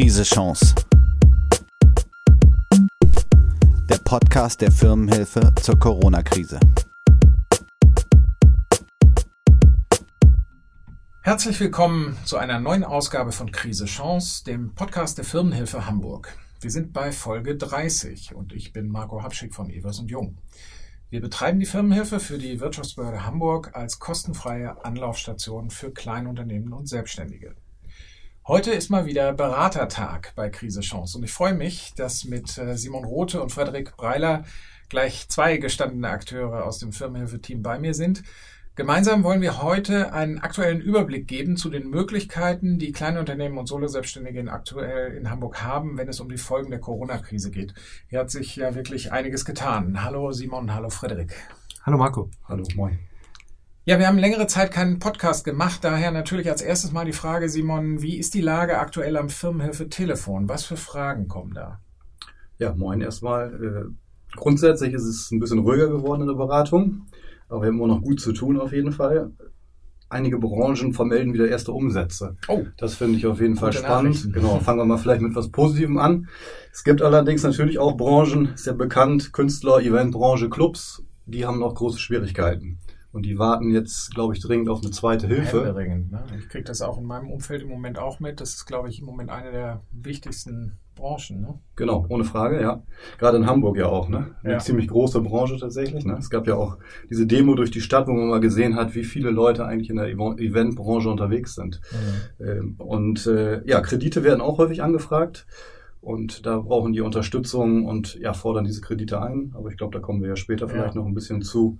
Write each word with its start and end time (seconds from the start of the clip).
Krise 0.00 0.22
Chance. 0.22 0.74
Der 3.86 3.98
Podcast 4.02 4.62
der 4.62 4.72
Firmenhilfe 4.72 5.52
zur 5.60 5.78
Corona-Krise. 5.78 6.58
Herzlich 11.20 11.60
willkommen 11.60 12.16
zu 12.24 12.38
einer 12.38 12.58
neuen 12.60 12.82
Ausgabe 12.82 13.30
von 13.30 13.52
Krise 13.52 13.84
Chance, 13.84 14.42
dem 14.44 14.74
Podcast 14.74 15.18
der 15.18 15.26
Firmenhilfe 15.26 15.84
Hamburg. 15.84 16.34
Wir 16.62 16.70
sind 16.70 16.94
bei 16.94 17.12
Folge 17.12 17.58
30 17.58 18.34
und 18.34 18.54
ich 18.54 18.72
bin 18.72 18.88
Marco 18.88 19.22
Habschick 19.22 19.54
von 19.54 19.68
Evers 19.68 19.98
und 19.98 20.10
Jung. 20.10 20.38
Wir 21.10 21.20
betreiben 21.20 21.60
die 21.60 21.66
Firmenhilfe 21.66 22.20
für 22.20 22.38
die 22.38 22.58
Wirtschaftsbehörde 22.58 23.26
Hamburg 23.26 23.76
als 23.76 23.98
kostenfreie 23.98 24.82
Anlaufstation 24.82 25.68
für 25.68 25.92
Kleinunternehmen 25.92 26.72
und 26.72 26.88
Selbstständige. 26.88 27.54
Heute 28.50 28.72
ist 28.72 28.90
mal 28.90 29.06
wieder 29.06 29.32
Beratertag 29.32 30.32
bei 30.34 30.48
Krise 30.48 30.80
Chance 30.80 31.16
und 31.16 31.22
ich 31.22 31.32
freue 31.32 31.54
mich, 31.54 31.94
dass 31.94 32.24
mit 32.24 32.58
äh, 32.58 32.76
Simon 32.76 33.04
Rote 33.04 33.40
und 33.40 33.52
Frederik 33.52 33.96
Breiler 33.96 34.42
gleich 34.88 35.28
zwei 35.28 35.58
gestandene 35.58 36.08
Akteure 36.08 36.64
aus 36.64 36.80
dem 36.80 36.90
Firmenhilfe-Team 36.90 37.62
bei 37.62 37.78
mir 37.78 37.94
sind. 37.94 38.24
Gemeinsam 38.74 39.22
wollen 39.22 39.40
wir 39.40 39.62
heute 39.62 40.12
einen 40.12 40.40
aktuellen 40.40 40.80
Überblick 40.80 41.28
geben 41.28 41.56
zu 41.56 41.70
den 41.70 41.90
Möglichkeiten, 41.90 42.80
die 42.80 42.90
kleine 42.90 43.20
Unternehmen 43.20 43.56
und 43.56 43.68
Solo-Selbstständige 43.68 44.50
aktuell 44.50 45.12
in 45.12 45.30
Hamburg 45.30 45.62
haben, 45.62 45.96
wenn 45.96 46.08
es 46.08 46.18
um 46.18 46.28
die 46.28 46.36
Folgen 46.36 46.72
der 46.72 46.80
Corona-Krise 46.80 47.52
geht. 47.52 47.72
Hier 48.08 48.18
hat 48.18 48.32
sich 48.32 48.56
ja 48.56 48.74
wirklich 48.74 49.12
einiges 49.12 49.44
getan. 49.44 50.02
Hallo 50.02 50.32
Simon, 50.32 50.74
hallo 50.74 50.90
Frederik. 50.90 51.36
Hallo 51.84 51.98
Marco. 51.98 52.28
Hallo, 52.48 52.64
moin. 52.74 52.98
Ja, 53.90 53.98
wir 53.98 54.06
haben 54.06 54.18
längere 54.18 54.46
Zeit 54.46 54.70
keinen 54.70 55.00
Podcast 55.00 55.44
gemacht, 55.44 55.80
daher 55.82 56.12
natürlich 56.12 56.48
als 56.48 56.62
erstes 56.62 56.92
mal 56.92 57.04
die 57.04 57.12
Frage, 57.12 57.48
Simon, 57.48 58.02
wie 58.02 58.18
ist 58.18 58.34
die 58.34 58.40
Lage 58.40 58.78
aktuell 58.78 59.16
am 59.16 59.28
Firmenhilfe-Telefon? 59.28 60.48
Was 60.48 60.64
für 60.64 60.76
Fragen 60.76 61.26
kommen 61.26 61.54
da? 61.54 61.80
Ja, 62.58 62.72
moin 62.72 63.00
erstmal. 63.00 63.52
Äh, 63.52 64.36
grundsätzlich 64.36 64.94
ist 64.94 65.06
es 65.06 65.32
ein 65.32 65.40
bisschen 65.40 65.58
ruhiger 65.58 65.88
geworden 65.88 66.20
in 66.20 66.28
der 66.28 66.36
Beratung, 66.36 67.08
aber 67.48 67.62
wir 67.62 67.66
haben 67.66 67.78
immer 67.78 67.88
noch 67.88 68.00
gut 68.00 68.20
zu 68.20 68.32
tun 68.32 68.60
auf 68.60 68.72
jeden 68.72 68.92
Fall. 68.92 69.32
Einige 70.08 70.38
Branchen 70.38 70.92
vermelden 70.92 71.34
wieder 71.34 71.48
erste 71.48 71.72
Umsätze. 71.72 72.36
Oh. 72.46 72.62
Das 72.76 72.94
finde 72.94 73.18
ich 73.18 73.26
auf 73.26 73.40
jeden 73.40 73.56
Fall 73.56 73.72
spannend. 73.72 74.32
Genau, 74.32 74.60
fangen 74.60 74.78
wir 74.78 74.84
mal 74.84 74.98
vielleicht 74.98 75.22
mit 75.22 75.34
was 75.34 75.50
Positivem 75.50 75.98
an. 75.98 76.28
Es 76.72 76.84
gibt 76.84 77.02
allerdings 77.02 77.42
natürlich 77.42 77.80
auch 77.80 77.96
Branchen, 77.96 78.50
ist 78.54 78.66
ja 78.66 78.72
bekannt, 78.72 79.32
Künstler, 79.32 79.80
Eventbranche, 79.80 80.48
Clubs, 80.48 81.02
die 81.26 81.44
haben 81.44 81.58
noch 81.58 81.74
große 81.74 81.98
Schwierigkeiten. 81.98 82.78
Und 83.12 83.26
die 83.26 83.38
warten 83.38 83.70
jetzt, 83.70 84.14
glaube 84.14 84.34
ich, 84.34 84.40
dringend 84.40 84.68
auf 84.68 84.82
eine 84.82 84.92
zweite 84.92 85.26
Hilfe. 85.26 85.74
Ne? 86.10 86.22
Ich 86.38 86.48
kriege 86.48 86.64
das 86.64 86.80
auch 86.80 86.96
in 86.96 87.04
meinem 87.04 87.28
Umfeld 87.30 87.62
im 87.62 87.68
Moment 87.68 87.98
auch 87.98 88.20
mit. 88.20 88.40
Das 88.40 88.50
ist, 88.54 88.66
glaube 88.66 88.88
ich, 88.88 89.00
im 89.00 89.06
Moment 89.06 89.30
eine 89.30 89.50
der 89.50 89.82
wichtigsten 89.90 90.78
Branchen. 90.94 91.40
Ne? 91.40 91.58
Genau, 91.74 92.06
ohne 92.08 92.22
Frage, 92.24 92.60
ja. 92.60 92.82
Gerade 93.18 93.38
in 93.38 93.46
Hamburg 93.46 93.76
ja 93.78 93.86
auch, 93.86 94.08
ne? 94.08 94.36
Eine 94.44 94.52
Ja. 94.54 94.58
ziemlich 94.60 94.86
große 94.86 95.20
Branche 95.22 95.56
tatsächlich. 95.58 96.04
Ne? 96.04 96.16
Es 96.18 96.30
gab 96.30 96.46
ja 96.46 96.54
auch 96.54 96.78
diese 97.08 97.26
Demo 97.26 97.54
durch 97.56 97.72
die 97.72 97.80
Stadt, 97.80 98.06
wo 98.06 98.12
man 98.12 98.28
mal 98.28 98.40
gesehen 98.40 98.76
hat, 98.76 98.94
wie 98.94 99.02
viele 99.04 99.30
Leute 99.30 99.64
eigentlich 99.66 99.90
in 99.90 99.96
der 99.96 100.08
Eventbranche 100.08 101.10
unterwegs 101.10 101.54
sind. 101.56 101.80
Ähm, 102.38 102.76
Und 102.78 103.26
äh, 103.26 103.66
ja, 103.66 103.80
Kredite 103.80 104.22
werden 104.22 104.40
auch 104.40 104.58
häufig 104.58 104.82
angefragt. 104.84 105.46
Und 106.00 106.46
da 106.46 106.58
brauchen 106.60 106.92
die 106.92 107.00
Unterstützung 107.02 107.84
und 107.86 108.14
ja, 108.20 108.32
fordern 108.34 108.64
diese 108.64 108.80
Kredite 108.80 109.20
ein. 109.20 109.52
Aber 109.54 109.68
ich 109.68 109.76
glaube, 109.76 109.98
da 109.98 110.00
kommen 110.00 110.22
wir 110.22 110.28
ja 110.30 110.36
später 110.36 110.68
vielleicht 110.68 110.94
Ja. 110.94 111.00
noch 111.00 111.06
ein 111.08 111.14
bisschen 111.14 111.42
zu. 111.42 111.78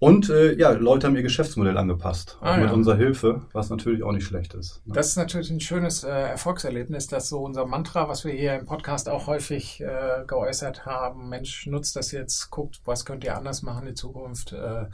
Und 0.00 0.30
äh, 0.30 0.54
ja, 0.54 0.70
Leute 0.70 1.06
haben 1.06 1.14
ihr 1.14 1.22
Geschäftsmodell 1.22 1.76
angepasst. 1.76 2.38
Ah, 2.40 2.56
mit 2.56 2.68
ja. 2.68 2.72
unserer 2.72 2.96
Hilfe, 2.96 3.42
was 3.52 3.68
natürlich 3.68 4.02
auch 4.02 4.12
nicht 4.12 4.24
schlecht 4.24 4.54
ist. 4.54 4.80
Ne? 4.86 4.94
Das 4.94 5.08
ist 5.08 5.16
natürlich 5.16 5.50
ein 5.50 5.60
schönes 5.60 6.04
äh, 6.04 6.08
Erfolgserlebnis, 6.08 7.06
dass 7.06 7.28
so 7.28 7.40
unser 7.40 7.66
Mantra, 7.66 8.08
was 8.08 8.24
wir 8.24 8.32
hier 8.32 8.58
im 8.58 8.64
Podcast 8.64 9.10
auch 9.10 9.26
häufig 9.26 9.82
äh, 9.82 10.24
geäußert 10.26 10.86
haben, 10.86 11.28
Mensch, 11.28 11.66
nutzt 11.66 11.96
das 11.96 12.12
jetzt, 12.12 12.50
guckt, 12.50 12.80
was 12.86 13.04
könnt 13.04 13.24
ihr 13.24 13.36
anders 13.36 13.60
machen 13.60 13.86
in 13.86 13.94
Zukunft, 13.94 14.52
äh, 14.52 14.86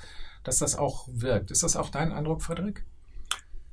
dass 0.42 0.58
das 0.58 0.76
auch 0.76 1.06
wirkt. 1.08 1.52
Ist 1.52 1.62
das 1.62 1.76
auch 1.76 1.90
dein 1.90 2.12
Eindruck, 2.12 2.42
Frederik? 2.42 2.84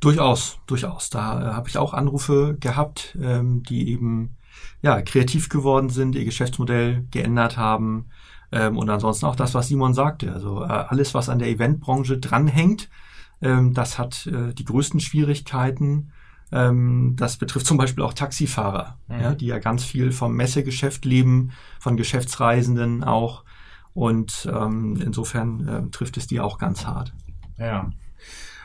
Durchaus, 0.02 0.60
durchaus. 0.68 1.10
Da 1.10 1.42
äh, 1.42 1.54
habe 1.56 1.68
ich 1.68 1.80
auch 1.80 1.96
Anrufe 1.96 2.58
gehabt, 2.60 3.18
ähm, 3.20 3.64
die 3.64 3.90
eben 3.90 4.38
ja 4.84 5.02
kreativ 5.02 5.50
geworden 5.50 5.90
sind, 5.90 6.14
ihr 6.14 6.26
Geschäftsmodell 6.26 7.08
geändert 7.10 7.58
haben 7.58 8.12
ähm, 8.54 8.78
und 8.78 8.90
ansonsten 8.90 9.26
auch 9.26 9.36
das, 9.36 9.54
was 9.56 9.68
Simon 9.68 9.94
sagte. 9.94 10.32
Also 10.32 10.62
äh, 10.64 10.68
alles, 10.68 11.14
was 11.14 11.28
an 11.28 11.40
der 11.40 11.50
Eventbranche 11.50 12.20
dranhängt, 12.20 12.90
ähm, 13.42 13.74
das 13.74 13.98
hat 13.98 14.28
äh, 14.28 14.54
die 14.54 14.64
größten 14.64 15.00
Schwierigkeiten. 15.00 16.12
Ähm, 16.52 17.16
das 17.18 17.38
betrifft 17.38 17.66
zum 17.66 17.78
Beispiel 17.78 18.04
auch 18.04 18.14
Taxifahrer, 18.14 18.98
Mhm. 19.08 19.20
ja, 19.20 19.34
die 19.34 19.48
ja 19.48 19.58
ganz 19.58 19.84
viel 19.84 20.12
vom 20.12 20.36
Messegeschäft 20.36 21.04
leben, 21.04 21.52
von 21.80 21.98
Geschäftsreisenden 21.98 23.04
auch. 23.04 23.44
Und 23.96 24.48
ähm, 24.52 25.00
insofern 25.04 25.68
äh, 25.68 25.90
trifft 25.92 26.18
es 26.18 26.28
die 26.28 26.40
auch 26.40 26.58
ganz 26.60 26.86
hart. 26.86 27.14
Ja. 27.58 27.90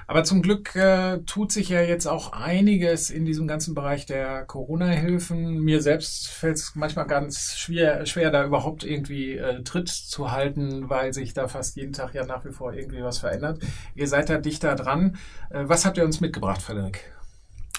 Aber 0.08 0.24
zum 0.24 0.40
Glück 0.40 0.74
äh, 0.74 1.18
tut 1.26 1.52
sich 1.52 1.68
ja 1.68 1.82
jetzt 1.82 2.06
auch 2.06 2.32
einiges 2.32 3.10
in 3.10 3.26
diesem 3.26 3.46
ganzen 3.46 3.74
Bereich 3.74 4.06
der 4.06 4.46
Corona-Hilfen. 4.46 5.60
Mir 5.60 5.82
selbst 5.82 6.28
fällt 6.28 6.56
es 6.56 6.74
manchmal 6.74 7.06
ganz 7.06 7.58
schwer, 7.58 8.06
schwer, 8.06 8.30
da 8.30 8.42
überhaupt 8.46 8.84
irgendwie 8.84 9.36
äh, 9.36 9.62
Tritt 9.64 9.90
zu 9.90 10.32
halten, 10.32 10.88
weil 10.88 11.12
sich 11.12 11.34
da 11.34 11.46
fast 11.46 11.76
jeden 11.76 11.92
Tag 11.92 12.14
ja 12.14 12.24
nach 12.24 12.42
wie 12.46 12.52
vor 12.52 12.72
irgendwie 12.72 13.02
was 13.02 13.18
verändert. 13.18 13.60
Ihr 13.94 14.08
seid 14.08 14.30
da 14.30 14.38
dichter 14.38 14.74
dran. 14.76 15.18
Äh, 15.50 15.64
was 15.66 15.84
habt 15.84 15.98
ihr 15.98 16.06
uns 16.06 16.22
mitgebracht, 16.22 16.62
Frederik? 16.62 17.12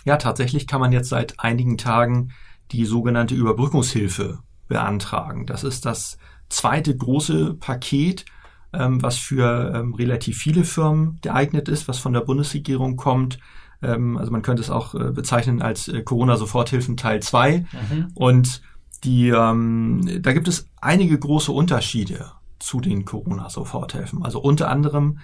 Ja, 0.06 0.18
tatsächlich 0.18 0.68
kann 0.68 0.82
man 0.82 0.92
jetzt 0.92 1.10
seit 1.10 1.40
einigen 1.40 1.80
Tagen 1.80 2.32
die 2.72 2.86
sogenannte 2.86 3.34
Überbrückungshilfe 3.34 4.38
beantragen. 4.68 5.48
Das 5.48 5.64
ist 5.64 5.84
das 5.84 6.20
zweite 6.48 6.96
große 6.96 7.56
Paket, 7.56 8.26
ähm, 8.74 9.02
was 9.02 9.18
für 9.18 9.74
ähm, 9.76 9.94
relativ 9.94 10.38
viele 10.38 10.64
Firmen 10.64 11.20
geeignet 11.22 11.68
ist, 11.70 11.88
was 11.88 12.00
von 12.00 12.14
der 12.14 12.22
Bundesregierung 12.22 12.98
kommt. 12.98 13.40
Ähm, 13.82 14.18
also 14.18 14.32
man 14.32 14.42
könnte 14.42 14.62
es 14.62 14.70
auch 14.70 14.96
äh, 14.96 15.12
bezeichnen 15.12 15.62
als 15.62 15.88
äh, 15.88 16.02
Corona-Soforthilfen 16.04 16.98
Teil 16.98 17.22
2. 17.22 17.66
Und 18.14 18.62
die, 19.04 19.30
ähm, 19.30 20.02
da 20.22 20.34
gibt 20.34 20.48
es 20.48 20.68
einige 20.82 21.18
große 21.18 21.52
Unterschiede 21.52 22.32
zu 22.60 22.82
den 22.82 23.06
Corona-Soforthilfen. 23.06 24.24
Also 24.24 24.40
unter 24.40 24.70
anderem 24.70 25.20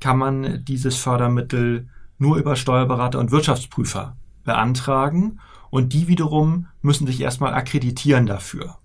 kann 0.00 0.18
man 0.18 0.64
dieses 0.64 0.96
Fördermittel 0.96 1.88
nur 2.18 2.36
über 2.36 2.56
Steuerberater 2.56 3.18
und 3.18 3.30
Wirtschaftsprüfer 3.30 4.16
beantragen 4.44 5.40
und 5.70 5.92
die 5.92 6.08
wiederum 6.08 6.66
müssen 6.80 7.06
sich 7.06 7.20
erstmal 7.20 7.54
akkreditieren 7.54 8.26
dafür. 8.26 8.78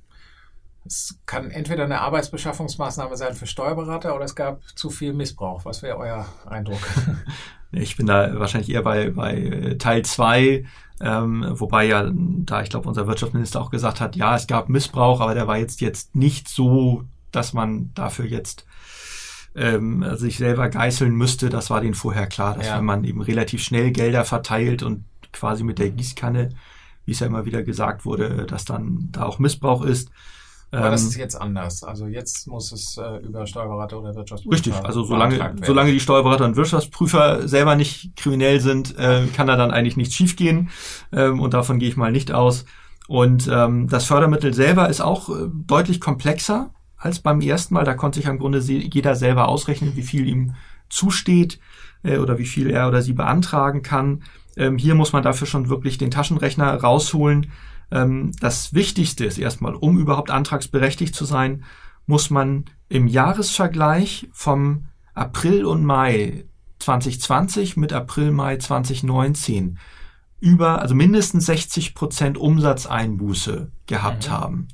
Es 0.85 1.17
kann 1.25 1.49
entweder 1.51 1.85
eine 1.85 2.01
Arbeitsbeschaffungsmaßnahme 2.01 3.15
sein 3.15 3.33
für 3.35 3.47
Steuerberater 3.47 4.15
oder 4.15 4.25
es 4.25 4.35
gab 4.35 4.61
zu 4.75 4.89
viel 4.89 5.13
Missbrauch. 5.13 5.65
Was 5.65 5.81
wäre 5.81 5.97
euer 5.97 6.25
Eindruck? 6.45 6.79
Ich 7.75 7.97
bin 7.97 8.05
da 8.05 8.39
wahrscheinlich 8.39 8.69
eher 8.69 8.83
bei, 8.83 9.09
bei 9.09 9.75
Teil 9.79 10.03
2, 10.05 10.63
ähm, 11.01 11.45
wobei 11.49 11.85
ja, 11.85 12.07
da 12.13 12.61
ich 12.61 12.69
glaube, 12.69 12.87
unser 12.87 13.07
Wirtschaftsminister 13.07 13.59
auch 13.59 13.71
gesagt 13.71 13.99
hat, 13.99 14.15
ja, 14.15 14.35
es 14.35 14.45
gab 14.45 14.69
Missbrauch, 14.69 15.21
aber 15.21 15.33
der 15.33 15.47
war 15.47 15.57
jetzt 15.57 15.81
jetzt 15.81 16.15
nicht 16.15 16.47
so, 16.47 17.03
dass 17.31 17.53
man 17.53 17.91
dafür 17.95 18.25
jetzt 18.25 18.67
ähm, 19.55 20.05
sich 20.17 20.37
selber 20.37 20.69
geißeln 20.69 21.15
müsste. 21.15 21.49
Das 21.49 21.71
war 21.71 21.81
denen 21.81 21.95
vorher 21.95 22.27
klar, 22.27 22.53
dass 22.53 22.67
Ja. 22.67 22.77
wenn 22.77 22.85
man 22.85 23.03
eben 23.05 23.21
relativ 23.21 23.63
schnell 23.63 23.91
Gelder 23.91 24.23
verteilt 24.23 24.83
und 24.83 25.05
quasi 25.31 25.63
mit 25.63 25.79
der 25.79 25.89
Gießkanne, 25.89 26.49
wie 27.05 27.11
es 27.11 27.21
ja 27.21 27.25
immer 27.25 27.45
wieder 27.45 27.63
gesagt 27.63 28.05
wurde, 28.05 28.45
dass 28.45 28.65
dann 28.65 29.09
da 29.11 29.23
auch 29.23 29.39
Missbrauch 29.39 29.83
ist. 29.83 30.11
Aber 30.73 30.89
das 30.89 31.03
Ähm, 31.03 31.09
ist 31.09 31.15
jetzt 31.17 31.39
anders. 31.39 31.83
Also 31.83 32.07
jetzt 32.07 32.47
muss 32.47 32.71
es 32.71 32.97
äh, 32.97 33.17
über 33.17 33.45
Steuerberater 33.45 33.99
oder 33.99 34.15
Wirtschaftsprüfer 34.15 34.55
Richtig, 34.55 34.73
also 34.73 35.03
solange, 35.03 35.55
solange 35.63 35.91
die 35.91 35.99
Steuerberater 35.99 36.45
und 36.45 36.55
Wirtschaftsprüfer 36.55 37.47
selber 37.47 37.75
nicht 37.75 38.15
kriminell 38.15 38.59
sind, 38.59 38.97
äh, 38.97 39.27
kann 39.35 39.47
da 39.47 39.55
dann 39.55 39.71
eigentlich 39.71 39.97
nichts 39.97 40.15
schiefgehen. 40.15 40.69
Ähm, 41.11 41.39
und 41.39 41.53
davon 41.53 41.77
gehe 41.77 41.89
ich 41.89 41.95
mal 41.97 42.11
nicht 42.11 42.31
aus. 42.31 42.65
Und 43.07 43.47
ähm, 43.51 43.87
das 43.87 44.05
Fördermittel 44.05 44.53
selber 44.53 44.89
ist 44.89 45.01
auch 45.01 45.29
äh, 45.29 45.47
deutlich 45.53 45.99
komplexer 46.01 46.71
als 46.97 47.19
beim 47.19 47.41
ersten 47.41 47.75
Mal. 47.75 47.83
Da 47.83 47.93
konnte 47.93 48.19
sich 48.19 48.27
im 48.27 48.39
Grunde 48.39 48.59
jeder 48.59 49.15
selber 49.15 49.49
ausrechnen, 49.49 49.95
wie 49.95 50.03
viel 50.03 50.27
ihm 50.27 50.55
zusteht 50.89 51.59
äh, 52.03 52.17
oder 52.17 52.39
wie 52.39 52.45
viel 52.45 52.71
er 52.71 52.87
oder 52.87 53.01
sie 53.01 53.13
beantragen 53.13 53.83
kann. 53.83 54.23
Ähm, 54.55 54.77
hier 54.77 54.95
muss 54.95 55.13
man 55.13 55.21
dafür 55.21 55.47
schon 55.47 55.69
wirklich 55.69 55.97
den 55.97 56.11
Taschenrechner 56.11 56.73
rausholen. 56.75 57.51
Ähm, 57.93 58.31
das 58.39 58.73
Wichtigste 58.73 59.23
ist 59.23 59.37
erstmal, 59.37 59.75
um 59.75 59.97
überhaupt 59.99 60.31
antragsberechtigt 60.31 61.13
zu 61.13 61.25
sein, 61.25 61.63
muss 62.07 62.29
man 62.31 62.65
im 62.89 63.07
Jahresvergleich 63.07 64.27
vom 64.33 64.85
April 65.13 65.63
und 65.63 65.85
Mai 65.85 66.45
2020 66.79 67.77
mit 67.77 67.93
April, 67.93 68.31
Mai 68.31 68.57
2019 68.57 69.77
über, 70.39 70.81
also 70.81 70.95
mindestens 70.95 71.45
60 71.45 71.93
Prozent 71.95 72.37
Umsatzeinbuße 72.37 73.71
gehabt 73.85 74.27
Mhm. 74.27 74.31
haben. 74.31 74.67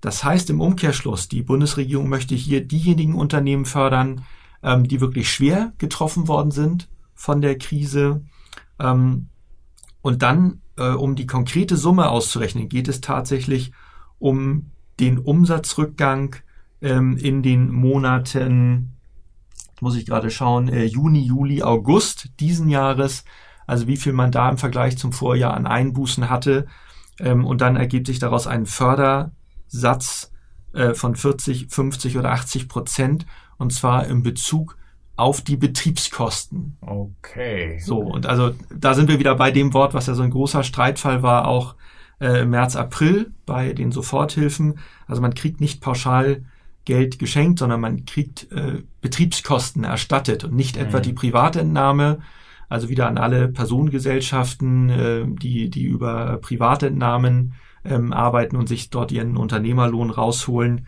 Das 0.00 0.24
heißt 0.24 0.50
im 0.50 0.60
Umkehrschluss, 0.60 1.28
die 1.28 1.42
Bundesregierung 1.42 2.08
möchte 2.08 2.34
hier 2.34 2.66
diejenigen 2.66 3.14
Unternehmen 3.14 3.66
fördern, 3.66 4.24
ähm, 4.62 4.88
die 4.88 5.00
wirklich 5.00 5.30
schwer 5.30 5.72
getroffen 5.78 6.26
worden 6.26 6.50
sind 6.50 6.88
von 7.14 7.40
der 7.40 7.56
Krise. 7.58 8.22
Ähm, 8.80 9.28
Und 10.06 10.22
dann, 10.22 10.62
äh, 10.78 10.90
um 10.90 11.16
die 11.16 11.26
konkrete 11.26 11.76
Summe 11.76 12.10
auszurechnen, 12.10 12.68
geht 12.68 12.86
es 12.86 13.00
tatsächlich 13.00 13.72
um 14.20 14.70
den 15.00 15.18
Umsatzrückgang 15.18 16.36
ähm, 16.80 17.16
in 17.16 17.42
den 17.42 17.72
Monaten, 17.72 18.92
muss 19.80 19.96
ich 19.96 20.06
gerade 20.06 20.30
schauen, 20.30 20.68
äh, 20.68 20.84
Juni, 20.84 21.24
Juli, 21.24 21.64
August 21.64 22.30
diesen 22.38 22.68
Jahres. 22.68 23.24
Also 23.66 23.88
wie 23.88 23.96
viel 23.96 24.12
man 24.12 24.30
da 24.30 24.48
im 24.48 24.58
Vergleich 24.58 24.96
zum 24.96 25.10
Vorjahr 25.10 25.54
an 25.54 25.66
Einbußen 25.66 26.30
hatte. 26.30 26.68
Ähm, 27.18 27.44
und 27.44 27.60
dann 27.60 27.74
ergibt 27.74 28.06
sich 28.06 28.20
daraus 28.20 28.46
ein 28.46 28.64
Fördersatz 28.64 30.30
äh, 30.72 30.94
von 30.94 31.16
40, 31.16 31.66
50 31.68 32.16
oder 32.16 32.30
80 32.30 32.68
Prozent. 32.68 33.26
Und 33.58 33.72
zwar 33.72 34.06
im 34.06 34.22
Bezug 34.22 34.78
auf 35.16 35.40
die 35.40 35.56
Betriebskosten. 35.56 36.76
Okay. 36.80 37.78
So, 37.78 37.98
und 37.98 38.26
also 38.26 38.54
da 38.74 38.94
sind 38.94 39.08
wir 39.08 39.18
wieder 39.18 39.34
bei 39.34 39.50
dem 39.50 39.72
Wort, 39.72 39.94
was 39.94 40.06
ja 40.06 40.14
so 40.14 40.22
ein 40.22 40.30
großer 40.30 40.62
Streitfall 40.62 41.22
war, 41.22 41.48
auch 41.48 41.74
äh, 42.20 42.42
im 42.42 42.50
März, 42.50 42.76
April 42.76 43.32
bei 43.46 43.72
den 43.72 43.92
Soforthilfen. 43.92 44.78
Also 45.06 45.22
man 45.22 45.34
kriegt 45.34 45.60
nicht 45.60 45.80
pauschal 45.80 46.44
Geld 46.84 47.18
geschenkt, 47.18 47.58
sondern 47.58 47.80
man 47.80 48.04
kriegt 48.04 48.52
äh, 48.52 48.82
Betriebskosten 49.00 49.84
erstattet 49.84 50.44
und 50.44 50.54
nicht 50.54 50.76
mhm. 50.76 50.82
etwa 50.82 51.00
die 51.00 51.14
Privatentnahme, 51.14 52.20
also 52.68 52.88
wieder 52.88 53.08
an 53.08 53.18
alle 53.18 53.48
Personengesellschaften, 53.48 54.90
äh, 54.90 55.24
die, 55.26 55.70
die 55.70 55.84
über 55.84 56.38
Privatentnahmen 56.42 57.54
ähm, 57.84 58.12
arbeiten 58.12 58.56
und 58.56 58.68
sich 58.68 58.90
dort 58.90 59.12
ihren 59.12 59.36
Unternehmerlohn 59.36 60.10
rausholen 60.10 60.86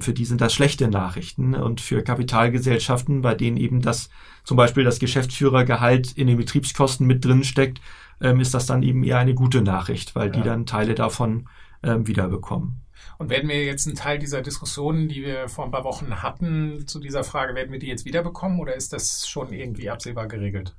für 0.00 0.12
die 0.12 0.24
sind 0.24 0.40
das 0.40 0.52
schlechte 0.52 0.88
Nachrichten. 0.88 1.54
Und 1.54 1.80
für 1.80 2.02
Kapitalgesellschaften, 2.02 3.22
bei 3.22 3.34
denen 3.34 3.56
eben 3.56 3.80
das 3.80 4.10
zum 4.44 4.56
Beispiel 4.56 4.84
das 4.84 4.98
Geschäftsführergehalt 4.98 6.12
in 6.12 6.26
den 6.26 6.36
Betriebskosten 6.36 7.06
mit 7.06 7.24
drin 7.24 7.44
steckt, 7.44 7.80
ähm, 8.20 8.40
ist 8.40 8.54
das 8.54 8.66
dann 8.66 8.82
eben 8.82 9.02
eher 9.04 9.18
eine 9.18 9.34
gute 9.34 9.62
Nachricht, 9.62 10.14
weil 10.14 10.26
ja. 10.26 10.32
die 10.32 10.42
dann 10.42 10.66
Teile 10.66 10.94
davon 10.94 11.48
ähm, 11.82 12.06
wiederbekommen. 12.06 12.82
Und 13.18 13.30
werden 13.30 13.48
wir 13.48 13.64
jetzt 13.64 13.86
einen 13.86 13.96
Teil 13.96 14.18
dieser 14.18 14.42
Diskussionen, 14.42 15.08
die 15.08 15.22
wir 15.22 15.48
vor 15.48 15.64
ein 15.64 15.70
paar 15.70 15.84
Wochen 15.84 16.22
hatten, 16.22 16.86
zu 16.86 17.00
dieser 17.00 17.24
Frage, 17.24 17.54
werden 17.54 17.72
wir 17.72 17.78
die 17.78 17.86
jetzt 17.86 18.04
wiederbekommen 18.04 18.60
oder 18.60 18.74
ist 18.74 18.92
das 18.92 19.28
schon 19.28 19.52
irgendwie 19.52 19.90
absehbar 19.90 20.26
geregelt? 20.26 20.74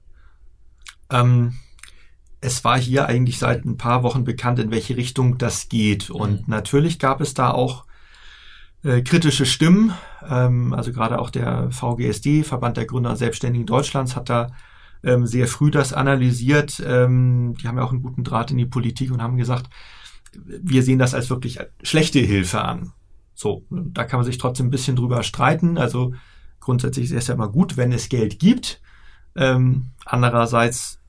Ähm, 1.10 1.54
es 2.40 2.64
war 2.64 2.80
hier 2.80 3.06
eigentlich 3.06 3.38
seit 3.38 3.66
ein 3.66 3.78
paar 3.78 4.04
Wochen 4.04 4.24
bekannt, 4.24 4.60
in 4.60 4.72
welche 4.72 4.98
Richtung 4.98 5.38
das 5.38 5.70
geht. 5.70 6.10
Und 6.10 6.48
mhm. 6.48 6.54
natürlich 6.54 6.98
gab 6.98 7.22
es 7.22 7.34
da 7.34 7.52
auch 7.52 7.86
äh, 8.84 9.02
kritische 9.02 9.46
Stimmen. 9.46 9.94
Ähm, 10.28 10.74
also 10.74 10.92
gerade 10.92 11.20
auch 11.20 11.30
der 11.30 11.70
VGSD, 11.72 12.44
Verband 12.44 12.78
der 12.78 12.86
Gründer 12.86 13.12
und 13.12 13.18
Selbstständigen 13.18 13.66
Deutschlands, 13.66 14.16
hat 14.16 14.30
da 14.30 14.52
ähm, 15.04 15.26
sehr 15.26 15.48
früh 15.48 15.72
das 15.72 15.94
analysiert. 15.94 16.82
Ähm, 16.86 17.56
die 17.62 17.68
haben 17.68 17.78
ja 17.78 17.84
auch 17.84 17.92
einen 17.92 18.04
guten 18.04 18.24
Draht 18.24 18.52
in 18.52 18.58
die 18.58 18.66
Politik 18.66 19.12
und 19.12 19.22
haben 19.22 19.38
gesagt, 19.38 19.70
wir 20.34 20.84
sehen 20.84 21.00
das 21.00 21.14
als 21.14 21.30
wirklich 21.30 21.60
schlechte 21.84 22.20
Hilfe 22.20 22.62
an. 22.62 22.94
So, 23.34 23.64
da 23.70 24.04
kann 24.04 24.20
man 24.20 24.26
sich 24.26 24.38
trotzdem 24.38 24.68
ein 24.68 24.72
bisschen 24.72 24.96
drüber 24.96 25.24
streiten. 25.24 25.78
Also 25.78 26.14
grundsätzlich 26.60 27.06
ist 27.06 27.14
es 27.14 27.28
ja 27.28 27.34
immer 27.34 27.50
gut, 27.50 27.76
wenn 27.76 27.92
es 27.92 28.10
Geld 28.10 28.40
gibt. 28.40 28.82
Ähm, 29.36 29.88
andererseits 30.06 31.00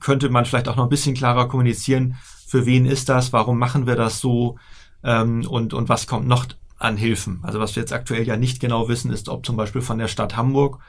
könnte 0.00 0.28
man 0.28 0.44
vielleicht 0.44 0.68
auch 0.68 0.76
noch 0.76 0.84
ein 0.84 0.90
bisschen 0.90 1.14
klarer 1.14 1.48
kommunizieren, 1.48 2.16
für 2.46 2.66
wen 2.66 2.86
ist 2.86 3.08
das, 3.08 3.32
warum 3.32 3.58
machen 3.58 3.86
wir 3.86 3.96
das 3.96 4.20
so, 4.20 4.58
ähm, 5.04 5.46
und, 5.46 5.74
und 5.74 5.88
was 5.88 6.06
kommt 6.06 6.26
noch 6.26 6.46
an 6.78 6.96
Hilfen. 6.96 7.40
Also 7.42 7.60
was 7.60 7.76
wir 7.76 7.82
jetzt 7.82 7.92
aktuell 7.92 8.26
ja 8.26 8.36
nicht 8.36 8.60
genau 8.60 8.88
wissen, 8.88 9.12
ist, 9.12 9.28
ob 9.28 9.46
zum 9.46 9.56
Beispiel 9.56 9.80
von 9.80 9.98
der 9.98 10.08
Stadt 10.08 10.36
Hamburg 10.36 10.80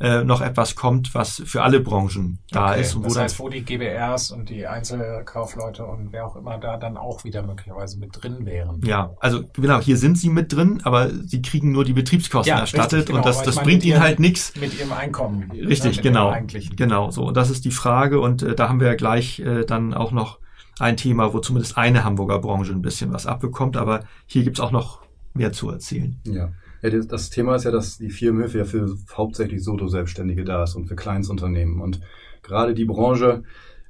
äh, 0.00 0.24
noch 0.24 0.40
etwas 0.40 0.74
kommt, 0.74 1.14
was 1.14 1.40
für 1.44 1.62
alle 1.62 1.78
Branchen 1.78 2.40
da 2.50 2.72
okay, 2.72 2.80
ist. 2.80 2.96
Und 2.96 3.04
wo 3.04 3.08
das 3.08 3.18
heißt, 3.18 3.38
wo 3.38 3.48
die 3.48 3.62
GBRs 3.62 4.32
und 4.32 4.48
die 4.48 4.66
Einzelkaufleute 4.66 5.84
und 5.84 6.12
wer 6.12 6.26
auch 6.26 6.34
immer 6.34 6.58
da 6.58 6.76
dann 6.78 6.96
auch 6.96 7.22
wieder 7.22 7.44
möglicherweise 7.44 7.98
mit 7.98 8.10
drin 8.12 8.44
wären. 8.44 8.80
Ja, 8.84 9.14
also 9.20 9.44
genau, 9.52 9.80
hier 9.80 9.96
sind 9.96 10.18
sie 10.18 10.30
mit 10.30 10.52
drin, 10.52 10.80
aber 10.82 11.10
sie 11.10 11.42
kriegen 11.42 11.70
nur 11.70 11.84
die 11.84 11.92
Betriebskosten 11.92 12.50
ja, 12.50 12.60
erstattet 12.60 12.92
richtig, 12.92 13.06
genau, 13.06 13.18
und 13.18 13.26
das, 13.26 13.42
das 13.42 13.56
bringt 13.56 13.84
ihnen 13.84 14.00
halt 14.00 14.18
nichts. 14.18 14.56
Mit 14.56 14.76
ihrem 14.78 14.92
Einkommen. 14.92 15.50
Richtig, 15.52 15.98
ne, 15.98 16.02
genau. 16.02 16.34
Genau, 16.76 17.10
so. 17.12 17.24
Und 17.26 17.36
das 17.36 17.50
ist 17.50 17.64
die 17.64 17.70
Frage 17.70 18.20
und 18.20 18.42
äh, 18.42 18.56
da 18.56 18.68
haben 18.68 18.80
wir 18.80 18.88
ja 18.88 18.94
gleich 18.94 19.38
äh, 19.38 19.64
dann 19.64 19.94
auch 19.94 20.10
noch 20.10 20.40
ein 20.78 20.96
Thema, 20.96 21.32
wo 21.32 21.38
zumindest 21.38 21.78
eine 21.78 22.04
Hamburger 22.04 22.38
Branche 22.38 22.72
ein 22.72 22.82
bisschen 22.82 23.12
was 23.12 23.26
abbekommt. 23.26 23.76
Aber 23.76 24.04
hier 24.26 24.44
gibt's 24.44 24.60
auch 24.60 24.72
noch 24.72 25.02
mehr 25.34 25.52
zu 25.52 25.70
erzählen. 25.70 26.20
Ja. 26.24 26.52
ja 26.82 26.90
das 26.90 27.30
Thema 27.30 27.56
ist 27.56 27.64
ja, 27.64 27.70
dass 27.70 27.98
die 27.98 28.10
Firmenhilfe 28.10 28.58
ja 28.58 28.64
für 28.64 28.96
hauptsächlich 29.12 29.62
Solo-Selbstständige 29.62 30.44
da 30.44 30.64
ist 30.64 30.74
und 30.74 30.86
für 30.86 30.96
Kleinstunternehmen. 30.96 31.80
Und 31.80 32.00
gerade 32.42 32.74
die 32.74 32.84
Branche 32.84 33.42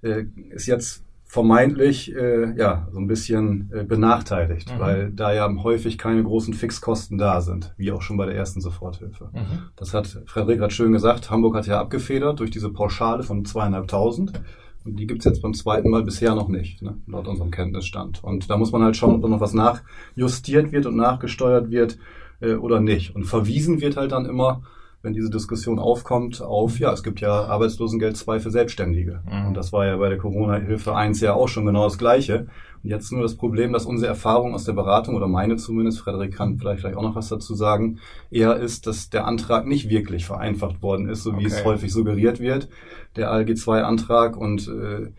äh, 0.03 0.25
ist 0.51 0.67
jetzt 0.67 1.05
vermeintlich 1.35 2.15
äh, 2.15 2.57
ja 2.57 2.87
so 2.93 3.01
ein 3.01 3.09
bisschen 3.09 3.69
äh, 3.75 3.83
benachteiligt, 3.83 4.73
mhm. 4.73 4.79
weil 4.79 5.11
da 5.11 5.33
ja 5.33 5.53
häufig 5.65 5.99
keine 5.99 6.23
großen 6.23 6.55
Fixkosten 6.55 7.19
da 7.19 7.41
sind, 7.41 7.75
wie 7.77 7.91
auch 7.91 8.03
schon 8.03 8.17
bei 8.17 8.27
der 8.27 8.37
ersten 8.37 8.61
Soforthilfe. 8.61 9.31
Mhm. 9.33 9.71
Das 9.75 9.95
hat 9.95 10.23
Frederik 10.27 10.61
gerade 10.61 10.73
schön 10.73 10.93
gesagt. 10.93 11.31
Hamburg 11.31 11.57
hat 11.57 11.67
ja 11.67 11.81
abgefedert 11.81 12.39
durch 12.39 12.53
diese 12.53 12.71
Pauschale 12.71 13.25
von 13.25 13.45
zweieinhalbtausend. 13.45 14.41
Und 14.85 14.97
die 14.97 15.07
gibt's 15.07 15.25
jetzt 15.25 15.41
beim 15.41 15.55
zweiten 15.55 15.89
Mal 15.91 16.03
bisher 16.03 16.35
noch 16.35 16.49
nicht, 16.49 16.83
ne, 16.83 16.99
laut 17.07 17.27
unserem 17.27 17.51
Kenntnisstand. 17.51 18.23
Und 18.23 18.51
da 18.51 18.57
muss 18.59 18.73
man 18.73 18.83
halt 18.83 18.97
schauen, 18.97 19.15
ob 19.15 19.23
da 19.23 19.29
noch 19.29 19.41
was 19.41 19.55
nachjustiert 19.55 20.73
wird 20.73 20.87
und 20.87 20.97
nachgesteuert 20.97 21.71
wird 21.71 21.99
äh, 22.41 22.55
oder 22.55 22.81
nicht. 22.81 23.17
Und 23.17 23.25
verwiesen 23.25 23.81
wird 23.81 23.97
halt 23.97 24.13
dann 24.13 24.27
immer, 24.27 24.63
wenn 25.03 25.15
diese 25.15 25.31
Diskussion 25.31 25.79
aufkommt, 25.79 26.43
auf, 26.43 26.79
ja, 26.79 26.93
es 26.93 27.03
gibt 27.03 27.21
ja 27.21 27.45
Arbeitslosengeld 27.45 28.17
2 28.17 28.41
für 28.41 28.51
Selbstständige. 28.51 29.23
Mhm. 29.31 29.49
Und 29.49 29.55
das 29.55 29.73
war 29.73 29.87
ja 29.87 29.97
bei 29.97 30.09
der 30.09 30.19
Corona-Hilfe 30.19 30.95
1 30.95 31.21
ja 31.21 31.35
auch 31.35 31.49
schon 31.49 31.67
genau 31.67 31.85
das 31.85 31.99
Gleiche. 31.99 32.47
Jetzt 32.85 33.13
nur 33.13 33.23
das 33.23 33.35
Problem, 33.35 33.73
dass 33.73 33.87
unsere 33.87 34.11
Erfahrung 34.11 34.53
aus 34.53 34.65
der 34.65 34.75
Beratung 34.75 35.15
oder 35.17 35.27
meine 35.27 35.57
zumindest, 35.57 36.01
Frederik 36.01 36.35
kann 36.35 36.59
vielleicht 36.59 36.83
gleich 36.83 36.95
auch 36.95 37.03
noch 37.03 37.17
was 37.17 37.31
dazu 37.31 37.55
sagen, 37.55 37.99
eher 38.31 38.57
ist, 38.57 38.87
dass 38.87 39.09
der 39.09 39.27
Antrag 39.27 39.67
nicht 39.67 39.89
wirklich 39.89 40.27
vereinfacht 40.27 40.83
worden 40.83 41.09
ist, 41.09 41.23
so 41.23 41.33
wie 41.33 41.47
okay. 41.47 41.55
es 41.55 41.65
häufig 41.65 41.91
suggeriert 41.91 42.41
wird, 42.41 42.69
der 43.17 43.31
ALG-2-Antrag 43.33 44.37
und 44.37 44.69
äh, 44.69 45.11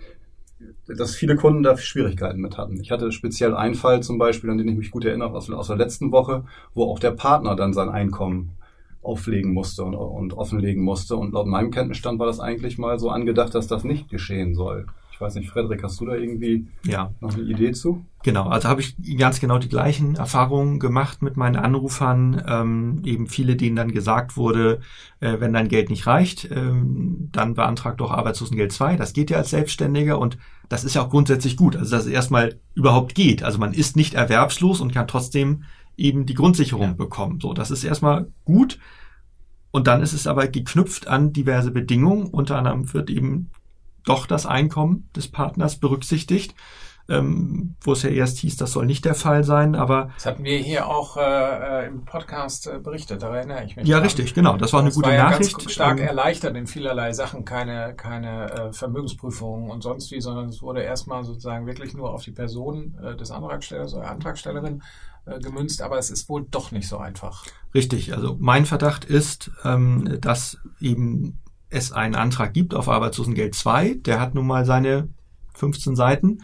dass 0.88 1.16
viele 1.16 1.36
Kunden 1.36 1.64
da 1.64 1.76
Schwierigkeiten 1.76 2.40
mit 2.40 2.56
hatten. 2.56 2.80
Ich 2.80 2.92
hatte 2.92 3.12
speziell 3.12 3.56
einen 3.56 3.74
Fall 3.74 4.04
zum 4.04 4.20
Beispiel, 4.20 4.52
an 4.52 4.60
den 4.60 4.68
ich 4.68 4.78
mich 4.78 4.92
gut 4.92 5.04
erinnere, 5.04 5.32
aus, 5.32 5.50
aus 5.50 5.68
der 5.68 5.76
letzten 5.76 6.12
Woche, 6.12 6.44
wo 6.76 6.84
auch 6.84 7.00
der 7.00 7.12
Partner 7.12 7.56
dann 7.56 7.74
sein 7.74 7.90
Einkommen 7.90 8.52
auflegen 9.02 9.54
musste 9.54 9.84
und, 9.84 9.96
und 9.96 10.34
offenlegen 10.34 10.84
musste. 10.84 11.16
Und 11.16 11.34
laut 11.34 11.48
meinem 11.48 11.72
Kenntnisstand 11.72 12.20
war 12.20 12.28
das 12.28 12.40
eigentlich 12.40 12.78
mal 12.78 13.00
so 13.00 13.10
angedacht, 13.10 13.56
dass 13.56 13.66
das 13.66 13.84
nicht 13.84 14.10
geschehen 14.10 14.54
soll. 14.54 14.86
Ich 15.16 15.22
weiß 15.22 15.36
nicht, 15.36 15.50
Frederik, 15.50 15.82
hast 15.82 16.02
du 16.02 16.06
da 16.06 16.16
irgendwie 16.16 16.68
ja. 16.86 17.10
noch 17.22 17.34
eine 17.34 17.44
Idee 17.44 17.72
zu? 17.72 18.06
Genau, 18.24 18.50
also 18.50 18.68
habe 18.68 18.82
ich 18.82 18.98
ganz 19.18 19.40
genau 19.40 19.60
die 19.60 19.70
gleichen 19.70 20.16
Erfahrungen 20.16 20.78
gemacht 20.78 21.22
mit 21.22 21.38
meinen 21.38 21.56
Anrufern. 21.56 22.44
Ähm, 22.46 23.02
eben 23.06 23.28
viele, 23.28 23.56
denen 23.56 23.78
dann 23.78 23.94
gesagt 23.94 24.36
wurde, 24.36 24.82
äh, 25.22 25.40
wenn 25.40 25.54
dein 25.54 25.70
Geld 25.70 25.90
nicht 25.90 26.06
reicht, 26.06 26.52
ähm, 26.52 27.30
dann 27.32 27.54
beantrag 27.54 27.98
doch 27.98 28.12
Arbeitslosengeld 28.12 28.74
2. 28.74 28.98
Das 28.98 29.14
geht 29.14 29.30
ja 29.30 29.38
als 29.38 29.52
Selbstständiger 29.52 30.20
und 30.20 30.38
das 30.68 30.84
ist 30.84 30.96
ja 30.96 31.04
auch 31.04 31.10
grundsätzlich 31.10 31.56
gut. 31.56 31.78
Also 31.78 31.96
dass 31.96 32.06
es 32.06 32.12
erstmal 32.12 32.60
überhaupt 32.74 33.16
geht. 33.16 33.42
Also 33.42 33.58
man 33.58 33.72
ist 33.72 33.96
nicht 33.96 34.16
erwerbslos 34.16 34.82
und 34.82 34.94
kann 34.94 35.08
trotzdem 35.08 35.64
eben 35.96 36.26
die 36.26 36.34
Grundsicherung 36.34 36.90
ja. 36.90 36.94
bekommen. 36.94 37.40
So, 37.40 37.54
das 37.54 37.72
ist 37.72 37.86
erstmal 37.86 38.28
gut. 38.44 38.80
Und 39.72 39.88
dann 39.88 40.02
ist 40.02 40.12
es 40.12 40.28
aber 40.28 40.50
geknüpft 40.50 41.08
an 41.08 41.32
diverse 41.32 41.72
Bedingungen. 41.72 42.28
Unter 42.28 42.58
anderem 42.58 42.94
wird 42.94 43.10
eben 43.10 43.50
doch 44.06 44.26
das 44.28 44.46
Einkommen 44.46 45.10
des 45.16 45.30
Partners 45.30 45.78
berücksichtigt. 45.78 46.56
Ähm, 47.08 47.76
wo 47.82 47.92
es 47.92 48.02
ja 48.02 48.10
erst 48.10 48.40
hieß, 48.40 48.58
das 48.58 48.72
soll 48.72 48.88
nicht 48.88 49.06
der 49.06 49.14
Fall 49.14 49.44
sein, 49.44 49.76
aber. 49.76 50.10
Das 50.16 50.26
hatten 50.26 50.44
wir 50.44 50.58
hier 50.58 50.88
auch 50.88 51.18
äh, 51.18 51.84
äh 51.84 51.86
im 51.86 52.04
Podcast 52.04 52.66
äh, 52.66 52.80
berichtet, 52.80 53.22
da 53.22 53.36
erinnere 53.36 53.64
ich 53.64 53.76
mich. 53.76 53.88
Ja, 53.88 53.98
dran. 53.98 54.06
richtig, 54.06 54.34
genau. 54.34 54.58
Das 54.58 54.74
war 54.74 54.80
eine 54.80 54.90
das 54.90 54.96
gute 54.96 55.10
war 55.10 55.16
ja 55.16 55.30
Nachricht. 55.30 55.56
Ganz 55.56 55.72
stark 55.72 56.00
ähm, 56.00 56.08
erleichtert 56.08 56.58
in 56.58 56.66
vielerlei 56.66 57.14
Sachen, 57.14 57.46
keine, 57.46 57.94
keine 57.94 58.52
äh, 58.52 58.74
Vermögensprüfungen 58.74 59.70
und 59.70 59.84
sonst 59.84 60.10
wie, 60.12 60.20
sondern 60.20 60.50
es 60.50 60.64
wurde 60.64 60.82
erstmal 60.82 61.24
sozusagen 61.24 61.68
wirklich 61.68 61.94
nur 61.94 62.12
auf 62.12 62.24
die 62.24 62.32
Person 62.32 62.98
äh, 63.04 63.16
des 63.16 63.30
Antragstellers 63.30 63.94
oder 63.94 64.10
Antragstellerin 64.10 64.82
äh, 65.26 65.40
gemünzt, 65.40 65.84
aber 65.84 66.00
es 66.00 66.10
ist 66.10 66.28
wohl 66.28 66.46
doch 66.50 66.72
nicht 66.72 66.88
so 66.88 66.98
einfach. 66.98 67.46
Richtig, 67.76 68.16
also 68.16 68.36
mein 68.40 68.66
Verdacht 68.66 69.06
ist, 69.06 69.52
ähm, 69.64 70.18
dass 70.22 70.58
eben 70.80 71.40
es 71.70 71.92
einen 71.92 72.16
Antrag 72.16 72.54
gibt 72.54 72.74
auf 72.74 72.90
Arbeitslosengeld 72.90 73.56
2, 73.56 73.96
der 73.96 74.20
hat 74.20 74.36
nun 74.36 74.48
mal 74.48 74.66
seine 74.66 75.10
15 75.56 75.96
Seiten 75.96 76.40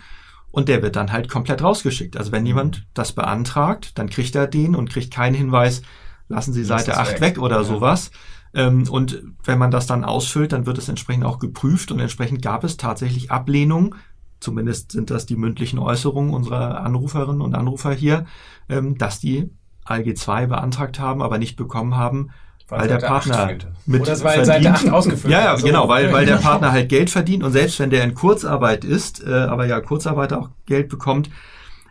und 0.51 0.67
der 0.67 0.81
wird 0.81 0.95
dann 0.95 1.11
halt 1.11 1.29
komplett 1.29 1.63
rausgeschickt. 1.63 2.17
Also 2.17 2.31
wenn 2.31 2.45
jemand 2.45 2.85
das 2.93 3.13
beantragt, 3.13 3.97
dann 3.97 4.09
kriegt 4.09 4.35
er 4.35 4.47
den 4.47 4.75
und 4.75 4.89
kriegt 4.89 5.13
keinen 5.13 5.35
Hinweis, 5.35 5.81
lassen 6.27 6.53
Sie 6.53 6.63
Seite 6.63 6.97
8 6.97 7.13
weg. 7.13 7.21
weg 7.21 7.37
oder 7.39 7.57
ja. 7.57 7.63
sowas. 7.63 8.11
Ähm, 8.53 8.87
und 8.89 9.23
wenn 9.43 9.59
man 9.59 9.71
das 9.71 9.87
dann 9.87 10.03
ausfüllt, 10.03 10.51
dann 10.51 10.65
wird 10.65 10.77
es 10.77 10.89
entsprechend 10.89 11.23
auch 11.23 11.39
geprüft 11.39 11.91
und 11.91 11.99
entsprechend 11.99 12.41
gab 12.41 12.63
es 12.63 12.77
tatsächlich 12.77 13.31
Ablehnung. 13.31 13.95
Zumindest 14.39 14.91
sind 14.91 15.09
das 15.09 15.25
die 15.25 15.35
mündlichen 15.35 15.79
Äußerungen 15.79 16.33
unserer 16.33 16.81
Anruferinnen 16.81 17.41
und 17.41 17.55
Anrufer 17.55 17.93
hier, 17.93 18.25
ähm, 18.67 18.97
dass 18.97 19.19
die 19.19 19.49
ALG 19.85 20.17
2 20.17 20.47
beantragt 20.47 20.99
haben, 20.99 21.21
aber 21.21 21.37
nicht 21.37 21.55
bekommen 21.55 21.95
haben, 21.95 22.31
weil, 22.71 22.87
der 22.87 22.97
Partner 22.97 23.57
mit 23.85 24.01
Oder 24.01 24.11
weil 24.23 24.45
verdient. 24.45 24.45
Seite 24.45 24.71
8 24.71 24.89
ausgefüllt 24.89 25.31
Ja, 25.31 25.41
ja, 25.41 25.57
so. 25.57 25.65
genau, 25.65 25.87
weil, 25.89 26.11
weil 26.13 26.25
der 26.25 26.35
Partner 26.47 26.71
halt 26.71 26.89
Geld 26.89 27.09
verdient 27.09 27.43
und 27.43 27.51
selbst 27.51 27.79
wenn 27.79 27.89
der 27.89 28.03
in 28.03 28.13
Kurzarbeit 28.13 28.85
ist, 28.85 29.23
äh, 29.25 29.31
aber 29.31 29.65
ja 29.65 29.81
Kurzarbeiter 29.81 30.39
auch 30.39 30.49
Geld 30.65 30.89
bekommt, 30.89 31.29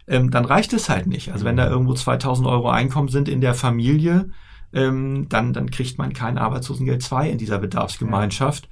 ähm, 0.06 0.30
dann 0.30 0.44
reicht 0.44 0.72
es 0.72 0.88
halt 0.88 1.06
nicht. 1.06 1.32
Also 1.32 1.44
wenn 1.44 1.56
da 1.56 1.68
irgendwo 1.68 1.94
2000 1.94 2.48
Euro 2.48 2.70
Einkommen 2.70 3.08
sind 3.08 3.28
in 3.28 3.40
der 3.40 3.54
Familie, 3.54 4.30
ähm, 4.72 5.26
dann, 5.28 5.52
dann 5.52 5.70
kriegt 5.70 5.98
man 5.98 6.12
kein 6.12 6.38
Arbeitslosengeld 6.38 7.02
2 7.02 7.30
in 7.30 7.38
dieser 7.38 7.58
Bedarfsgemeinschaft. 7.58 8.68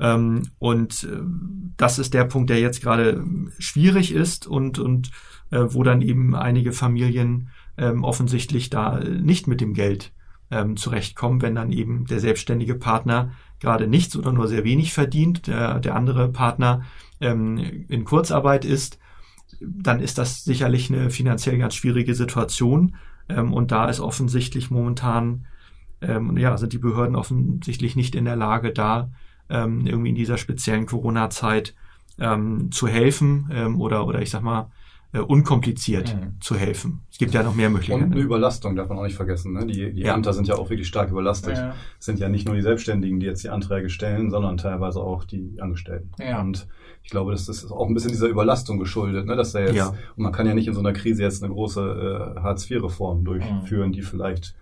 Ja. 0.00 0.14
Ähm, 0.14 0.42
und 0.58 1.04
äh, 1.04 1.20
das 1.76 1.98
ist 1.98 2.14
der 2.14 2.24
Punkt, 2.24 2.50
der 2.50 2.58
jetzt 2.58 2.80
gerade 2.80 3.22
schwierig 3.58 4.12
ist 4.14 4.46
und, 4.46 4.78
und 4.78 5.10
äh, 5.50 5.60
wo 5.68 5.82
dann 5.82 6.00
eben 6.00 6.34
einige 6.34 6.72
Familien 6.72 7.50
ähm, 7.76 8.02
offensichtlich 8.02 8.70
da 8.70 8.98
nicht 9.00 9.46
mit 9.46 9.60
dem 9.60 9.74
Geld 9.74 10.12
ähm, 10.50 10.76
zurechtkommen, 10.76 11.42
wenn 11.42 11.54
dann 11.54 11.72
eben 11.72 12.06
der 12.06 12.20
selbstständige 12.20 12.74
Partner 12.74 13.32
gerade 13.60 13.86
nichts 13.86 14.16
oder 14.16 14.32
nur 14.32 14.48
sehr 14.48 14.64
wenig 14.64 14.92
verdient, 14.92 15.46
der, 15.46 15.78
der 15.80 15.94
andere 15.94 16.28
Partner 16.28 16.82
ähm, 17.20 17.84
in 17.88 18.04
Kurzarbeit 18.04 18.64
ist, 18.64 18.98
dann 19.60 20.00
ist 20.00 20.18
das 20.18 20.44
sicherlich 20.44 20.90
eine 20.90 21.10
finanziell 21.10 21.58
ganz 21.58 21.74
schwierige 21.74 22.14
Situation. 22.14 22.96
Ähm, 23.28 23.52
und 23.52 23.70
da 23.70 23.88
ist 23.88 24.00
offensichtlich 24.00 24.70
momentan, 24.70 25.46
ähm, 26.00 26.36
ja, 26.36 26.56
sind 26.56 26.72
die 26.72 26.78
Behörden 26.78 27.16
offensichtlich 27.16 27.96
nicht 27.96 28.14
in 28.14 28.24
der 28.24 28.36
Lage, 28.36 28.72
da 28.72 29.10
ähm, 29.48 29.86
irgendwie 29.86 30.10
in 30.10 30.14
dieser 30.14 30.38
speziellen 30.38 30.86
Corona-Zeit 30.86 31.74
ähm, 32.18 32.70
zu 32.72 32.88
helfen 32.88 33.50
ähm, 33.52 33.80
oder, 33.80 34.06
oder 34.06 34.22
ich 34.22 34.30
sag 34.30 34.42
mal, 34.42 34.70
äh, 35.12 35.18
unkompliziert 35.18 36.14
mhm. 36.14 36.40
zu 36.40 36.54
helfen. 36.56 37.00
Es 37.10 37.18
gibt 37.18 37.34
ja 37.34 37.42
noch 37.42 37.54
mehr 37.54 37.68
Möglichkeiten. 37.68 38.04
Und 38.04 38.12
eine 38.12 38.20
Überlastung 38.20 38.76
darf 38.76 38.88
man 38.88 38.98
auch 38.98 39.02
nicht 39.02 39.16
vergessen. 39.16 39.52
Ne? 39.52 39.66
Die, 39.66 39.92
die 39.92 40.02
ja. 40.02 40.14
Ämter 40.14 40.32
sind 40.32 40.46
ja 40.46 40.54
auch 40.54 40.70
wirklich 40.70 40.88
stark 40.88 41.10
überlastet. 41.10 41.56
Ja. 41.56 41.74
Es 41.98 42.06
sind 42.06 42.20
ja 42.20 42.28
nicht 42.28 42.46
nur 42.46 42.54
die 42.54 42.62
Selbstständigen, 42.62 43.18
die 43.18 43.26
jetzt 43.26 43.42
die 43.42 43.48
Anträge 43.48 43.90
stellen, 43.90 44.30
sondern 44.30 44.56
teilweise 44.56 45.00
auch 45.00 45.24
die 45.24 45.56
Angestellten. 45.60 46.10
Ja. 46.20 46.40
Und 46.40 46.68
ich 47.02 47.10
glaube, 47.10 47.32
das 47.32 47.48
ist 47.48 47.70
auch 47.70 47.88
ein 47.88 47.94
bisschen 47.94 48.10
dieser 48.12 48.28
Überlastung 48.28 48.78
geschuldet, 48.78 49.26
ne? 49.26 49.34
dass 49.34 49.54
er 49.54 49.66
jetzt, 49.66 49.74
ja. 49.74 49.88
und 49.88 50.22
man 50.22 50.32
kann 50.32 50.46
ja 50.46 50.54
nicht 50.54 50.68
in 50.68 50.74
so 50.74 50.80
einer 50.80 50.92
Krise 50.92 51.22
jetzt 51.22 51.42
eine 51.42 51.52
große 51.52 52.34
äh, 52.36 52.40
Hartz-IV-Reform 52.40 53.24
durchführen, 53.24 53.88
mhm. 53.88 53.92
die 53.92 54.02
vielleicht 54.02 54.54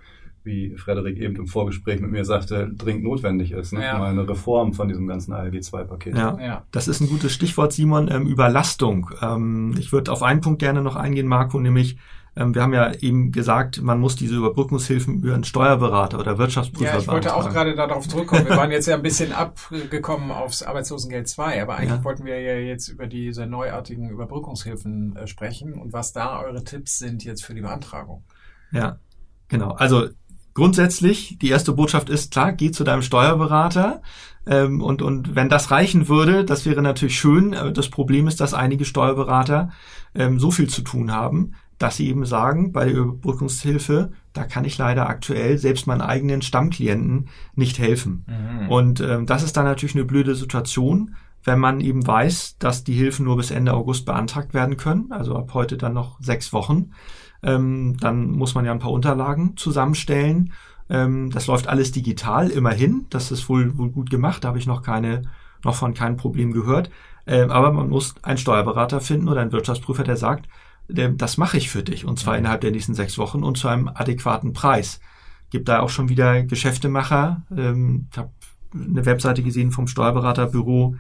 wie 0.48 0.76
Frederik 0.76 1.16
eben 1.18 1.36
im 1.36 1.46
Vorgespräch 1.46 2.00
mit 2.00 2.10
mir 2.10 2.24
sagte, 2.24 2.68
dringend 2.76 3.04
notwendig 3.04 3.52
ist. 3.52 3.72
Ne? 3.72 3.84
Ja. 3.84 3.98
Mal 3.98 4.10
eine 4.10 4.28
Reform 4.28 4.72
von 4.72 4.88
diesem 4.88 5.06
ganzen 5.06 5.32
ALG-2-Paket. 5.32 6.16
Ja. 6.16 6.38
ja, 6.40 6.64
das 6.72 6.88
ist 6.88 7.00
ein 7.00 7.08
gutes 7.08 7.32
Stichwort, 7.32 7.72
Simon, 7.72 8.10
ähm, 8.10 8.26
Überlastung. 8.26 9.10
Ähm, 9.22 9.74
ich 9.78 9.92
würde 9.92 10.10
auf 10.10 10.24
einen 10.24 10.40
Punkt 10.40 10.58
gerne 10.58 10.82
noch 10.82 10.96
eingehen, 10.96 11.28
Marco, 11.28 11.60
nämlich 11.60 11.98
ähm, 12.38 12.54
wir 12.54 12.62
haben 12.62 12.72
ja 12.72 12.92
eben 12.94 13.32
gesagt, 13.32 13.82
man 13.82 13.98
muss 13.98 14.14
diese 14.14 14.36
Überbrückungshilfen 14.36 15.22
über 15.22 15.34
einen 15.34 15.44
Steuerberater 15.44 16.20
oder 16.20 16.38
Wirtschaftsprüfer 16.38 16.92
Ja, 16.92 16.98
ich 16.98 17.08
wollte 17.08 17.34
auch 17.34 17.50
gerade 17.50 17.74
darauf 17.74 18.06
zurückkommen. 18.06 18.46
Wir 18.46 18.56
waren 18.56 18.70
jetzt 18.72 18.86
ja 18.86 18.94
ein 18.94 19.02
bisschen 19.02 19.32
abgekommen 19.32 20.30
aufs 20.30 20.62
Arbeitslosengeld 20.62 21.28
2, 21.28 21.60
aber 21.60 21.76
eigentlich 21.76 21.98
ja. 21.98 22.04
wollten 22.04 22.24
wir 22.24 22.40
ja 22.40 22.54
jetzt 22.54 22.88
über 22.88 23.08
diese 23.08 23.46
neuartigen 23.46 24.08
Überbrückungshilfen 24.10 25.16
äh, 25.16 25.26
sprechen 25.26 25.74
und 25.74 25.92
was 25.92 26.12
da 26.12 26.40
eure 26.40 26.62
Tipps 26.62 26.98
sind 26.98 27.24
jetzt 27.24 27.44
für 27.44 27.54
die 27.54 27.60
Beantragung. 27.60 28.22
Ja, 28.70 29.00
genau. 29.48 29.72
Also 29.72 30.08
grundsätzlich, 30.54 31.38
die 31.40 31.50
erste 31.50 31.72
Botschaft 31.72 32.10
ist, 32.10 32.32
klar, 32.32 32.52
geh 32.52 32.70
zu 32.70 32.84
deinem 32.84 33.02
Steuerberater. 33.02 34.02
Ähm, 34.46 34.80
und, 34.80 35.02
und 35.02 35.34
wenn 35.34 35.48
das 35.48 35.70
reichen 35.70 36.08
würde, 36.08 36.44
das 36.44 36.64
wäre 36.66 36.82
natürlich 36.82 37.18
schön. 37.18 37.52
Äh, 37.52 37.72
das 37.72 37.88
Problem 37.90 38.26
ist, 38.26 38.40
dass 38.40 38.54
einige 38.54 38.84
Steuerberater 38.84 39.70
ähm, 40.14 40.38
so 40.38 40.50
viel 40.50 40.68
zu 40.68 40.82
tun 40.82 41.12
haben, 41.12 41.52
dass 41.78 41.96
sie 41.96 42.08
eben 42.08 42.24
sagen, 42.26 42.72
bei 42.72 42.86
der 42.86 42.94
Überbrückungshilfe, 42.94 44.10
da 44.32 44.44
kann 44.44 44.64
ich 44.64 44.78
leider 44.78 45.08
aktuell 45.08 45.58
selbst 45.58 45.86
meinen 45.86 46.00
eigenen 46.00 46.42
Stammklienten 46.42 47.28
nicht 47.54 47.78
helfen. 47.78 48.24
Mhm. 48.26 48.68
Und 48.68 49.00
ähm, 49.00 49.26
das 49.26 49.42
ist 49.42 49.56
dann 49.56 49.64
natürlich 49.64 49.94
eine 49.94 50.04
blöde 50.04 50.34
Situation, 50.34 51.14
wenn 51.44 51.60
man 51.60 51.80
eben 51.80 52.06
weiß, 52.06 52.56
dass 52.58 52.84
die 52.84 52.94
Hilfen 52.94 53.24
nur 53.24 53.36
bis 53.36 53.50
Ende 53.50 53.74
August 53.74 54.06
beantragt 54.06 54.54
werden 54.54 54.76
können, 54.76 55.12
also 55.12 55.36
ab 55.36 55.54
heute 55.54 55.76
dann 55.76 55.94
noch 55.94 56.20
sechs 56.20 56.52
Wochen. 56.52 56.90
Ähm, 57.42 57.96
dann 58.00 58.30
muss 58.30 58.54
man 58.54 58.64
ja 58.64 58.72
ein 58.72 58.78
paar 58.78 58.92
Unterlagen 58.92 59.56
zusammenstellen. 59.56 60.52
Ähm, 60.90 61.30
das 61.30 61.46
läuft 61.46 61.68
alles 61.68 61.92
digital, 61.92 62.50
immerhin. 62.50 63.06
Das 63.10 63.30
ist 63.30 63.48
wohl, 63.48 63.76
wohl 63.78 63.90
gut 63.90 64.10
gemacht. 64.10 64.44
Da 64.44 64.48
habe 64.48 64.58
ich 64.58 64.66
noch 64.66 64.82
keine, 64.82 65.22
noch 65.64 65.74
von 65.74 65.94
keinem 65.94 66.16
Problem 66.16 66.52
gehört. 66.52 66.90
Ähm, 67.26 67.50
aber 67.50 67.72
man 67.72 67.88
muss 67.90 68.14
einen 68.22 68.38
Steuerberater 68.38 69.00
finden 69.00 69.28
oder 69.28 69.42
einen 69.42 69.52
Wirtschaftsprüfer, 69.52 70.02
der 70.02 70.16
sagt, 70.16 70.48
das 70.88 71.36
mache 71.36 71.58
ich 71.58 71.68
für 71.68 71.82
dich 71.82 72.06
und 72.06 72.18
zwar 72.18 72.38
innerhalb 72.38 72.62
der 72.62 72.70
nächsten 72.70 72.94
sechs 72.94 73.18
Wochen 73.18 73.42
und 73.42 73.58
zu 73.58 73.68
einem 73.68 73.88
adäquaten 73.88 74.54
Preis. 74.54 75.00
Gibt 75.50 75.68
da 75.68 75.80
auch 75.80 75.90
schon 75.90 76.08
wieder 76.08 76.42
Geschäftemacher. 76.42 77.42
Ähm, 77.54 78.08
ich 78.10 78.18
habe 78.18 78.30
eine 78.72 79.04
Webseite 79.04 79.42
gesehen 79.42 79.70
vom 79.70 79.86
Steuerberaterbüro 79.86 80.96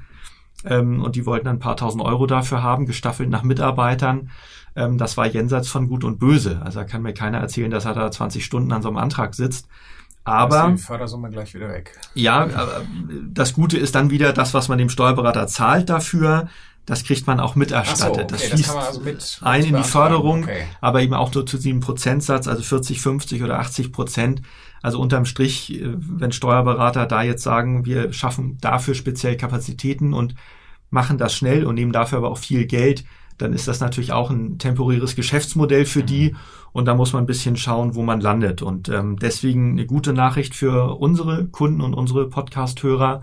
ähm, 0.64 1.02
und 1.02 1.16
die 1.16 1.26
wollten 1.26 1.48
ein 1.48 1.58
paar 1.58 1.76
tausend 1.76 2.02
Euro 2.02 2.26
dafür 2.26 2.62
haben, 2.62 2.86
gestaffelt 2.86 3.30
nach 3.30 3.42
Mitarbeitern. 3.42 4.30
Ähm, 4.76 4.98
das 4.98 5.16
war 5.16 5.26
jenseits 5.26 5.68
von 5.68 5.88
Gut 5.88 6.04
und 6.04 6.18
Böse. 6.18 6.60
Also 6.64 6.80
da 6.80 6.84
kann 6.84 7.02
mir 7.02 7.14
keiner 7.14 7.38
erzählen, 7.38 7.70
dass 7.70 7.84
er 7.84 7.94
da 7.94 8.10
20 8.10 8.44
Stunden 8.44 8.72
an 8.72 8.82
so 8.82 8.88
einem 8.88 8.98
Antrag 8.98 9.34
sitzt. 9.34 9.68
Aber 10.24 10.68
ist 10.68 10.82
die 10.82 10.86
Fördersumme 10.86 11.30
gleich 11.30 11.54
wieder 11.54 11.70
weg. 11.70 11.98
Ja, 12.14 12.48
das 13.30 13.54
Gute 13.54 13.78
ist 13.78 13.94
dann 13.94 14.10
wieder 14.10 14.32
das, 14.32 14.52
was 14.52 14.68
man 14.68 14.76
dem 14.76 14.90
Steuerberater 14.90 15.46
zahlt 15.46 15.88
dafür. 15.88 16.48
Das 16.88 17.04
kriegt 17.04 17.26
man 17.26 17.38
auch 17.38 17.54
miterstattet. 17.54 18.00
So, 18.14 18.22
okay, 18.22 18.26
das 18.30 18.42
fließt 18.44 18.68
das 18.68 18.76
also 18.76 19.00
mit, 19.02 19.40
ein 19.42 19.64
in 19.64 19.76
die 19.76 19.82
Förderung, 19.82 20.44
okay. 20.44 20.62
aber 20.80 21.02
eben 21.02 21.12
auch 21.12 21.32
nur 21.34 21.44
zu 21.44 21.58
diesem 21.58 21.80
Prozentsatz, 21.80 22.48
also 22.48 22.62
40, 22.62 23.02
50 23.02 23.42
oder 23.42 23.58
80 23.58 23.92
Prozent. 23.92 24.40
Also 24.80 24.98
unterm 24.98 25.26
Strich, 25.26 25.82
äh, 25.82 25.94
wenn 25.98 26.32
Steuerberater 26.32 27.04
da 27.04 27.22
jetzt 27.22 27.42
sagen, 27.42 27.84
wir 27.84 28.14
schaffen 28.14 28.56
dafür 28.62 28.94
speziell 28.94 29.36
Kapazitäten 29.36 30.14
und 30.14 30.34
machen 30.88 31.18
das 31.18 31.34
schnell 31.34 31.66
und 31.66 31.74
nehmen 31.74 31.92
dafür 31.92 32.18
aber 32.18 32.30
auch 32.30 32.38
viel 32.38 32.64
Geld, 32.64 33.04
dann 33.36 33.52
ist 33.52 33.68
das 33.68 33.80
natürlich 33.80 34.12
auch 34.12 34.30
ein 34.30 34.56
temporäres 34.56 35.14
Geschäftsmodell 35.14 35.84
für 35.84 36.02
die 36.02 36.34
und 36.72 36.86
da 36.86 36.94
muss 36.94 37.12
man 37.12 37.24
ein 37.24 37.26
bisschen 37.26 37.56
schauen, 37.56 37.94
wo 37.94 38.02
man 38.02 38.22
landet. 38.22 38.62
Und 38.62 38.88
ähm, 38.88 39.18
deswegen 39.18 39.72
eine 39.72 39.84
gute 39.84 40.14
Nachricht 40.14 40.54
für 40.54 40.98
unsere 40.98 41.46
Kunden 41.48 41.82
und 41.82 41.92
unsere 41.92 42.30
Podcast-Hörer. 42.30 43.20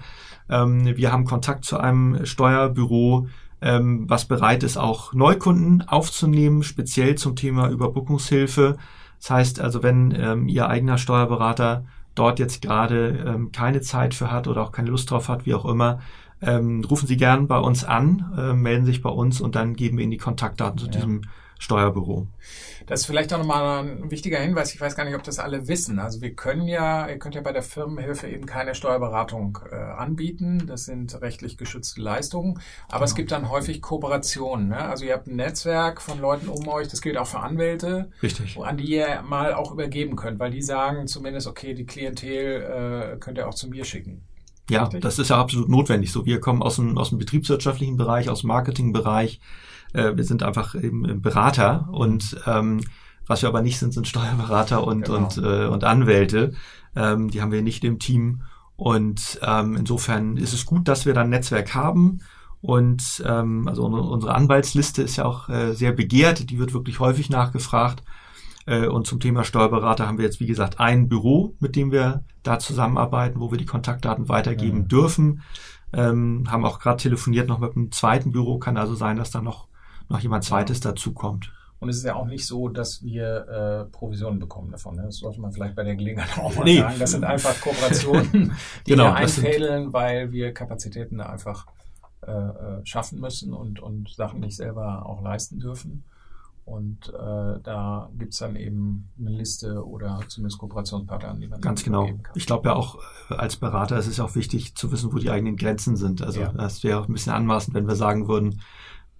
Ähm, 0.49 0.95
wir 0.97 1.11
haben 1.11 1.25
Kontakt 1.25 1.65
zu 1.65 1.77
einem 1.77 2.25
Steuerbüro, 2.25 3.27
ähm, 3.65 4.07
was 4.07 4.25
bereit 4.25 4.63
ist, 4.63 4.77
auch 4.77 5.11
Neukunden 5.13 5.81
aufzunehmen, 5.87 6.61
speziell 6.61 7.15
zum 7.15 7.35
Thema 7.35 7.67
Überbrückungshilfe. 7.69 8.77
Das 9.19 9.29
heißt 9.31 9.59
also, 9.59 9.81
wenn 9.81 10.13
ähm, 10.15 10.47
Ihr 10.47 10.69
eigener 10.69 10.99
Steuerberater 10.99 11.83
dort 12.13 12.37
jetzt 12.37 12.61
gerade 12.61 13.25
ähm, 13.25 13.51
keine 13.51 13.81
Zeit 13.81 14.13
für 14.13 14.31
hat 14.31 14.47
oder 14.47 14.61
auch 14.61 14.71
keine 14.71 14.91
Lust 14.91 15.09
drauf 15.09 15.29
hat, 15.29 15.47
wie 15.47 15.55
auch 15.55 15.65
immer, 15.65 15.99
ähm, 16.43 16.83
rufen 16.87 17.07
Sie 17.07 17.17
gern 17.17 17.47
bei 17.47 17.57
uns 17.57 17.83
an, 17.83 18.33
äh, 18.37 18.53
melden 18.53 18.85
sich 18.85 19.01
bei 19.01 19.09
uns 19.09 19.41
und 19.41 19.55
dann 19.55 19.75
geben 19.75 19.97
wir 19.97 20.03
Ihnen 20.03 20.11
die 20.11 20.17
Kontaktdaten 20.17 20.77
zu 20.77 20.85
ja. 20.85 20.91
diesem 20.91 21.21
Steuerbüro. 21.59 22.27
Das 22.87 23.01
ist 23.01 23.05
vielleicht 23.07 23.33
auch 23.33 23.39
nochmal 23.39 23.83
ein 23.83 24.11
wichtiger 24.11 24.39
Hinweis. 24.39 24.73
Ich 24.73 24.79
weiß 24.79 24.95
gar 24.95 25.05
nicht, 25.05 25.15
ob 25.15 25.23
das 25.23 25.39
alle 25.39 25.67
wissen. 25.67 25.97
Also 25.97 26.21
wir 26.21 26.35
können 26.35 26.67
ja, 26.67 27.07
ihr 27.07 27.17
könnt 27.17 27.33
ja 27.33 27.41
bei 27.41 27.51
der 27.51 27.63
Firmenhilfe 27.63 28.27
eben 28.27 28.45
keine 28.45 28.75
Steuerberatung 28.75 29.57
äh, 29.71 29.75
anbieten. 29.75 30.67
Das 30.67 30.85
sind 30.85 31.19
rechtlich 31.21 31.57
geschützte 31.57 32.01
Leistungen. 32.01 32.59
Aber 32.87 32.99
genau. 32.99 33.05
es 33.05 33.15
gibt 33.15 33.31
dann 33.31 33.49
häufig 33.49 33.81
Kooperationen. 33.81 34.69
Ne? 34.69 34.77
Also 34.77 35.05
ihr 35.05 35.13
habt 35.13 35.27
ein 35.27 35.37
Netzwerk 35.37 36.01
von 36.01 36.19
Leuten 36.19 36.47
um 36.47 36.67
euch. 36.67 36.87
Das 36.87 37.01
gilt 37.01 37.17
auch 37.17 37.27
für 37.27 37.39
Anwälte. 37.39 38.11
Richtig. 38.21 38.57
An 38.61 38.77
die 38.77 38.85
ihr 38.85 39.23
mal 39.23 39.53
auch 39.53 39.71
übergeben 39.71 40.15
könnt, 40.15 40.39
weil 40.39 40.51
die 40.51 40.61
sagen 40.61 41.07
zumindest, 41.07 41.47
okay, 41.47 41.73
die 41.73 41.85
Klientel 41.85 43.15
äh, 43.15 43.17
könnt 43.17 43.39
ihr 43.39 43.47
auch 43.47 43.55
zu 43.55 43.67
mir 43.67 43.85
schicken. 43.85 44.21
Ja, 44.69 44.83
Richtig? 44.83 45.01
das 45.01 45.19
ist 45.19 45.29
ja 45.29 45.37
absolut 45.37 45.69
notwendig. 45.69 46.11
So, 46.11 46.25
wir 46.25 46.39
kommen 46.39 46.61
aus 46.61 46.75
dem, 46.75 46.97
aus 46.97 47.09
dem 47.09 47.19
betriebswirtschaftlichen 47.19 47.97
Bereich, 47.97 48.29
aus 48.29 48.41
dem 48.41 48.47
Marketingbereich. 48.47 49.39
Äh, 49.95 50.17
wir 50.17 50.23
sind 50.23 50.43
einfach 50.43 50.75
eben 50.75 51.21
Berater 51.21 51.89
und 51.91 52.37
ähm, 52.45 52.81
was 53.27 53.41
wir 53.41 53.49
aber 53.49 53.61
nicht 53.61 53.79
sind, 53.79 53.93
sind 53.93 54.07
Steuerberater 54.07 54.85
und 54.85 55.05
genau. 55.05 55.17
und 55.17 55.37
äh, 55.37 55.65
und 55.65 55.83
Anwälte. 55.83 56.53
Ähm, 56.95 57.29
die 57.29 57.41
haben 57.41 57.51
wir 57.51 57.61
nicht 57.61 57.83
im 57.83 57.99
Team 57.99 58.43
und 58.75 59.39
ähm, 59.41 59.75
insofern 59.75 60.37
ist 60.37 60.53
es 60.53 60.65
gut, 60.65 60.87
dass 60.87 61.05
wir 61.05 61.13
da 61.13 61.21
ein 61.21 61.29
Netzwerk 61.29 61.73
haben. 61.73 62.19
Und 62.61 63.23
ähm, 63.25 63.67
also 63.67 63.85
unsere 63.85 64.33
Anwaltsliste 64.33 65.03
ist 65.03 65.17
ja 65.17 65.25
auch 65.25 65.49
äh, 65.49 65.73
sehr 65.73 65.91
begehrt, 65.91 66.49
die 66.49 66.57
wird 66.57 66.73
wirklich 66.73 66.99
häufig 66.99 67.29
nachgefragt. 67.29 68.03
Äh, 68.65 68.87
und 68.87 69.05
zum 69.05 69.19
Thema 69.19 69.43
Steuerberater 69.43 70.07
haben 70.07 70.17
wir 70.17 70.25
jetzt, 70.25 70.39
wie 70.39 70.47
gesagt, 70.47 70.79
ein 70.79 71.07
Büro, 71.07 71.55
mit 71.59 71.75
dem 71.75 71.91
wir 71.91 72.23
da 72.43 72.59
zusammenarbeiten, 72.59 73.39
wo 73.39 73.51
wir 73.51 73.59
die 73.59 73.65
Kontaktdaten 73.65 74.29
weitergeben 74.29 74.79
mhm. 74.79 74.87
dürfen. 74.87 75.41
Ähm, 75.93 76.45
haben 76.49 76.65
auch 76.65 76.79
gerade 76.79 76.97
telefoniert 76.97 77.47
noch 77.47 77.59
mit 77.59 77.75
einem 77.75 77.91
zweiten 77.91 78.31
Büro. 78.31 78.57
Kann 78.57 78.77
also 78.77 78.95
sein, 78.95 79.17
dass 79.17 79.31
da 79.31 79.41
noch, 79.41 79.67
noch 80.09 80.19
jemand 80.19 80.43
zweites 80.43 80.79
dazukommt. 80.79 81.51
Und 81.79 81.89
es 81.89 81.97
ist 81.97 82.05
ja 82.05 82.15
auch 82.15 82.25
nicht 82.25 82.45
so, 82.45 82.69
dass 82.69 83.03
wir 83.03 83.87
äh, 83.87 83.91
Provisionen 83.91 84.39
bekommen 84.39 84.71
davon. 84.71 84.95
Ne? 84.95 85.03
Das 85.03 85.17
sollte 85.17 85.41
man 85.41 85.51
vielleicht 85.51 85.75
bei 85.75 85.83
der 85.83 85.95
Gelegenheit 85.95 86.37
auch 86.39 86.55
mal 86.55 86.63
nee. 86.63 86.79
sagen. 86.79 86.95
Das 86.99 87.11
sind 87.11 87.23
einfach 87.23 87.59
Kooperationen, 87.61 88.53
die 88.87 88.91
genau, 88.91 89.05
wir 89.05 89.15
einfädeln, 89.15 89.93
weil 89.93 90.31
wir 90.31 90.53
Kapazitäten 90.53 91.19
einfach 91.21 91.67
äh, 92.25 92.31
äh, 92.31 92.85
schaffen 92.85 93.19
müssen 93.19 93.53
und, 93.53 93.79
und 93.79 94.09
Sachen 94.09 94.39
nicht 94.39 94.55
selber 94.55 95.05
auch 95.05 95.21
leisten 95.21 95.59
dürfen. 95.59 96.05
Und 96.65 97.09
äh, 97.09 97.59
da 97.61 98.09
gibt's 98.17 98.39
dann 98.39 98.55
eben 98.55 99.09
eine 99.19 99.29
Liste 99.29 99.85
oder 99.85 100.21
zumindest 100.27 100.57
Kooperationspartner, 100.57 101.29
an 101.29 101.39
die 101.39 101.47
man 101.47 101.61
Ganz 101.61 101.83
genau. 101.83 102.07
Kann. 102.07 102.21
Ich 102.33 102.47
glaube 102.47 102.69
ja 102.69 102.75
auch 102.75 102.97
äh, 103.29 103.35
als 103.35 103.57
Berater 103.57 103.99
ist 103.99 104.07
es 104.07 104.19
auch 104.19 104.33
wichtig 104.33 104.73
zu 104.73 104.91
wissen, 104.91 105.13
wo 105.13 105.19
die 105.19 105.29
eigenen 105.29 105.57
Grenzen 105.57 105.95
sind. 105.95 106.23
Also 106.23 106.41
ja. 106.41 106.51
das 106.51 106.83
wäre 106.83 106.99
auch 106.99 107.07
ein 107.07 107.13
bisschen 107.13 107.33
anmaßend, 107.33 107.75
wenn 107.75 107.87
wir 107.87 107.95
sagen 107.95 108.27
würden, 108.27 108.61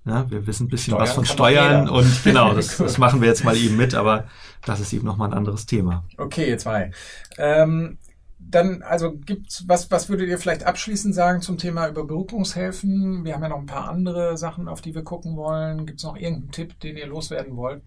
ja, 0.06 0.30
wir 0.30 0.46
wissen 0.46 0.66
ein 0.66 0.70
bisschen 0.70 0.94
Steuern 0.94 1.02
was 1.02 1.14
von 1.14 1.26
Steuern 1.26 1.90
und 1.90 2.08
genau, 2.24 2.54
das, 2.54 2.78
das 2.78 2.98
machen 2.98 3.22
wir 3.22 3.28
jetzt 3.28 3.44
mal 3.44 3.58
eben 3.58 3.76
mit, 3.76 3.96
aber 3.96 4.26
das 4.64 4.80
ist 4.80 4.94
eben 4.94 5.06
nochmal 5.06 5.30
ein 5.30 5.38
anderes 5.38 5.66
Thema. 5.66 6.04
Okay, 6.18 6.48
jetzt 6.48 6.66
mal. 6.66 6.92
Ähm, 7.38 7.98
dann, 8.38 8.84
also 8.84 9.14
gibt's, 9.14 9.66
was, 9.68 9.90
was 9.90 10.10
würdet 10.10 10.30
ihr 10.30 10.38
vielleicht 10.38 10.66
abschließend 10.66 11.16
sagen 11.16 11.42
zum 11.42 11.58
Thema 11.58 11.88
Überbrückungshilfen? 11.88 13.26
Wir 13.26 13.34
haben 13.34 13.42
ja 13.42 13.50
noch 13.50 13.60
ein 13.60 13.66
paar 13.66 13.90
andere 13.90 14.38
Sachen, 14.38 14.68
auf 14.68 14.82
die 14.82 14.94
wir 14.94 15.04
gucken 15.04 15.36
wollen. 15.36 15.86
Gibt 15.86 16.00
es 16.00 16.06
noch 16.06 16.16
irgendeinen 16.16 16.52
Tipp, 16.52 16.80
den 16.80 16.98
ihr 16.98 17.08
loswerden 17.08 17.58
wollt? 17.58 17.82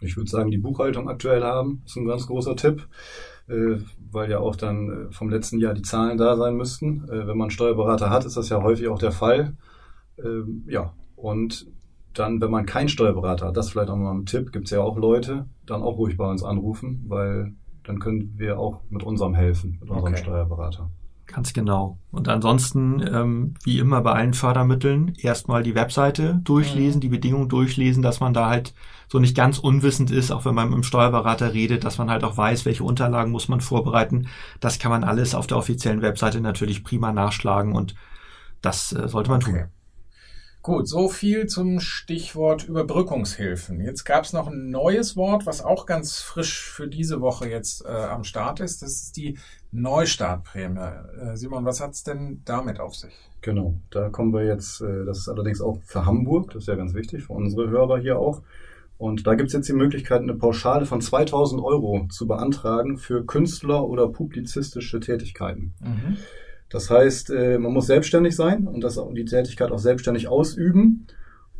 Ich 0.00 0.16
würde 0.16 0.30
sagen, 0.30 0.50
die 0.50 0.58
Buchhaltung 0.58 1.08
aktuell 1.08 1.42
haben, 1.42 1.82
ist 1.84 1.96
ein 1.96 2.06
ganz 2.06 2.26
großer 2.26 2.54
Tipp, 2.54 2.86
äh, 3.48 3.78
weil 4.12 4.30
ja 4.30 4.38
auch 4.38 4.54
dann 4.54 5.08
äh, 5.08 5.12
vom 5.12 5.28
letzten 5.28 5.58
Jahr 5.58 5.74
die 5.74 5.82
Zahlen 5.82 6.18
da 6.18 6.36
sein 6.36 6.54
müssten. 6.54 7.04
Äh, 7.08 7.26
wenn 7.26 7.36
man 7.36 7.42
einen 7.42 7.50
Steuerberater 7.50 8.10
hat, 8.10 8.24
ist 8.24 8.36
das 8.36 8.48
ja 8.48 8.62
häufig 8.62 8.86
auch 8.88 9.00
der 9.00 9.12
Fall. 9.12 9.56
Ähm, 10.22 10.64
ja, 10.68 10.92
und 11.20 11.66
dann, 12.14 12.40
wenn 12.40 12.50
man 12.50 12.66
keinen 12.66 12.88
Steuerberater 12.88 13.46
hat, 13.48 13.56
das 13.56 13.70
vielleicht 13.70 13.90
auch 13.90 13.96
mal 13.96 14.12
ein 14.12 14.26
Tipp, 14.26 14.52
gibt 14.52 14.66
es 14.66 14.70
ja 14.70 14.80
auch 14.80 14.96
Leute, 14.96 15.46
dann 15.66 15.82
auch 15.82 15.96
ruhig 15.96 16.16
bei 16.16 16.28
uns 16.28 16.42
anrufen, 16.42 17.04
weil 17.08 17.52
dann 17.84 18.00
können 18.00 18.34
wir 18.36 18.58
auch 18.58 18.80
mit 18.90 19.02
unserem 19.02 19.34
helfen, 19.34 19.78
mit 19.80 19.90
unserem 19.90 20.12
okay. 20.12 20.22
Steuerberater. 20.22 20.90
Ganz 21.26 21.52
genau. 21.52 21.98
Und 22.10 22.26
ansonsten, 22.28 23.02
ähm, 23.06 23.54
wie 23.62 23.78
immer 23.78 24.00
bei 24.00 24.12
allen 24.12 24.32
Fördermitteln, 24.32 25.12
erstmal 25.18 25.62
die 25.62 25.74
Webseite 25.74 26.40
durchlesen, 26.42 26.98
mhm. 26.98 27.02
die 27.02 27.08
Bedingungen 27.10 27.50
durchlesen, 27.50 28.02
dass 28.02 28.20
man 28.20 28.32
da 28.32 28.48
halt 28.48 28.72
so 29.08 29.18
nicht 29.18 29.36
ganz 29.36 29.58
unwissend 29.58 30.10
ist, 30.10 30.30
auch 30.30 30.46
wenn 30.46 30.54
man 30.54 30.68
mit 30.68 30.76
dem 30.76 30.82
Steuerberater 30.84 31.52
redet, 31.52 31.84
dass 31.84 31.98
man 31.98 32.10
halt 32.10 32.24
auch 32.24 32.38
weiß, 32.38 32.64
welche 32.64 32.82
Unterlagen 32.82 33.30
muss 33.30 33.48
man 33.48 33.60
vorbereiten. 33.60 34.28
Das 34.60 34.78
kann 34.78 34.90
man 34.90 35.04
alles 35.04 35.34
auf 35.34 35.46
der 35.46 35.58
offiziellen 35.58 36.00
Webseite 36.00 36.40
natürlich 36.40 36.82
prima 36.82 37.12
nachschlagen 37.12 37.74
und 37.74 37.94
das 38.62 38.92
äh, 38.92 39.06
sollte 39.06 39.30
man 39.30 39.42
okay. 39.42 39.66
Gut, 40.68 40.86
so 40.86 41.08
viel 41.08 41.46
zum 41.46 41.80
Stichwort 41.80 42.68
Überbrückungshilfen. 42.68 43.80
Jetzt 43.80 44.04
gab 44.04 44.24
es 44.24 44.34
noch 44.34 44.48
ein 44.48 44.68
neues 44.68 45.16
Wort, 45.16 45.46
was 45.46 45.64
auch 45.64 45.86
ganz 45.86 46.20
frisch 46.20 46.70
für 46.70 46.86
diese 46.86 47.22
Woche 47.22 47.48
jetzt 47.48 47.86
äh, 47.86 47.88
am 47.88 48.22
Start 48.22 48.60
ist. 48.60 48.82
Das 48.82 48.90
ist 48.90 49.16
die 49.16 49.38
Neustartprämie. 49.72 50.78
Äh, 51.22 51.36
Simon, 51.38 51.64
was 51.64 51.80
hat 51.80 51.92
es 51.92 52.02
denn 52.02 52.42
damit 52.44 52.80
auf 52.80 52.94
sich? 52.94 53.14
Genau, 53.40 53.76
da 53.88 54.10
kommen 54.10 54.34
wir 54.34 54.44
jetzt, 54.44 54.82
äh, 54.82 55.06
das 55.06 55.20
ist 55.20 55.30
allerdings 55.30 55.62
auch 55.62 55.78
für 55.86 56.04
Hamburg, 56.04 56.50
das 56.50 56.64
ist 56.64 56.68
ja 56.68 56.74
ganz 56.74 56.92
wichtig, 56.92 57.24
für 57.24 57.32
unsere 57.32 57.70
Hörer 57.70 57.98
hier 57.98 58.18
auch. 58.18 58.42
Und 58.98 59.26
da 59.26 59.36
gibt 59.36 59.46
es 59.46 59.54
jetzt 59.54 59.70
die 59.70 59.72
Möglichkeit, 59.72 60.20
eine 60.20 60.34
Pauschale 60.34 60.84
von 60.84 61.00
2000 61.00 61.62
Euro 61.62 62.08
zu 62.10 62.26
beantragen 62.26 62.98
für 62.98 63.24
Künstler 63.24 63.88
oder 63.88 64.08
publizistische 64.08 65.00
Tätigkeiten. 65.00 65.72
Mhm. 65.80 66.18
Das 66.70 66.90
heißt, 66.90 67.30
äh, 67.30 67.58
man 67.58 67.72
muss 67.72 67.86
selbstständig 67.86 68.36
sein 68.36 68.66
und 68.66 68.82
das, 68.82 69.00
die 69.12 69.24
Tätigkeit 69.24 69.72
auch 69.72 69.78
selbstständig 69.78 70.28
ausüben 70.28 71.06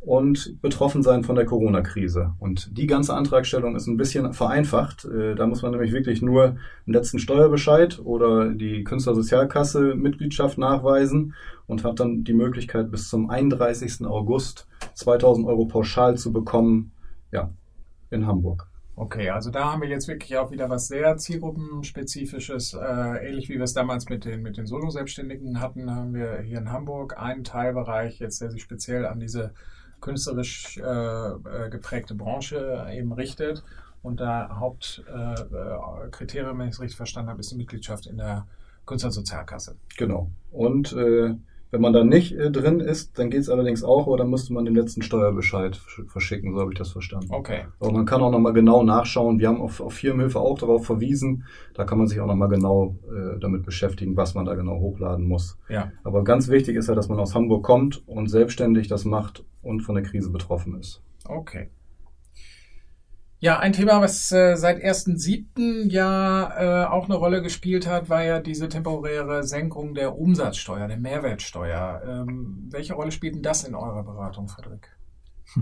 und 0.01 0.61
betroffen 0.63 1.03
sein 1.03 1.25
von 1.25 1.35
der 1.35 1.45
Corona-Krise. 1.45 2.35
Und 2.39 2.77
die 2.77 2.87
ganze 2.87 3.15
Antragstellung 3.15 3.75
ist 3.75 3.87
ein 3.87 3.97
bisschen 3.97 4.33
vereinfacht. 4.33 5.05
Äh, 5.05 5.35
da 5.35 5.47
muss 5.47 5.63
man 5.63 5.73
nämlich 5.73 5.93
wirklich 5.93 6.23
nur 6.23 6.45
einen 6.45 6.59
letzten 6.87 7.19
Steuerbescheid 7.19 8.01
oder 8.05 8.51
die 8.51 8.85
Künstlersozialkasse 8.85 9.95
Mitgliedschaft 9.95 10.59
nachweisen 10.59 11.35
und 11.67 11.85
hat 11.85 12.01
dann 12.01 12.25
die 12.25 12.35
Möglichkeit, 12.35 12.91
bis 12.91 13.09
zum 13.09 13.31
31. 13.31 14.07
August 14.07 14.69
2000 14.95 15.47
Euro 15.47 15.67
pauschal 15.67 16.17
zu 16.17 16.33
bekommen, 16.33 16.93
ja, 17.33 17.51
in 18.11 18.27
Hamburg. 18.27 18.69
Okay, 19.01 19.31
also 19.31 19.53
da 19.53 19.71
haben 19.71 19.83
wir 19.83 19.89
jetzt 19.89 20.09
wirklich 20.09 20.37
auch 20.39 20.51
wieder 20.51 20.69
was 20.69 20.89
sehr 20.89 21.17
zielgruppenspezifisches. 21.17 22.75
Äh, 22.75 23.29
ähnlich 23.29 23.49
wie 23.49 23.55
wir 23.55 23.63
es 23.63 23.73
damals 23.73 24.09
mit 24.09 24.25
den, 24.25 24.43
mit 24.43 24.57
den 24.57 24.67
Solo-Selbstständigen 24.67 25.61
hatten, 25.61 25.95
haben 25.95 26.15
wir 26.15 26.41
hier 26.41 26.59
in 26.59 26.73
Hamburg 26.73 27.17
einen 27.17 27.45
Teilbereich 27.45 28.19
jetzt, 28.19 28.41
der 28.41 28.51
sich 28.51 28.61
speziell 28.61 29.07
an 29.07 29.21
diese 29.21 29.55
künstlerisch 30.01 30.79
äh, 30.79 30.83
äh 30.83 31.71
geprägte 31.71 32.17
Branche 32.17 32.89
eben 32.93 33.13
richtet. 33.13 33.63
Und 34.03 34.19
da 34.19 34.59
Hauptkriterium, 34.59 36.57
äh, 36.57 36.59
wenn 36.59 36.69
ich 36.69 36.75
es 36.75 36.81
richtig 36.81 36.97
verstanden 36.97 37.31
habe, 37.31 37.39
ist 37.39 37.53
die 37.53 37.57
Mitgliedschaft 37.57 38.07
in 38.07 38.17
der 38.17 38.49
Künstlersozialkasse. 38.85 39.77
Genau. 39.97 40.29
Und 40.51 40.93
äh, 40.93 41.37
wenn 41.71 41.81
man 41.81 41.93
da 41.93 42.05
nicht 42.05 42.33
äh, 42.33 42.51
drin 42.51 42.81
ist, 42.81 43.19
dann 43.19 43.31
geht 43.31 43.41
es 43.41 43.51
allerdings 43.51 43.85
auch, 43.85 44.07
aber 44.07 44.17
dann 44.17 44.31
müsste 44.31 44.53
man 44.53 44.65
den 44.65 44.75
letzten 44.75 45.03
Steuerbescheid 45.03 45.77
verschicken, 45.77 46.55
so 46.55 46.61
habe 46.61 46.73
ich 46.73 46.79
das 46.79 46.91
verstanden. 46.91 47.29
Okay. 47.31 47.67
Aber 47.79 47.93
man 47.93 48.07
kann 48.07 48.23
auch 48.23 48.31
nochmal 48.31 48.53
genau 48.53 48.83
nachschauen. 48.83 49.39
Wir 49.39 49.49
haben 49.49 49.61
auf, 49.61 49.81
auf 49.81 49.93
Firmenhilfe 49.93 50.41
auch 50.41 50.59
darauf 50.59 50.87
verwiesen. 50.87 51.45
Da 51.75 51.85
kann 51.85 51.99
man 51.99 52.07
sich 52.07 52.21
auch 52.21 52.27
nochmal 52.27 52.49
genau 52.49 52.97
äh, 53.09 53.39
damit 53.39 53.65
beschäftigen, 53.65 54.17
was 54.17 54.35
man 54.35 54.45
da 54.45 54.55
genau 54.55 54.81
hochladen 54.81 55.27
muss. 55.27 55.59
Ja. 55.69 55.93
Aber 56.05 56.25
ganz 56.25 56.49
wichtig 56.49 56.77
ist 56.77 56.89
ja, 56.89 56.95
dass 56.95 57.09
man 57.09 57.19
aus 57.19 57.35
Hamburg 57.35 57.65
kommt 57.65 58.07
und 58.09 58.29
selbstständig 58.29 58.89
das 58.89 59.05
macht 59.05 59.45
und 59.63 59.81
von 59.81 59.95
der 59.95 60.05
Krise 60.05 60.31
betroffen 60.31 60.79
ist. 60.79 61.03
Okay. 61.27 61.69
Ja, 63.41 63.61
ein 63.61 63.73
Thema, 63.73 64.01
was 64.01 64.33
äh, 64.33 64.57
seit 64.57 64.83
1.7. 64.83 65.91
ja 65.91 66.85
äh, 66.85 66.87
auch 66.87 67.05
eine 67.05 67.15
Rolle 67.15 67.41
gespielt 67.41 67.87
hat, 67.87 68.09
war 68.09 68.25
ja 68.25 68.41
diese 68.41 68.69
temporäre 68.69 69.45
Senkung 69.45 69.95
der 69.95 70.19
Umsatzsteuer, 70.19 70.89
der 70.89 70.97
Mehrwertsteuer. 70.97 72.03
Ähm, 72.05 72.67
welche 72.71 72.95
Rolle 72.95 73.13
spielt 73.13 73.37
denn 73.37 73.43
das 73.43 73.63
in 73.63 73.77
eurer 73.77 74.03
Beratung, 74.03 74.49
Frederik? 74.49 74.91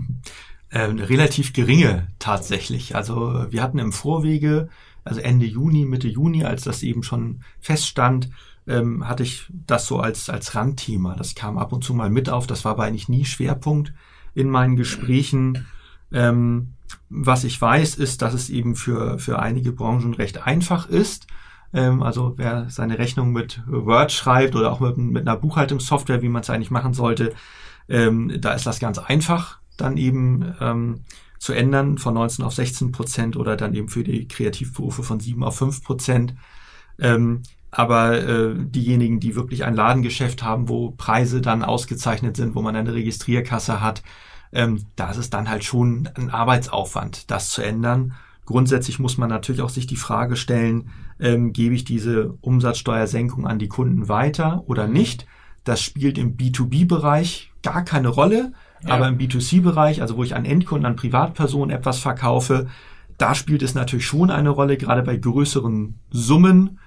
Ähm, 0.69 0.99
relativ 0.99 1.53
geringe 1.53 2.07
tatsächlich. 2.19 2.93
Also 2.93 3.45
wir 3.49 3.63
hatten 3.63 3.79
im 3.79 3.93
Vorwege, 3.93 4.67
also 5.05 5.21
Ende 5.21 5.45
Juni, 5.45 5.85
Mitte 5.85 6.09
Juni, 6.09 6.43
als 6.43 6.63
das 6.63 6.83
eben 6.83 7.03
schon 7.03 7.41
feststand, 7.61 8.29
ähm, 8.67 9.07
hatte 9.07 9.23
ich 9.23 9.47
das 9.49 9.85
so 9.85 9.99
als, 9.99 10.29
als 10.29 10.55
Randthema. 10.55 11.15
Das 11.15 11.35
kam 11.35 11.57
ab 11.57 11.71
und 11.71 11.85
zu 11.85 11.93
mal 11.93 12.09
mit 12.09 12.29
auf. 12.29 12.47
Das 12.47 12.65
war 12.65 12.73
aber 12.73 12.83
eigentlich 12.83 13.07
nie 13.07 13.23
Schwerpunkt 13.23 13.93
in 14.33 14.49
meinen 14.49 14.75
Gesprächen. 14.75 15.65
Ähm, 16.11 16.73
was 17.09 17.43
ich 17.43 17.59
weiß, 17.61 17.95
ist, 17.95 18.21
dass 18.21 18.33
es 18.33 18.49
eben 18.49 18.75
für, 18.75 19.19
für 19.19 19.39
einige 19.39 19.71
Branchen 19.71 20.13
recht 20.13 20.45
einfach 20.45 20.89
ist. 20.89 21.27
Ähm, 21.73 22.01
also 22.03 22.33
wer 22.37 22.69
seine 22.69 22.97
Rechnung 22.99 23.31
mit 23.31 23.61
Word 23.67 24.11
schreibt 24.11 24.55
oder 24.55 24.71
auch 24.71 24.79
mit, 24.79 24.97
mit 24.97 25.27
einer 25.27 25.37
Buchhaltungssoftware, 25.37 26.21
wie 26.21 26.29
man 26.29 26.41
es 26.41 26.49
eigentlich 26.49 26.71
machen 26.71 26.93
sollte, 26.93 27.33
ähm, 27.89 28.33
da 28.39 28.53
ist 28.53 28.65
das 28.65 28.79
ganz 28.79 28.97
einfach 28.97 29.59
dann 29.77 29.97
eben 29.97 30.55
ähm, 30.59 31.03
zu 31.39 31.53
ändern 31.53 31.97
von 31.97 32.15
19 32.15 32.43
auf 32.43 32.53
16 32.53 32.91
Prozent 32.91 33.37
oder 33.37 33.55
dann 33.55 33.73
eben 33.73 33.89
für 33.89 34.03
die 34.03 34.27
Kreativberufe 34.27 35.03
von 35.03 35.19
7 35.19 35.43
auf 35.43 35.57
5 35.57 35.83
Prozent. 35.83 36.33
Ähm, 36.99 37.43
aber 37.69 38.17
äh, 38.17 38.55
diejenigen, 38.57 39.19
die 39.19 39.35
wirklich 39.35 39.63
ein 39.63 39.75
Ladengeschäft 39.75 40.41
haben, 40.41 40.67
wo 40.69 40.91
Preise 40.91 41.41
dann 41.41 41.63
ausgezeichnet 41.63 42.35
sind, 42.37 42.55
wo 42.55 42.61
man 42.61 42.75
eine 42.75 42.93
Registrierkasse 42.93 43.81
hat, 43.81 44.03
ähm, 44.51 44.85
da 44.95 45.11
ist 45.11 45.17
es 45.17 45.29
dann 45.29 45.49
halt 45.49 45.63
schon 45.63 46.09
ein 46.15 46.29
Arbeitsaufwand, 46.29 47.29
das 47.31 47.49
zu 47.49 47.61
ändern. 47.61 48.13
Grundsätzlich 48.45 48.99
muss 48.99 49.17
man 49.17 49.29
natürlich 49.29 49.61
auch 49.61 49.69
sich 49.69 49.87
die 49.87 49.97
Frage 49.97 50.35
stellen, 50.35 50.89
ähm, 51.19 51.53
gebe 51.53 51.75
ich 51.75 51.83
diese 51.83 52.33
Umsatzsteuersenkung 52.41 53.45
an 53.45 53.59
die 53.59 53.67
Kunden 53.67 54.07
weiter 54.07 54.63
oder 54.67 54.87
nicht? 54.87 55.25
Das 55.63 55.81
spielt 55.81 56.17
im 56.17 56.37
B2B-Bereich 56.37 57.51
gar 57.61 57.83
keine 57.83 58.07
Rolle, 58.07 58.53
ja. 58.83 58.93
aber 58.93 59.07
im 59.09 59.17
B2C-Bereich, 59.17 60.01
also 60.01 60.15
wo 60.15 60.23
ich 60.23 60.35
an 60.35 60.45
Endkunden, 60.45 60.85
an 60.85 60.95
Privatpersonen 60.95 61.75
etwas 61.75 61.99
verkaufe, 61.99 62.67
da 63.17 63.35
spielt 63.35 63.63
es 63.63 63.75
natürlich 63.75 64.05
schon 64.05 64.29
eine 64.29 64.49
Rolle, 64.49 64.77
gerade 64.77 65.01
bei 65.01 65.17
größeren 65.17 65.99
Summen. 66.09 66.79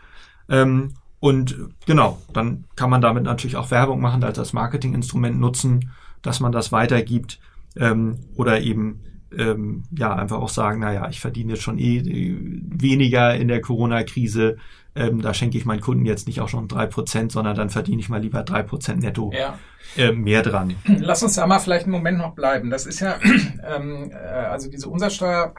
Ähm, 0.49 0.95
und 1.19 1.59
genau, 1.87 2.19
dann 2.33 2.65
kann 2.77 2.89
man 2.89 3.03
damit 3.03 3.25
natürlich 3.25 3.57
auch 3.57 3.71
Werbung 3.71 4.01
machen, 4.01 4.25
als 4.25 4.37
das 4.37 4.53
Marketinginstrument 4.53 5.39
nutzen, 5.39 5.91
dass 6.23 6.41
man 6.41 6.53
das 6.53 6.73
weitergibt 6.73 7.41
ähm, 7.77 8.19
oder 8.37 8.61
eben 8.61 9.05
ähm, 9.37 9.85
ja 9.97 10.15
einfach 10.15 10.39
auch 10.39 10.49
sagen, 10.49 10.81
naja, 10.81 11.09
ich 11.09 11.21
verdiene 11.21 11.53
jetzt 11.53 11.63
schon 11.63 11.79
eh 11.79 11.99
äh, 11.99 12.37
weniger 12.41 13.35
in 13.35 13.49
der 13.49 13.61
Corona-Krise, 13.61 14.57
ähm, 14.97 15.23
da 15.23 15.35
schenke 15.35 15.57
ich 15.57 15.65
meinen 15.65 15.81
Kunden 15.81 16.05
jetzt 16.05 16.27
nicht 16.27 16.41
auch 16.41 16.49
schon 16.49 16.67
drei 16.67 16.87
Prozent, 16.87 17.31
sondern 17.31 17.57
dann 17.57 17.71
verdiene 17.71 18.01
ich 18.01 18.09
mal 18.09 18.21
lieber 18.21 18.43
drei 18.43 18.63
Prozent 18.63 19.03
netto 19.03 19.33
ja. 19.33 19.59
äh, 19.97 20.13
mehr 20.13 20.43
dran. 20.43 20.75
Lass 20.85 21.23
uns 21.23 21.35
da 21.35 21.47
mal 21.47 21.61
vielleicht 21.61 21.85
einen 21.85 21.93
Moment 21.93 22.19
noch 22.19 22.35
bleiben. 22.35 22.71
Das 22.71 22.87
ist 22.87 23.01
ja, 23.01 23.19
ähm, 23.65 24.11
äh, 24.11 24.17
also 24.17 24.69
diese 24.69 24.89
Umsatzsteuer 24.89 25.55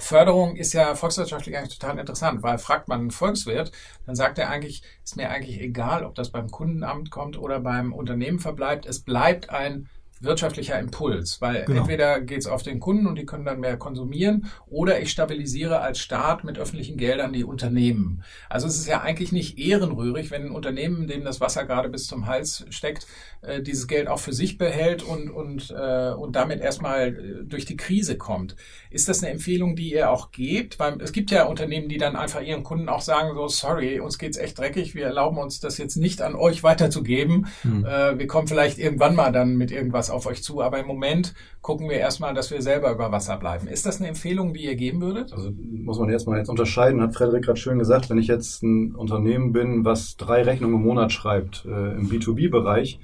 Förderung 0.00 0.54
ist 0.54 0.74
ja 0.74 0.94
volkswirtschaftlich 0.94 1.56
eigentlich 1.56 1.76
total 1.76 1.98
interessant, 1.98 2.42
weil 2.44 2.58
fragt 2.58 2.86
man 2.86 3.00
einen 3.00 3.10
Volkswirt, 3.10 3.72
dann 4.06 4.14
sagt 4.14 4.38
er 4.38 4.48
eigentlich, 4.48 4.82
ist 5.02 5.16
mir 5.16 5.28
eigentlich 5.28 5.60
egal, 5.60 6.04
ob 6.04 6.14
das 6.14 6.30
beim 6.30 6.50
Kundenamt 6.50 7.10
kommt 7.10 7.36
oder 7.36 7.58
beim 7.58 7.92
Unternehmen 7.92 8.38
verbleibt. 8.38 8.86
Es 8.86 9.00
bleibt 9.00 9.50
ein 9.50 9.88
wirtschaftlicher 10.22 10.78
Impuls, 10.78 11.40
weil 11.40 11.64
Genau. 11.64 11.80
entweder 11.80 12.20
geht 12.20 12.40
es 12.40 12.46
auf 12.46 12.62
den 12.62 12.80
Kunden 12.80 13.06
und 13.06 13.16
die 13.16 13.26
können 13.26 13.44
dann 13.44 13.60
mehr 13.60 13.76
konsumieren 13.76 14.46
oder 14.66 15.00
ich 15.00 15.10
stabilisiere 15.10 15.80
als 15.80 15.98
Staat 15.98 16.44
mit 16.44 16.58
öffentlichen 16.58 16.96
Geldern 16.96 17.32
die 17.32 17.44
Unternehmen. 17.44 18.22
Also 18.48 18.66
es 18.66 18.78
ist 18.78 18.86
ja 18.88 19.00
eigentlich 19.00 19.32
nicht 19.32 19.58
ehrenrührig, 19.58 20.30
wenn 20.30 20.46
ein 20.46 20.50
Unternehmen, 20.50 21.06
dem 21.06 21.24
das 21.24 21.40
Wasser 21.40 21.64
gerade 21.64 21.88
bis 21.88 22.06
zum 22.06 22.26
Hals 22.26 22.64
steckt, 22.70 23.06
äh, 23.42 23.62
dieses 23.62 23.86
Geld 23.86 24.08
auch 24.08 24.18
für 24.18 24.32
sich 24.32 24.58
behält 24.58 25.02
und, 25.02 25.30
und, 25.30 25.70
äh, 25.70 26.10
und 26.12 26.34
damit 26.36 26.60
erstmal 26.60 27.08
äh, 27.08 27.44
durch 27.44 27.64
die 27.64 27.76
Krise 27.76 28.16
kommt. 28.18 28.56
Ist 28.90 29.08
das 29.08 29.22
eine 29.22 29.32
Empfehlung, 29.32 29.76
die 29.76 29.92
ihr 29.92 30.10
auch 30.10 30.30
gebt? 30.32 30.78
Weil 30.78 31.00
es 31.00 31.12
gibt 31.12 31.30
ja 31.30 31.44
Unternehmen, 31.44 31.88
die 31.88 31.98
dann 31.98 32.16
einfach 32.16 32.40
ihren 32.40 32.62
Kunden 32.64 32.88
auch 32.88 33.02
sagen, 33.02 33.34
so, 33.34 33.48
sorry, 33.48 34.00
uns 34.00 34.18
geht's 34.18 34.38
echt 34.38 34.58
dreckig, 34.58 34.94
wir 34.94 35.06
erlauben 35.06 35.38
uns 35.38 35.60
das 35.60 35.78
jetzt 35.78 35.96
nicht 35.96 36.22
an 36.22 36.34
euch 36.34 36.62
weiterzugeben. 36.62 37.46
Äh, 37.64 38.18
wir 38.18 38.26
kommen 38.26 38.48
vielleicht 38.48 38.78
irgendwann 38.78 39.14
mal 39.14 39.30
dann 39.32 39.56
mit 39.56 39.70
irgendwas 39.70 40.07
auf 40.10 40.26
euch 40.26 40.42
zu, 40.42 40.62
aber 40.62 40.78
im 40.78 40.86
Moment 40.86 41.34
gucken 41.60 41.88
wir 41.88 41.96
erstmal, 41.96 42.34
dass 42.34 42.50
wir 42.50 42.62
selber 42.62 42.92
über 42.92 43.12
Wasser 43.12 43.36
bleiben. 43.36 43.68
Ist 43.68 43.86
das 43.86 43.98
eine 43.98 44.08
Empfehlung, 44.08 44.54
die 44.54 44.64
ihr 44.64 44.76
geben 44.76 45.00
würdet? 45.00 45.32
Also 45.32 45.50
muss 45.56 45.98
man 45.98 46.08
erstmal 46.08 46.38
jetzt 46.38 46.48
unterscheiden, 46.48 47.00
hat 47.00 47.14
Frederik 47.14 47.44
gerade 47.44 47.58
schön 47.58 47.78
gesagt, 47.78 48.10
wenn 48.10 48.18
ich 48.18 48.26
jetzt 48.26 48.62
ein 48.62 48.94
Unternehmen 48.94 49.52
bin, 49.52 49.84
was 49.84 50.16
drei 50.16 50.42
Rechnungen 50.42 50.76
im 50.76 50.82
Monat 50.82 51.12
schreibt, 51.12 51.64
äh, 51.64 51.96
im 51.96 52.08
B2B-Bereich, 52.08 53.00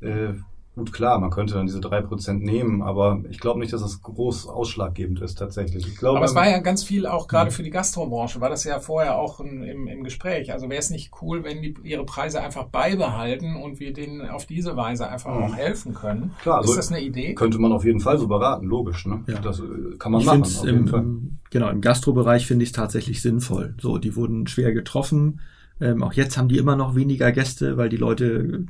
äh, 0.00 0.34
gut 0.74 0.92
klar, 0.92 1.18
man 1.18 1.30
könnte 1.30 1.54
dann 1.54 1.66
diese 1.66 1.80
drei 1.80 2.00
Prozent 2.00 2.42
nehmen, 2.42 2.82
aber 2.82 3.20
ich 3.28 3.40
glaube 3.40 3.60
nicht, 3.60 3.72
dass 3.72 3.82
das 3.82 4.00
groß 4.00 4.46
ausschlaggebend 4.48 5.20
ist 5.20 5.36
tatsächlich. 5.36 5.86
Ich 5.86 5.96
glaube, 5.96 6.16
Aber 6.16 6.26
es 6.26 6.34
war 6.34 6.48
ja 6.48 6.60
ganz 6.60 6.82
viel 6.82 7.06
auch 7.06 7.28
gerade 7.28 7.50
für 7.50 7.62
die 7.62 7.70
Gastrobranche, 7.70 8.40
war 8.40 8.48
das 8.48 8.64
ja 8.64 8.80
vorher 8.80 9.18
auch 9.18 9.40
im, 9.40 9.62
im, 9.62 9.86
im 9.86 10.02
Gespräch. 10.02 10.52
Also 10.52 10.70
wäre 10.70 10.80
es 10.80 10.90
nicht 10.90 11.12
cool, 11.20 11.44
wenn 11.44 11.60
die 11.60 11.74
ihre 11.82 12.04
Preise 12.04 12.42
einfach 12.42 12.64
beibehalten 12.64 13.56
und 13.56 13.80
wir 13.80 13.92
denen 13.92 14.26
auf 14.28 14.46
diese 14.46 14.76
Weise 14.76 15.08
einfach 15.08 15.30
auch 15.30 15.54
helfen 15.54 15.92
können? 15.92 16.32
Klar, 16.40 16.58
also 16.58 16.72
ist 16.72 16.78
das 16.78 16.90
eine 16.90 17.02
Idee? 17.02 17.34
könnte 17.34 17.58
man 17.58 17.72
auf 17.72 17.84
jeden 17.84 18.00
Fall 18.00 18.18
so 18.18 18.28
beraten, 18.28 18.66
logisch. 18.66 19.04
Ne? 19.06 19.22
Ja. 19.26 19.38
Das 19.40 19.60
äh, 19.60 19.96
kann 19.98 20.12
man 20.12 20.20
ich 20.20 20.26
machen. 20.26 20.44
im, 20.68 20.88
Fall. 20.88 21.00
im, 21.00 21.38
genau, 21.50 21.68
im 21.68 21.80
Gastrobereich 21.80 22.46
finde 22.46 22.62
ich 22.62 22.70
es 22.70 22.72
tatsächlich 22.72 23.20
sinnvoll. 23.20 23.74
So, 23.80 23.98
die 23.98 24.16
wurden 24.16 24.46
schwer 24.46 24.72
getroffen. 24.72 25.40
Ähm, 25.82 26.02
auch 26.02 26.12
jetzt 26.12 26.38
haben 26.38 26.48
die 26.48 26.58
immer 26.58 26.76
noch 26.76 26.94
weniger 26.94 27.32
Gäste, 27.32 27.76
weil 27.76 27.88
die 27.88 27.96
Leute 27.96 28.66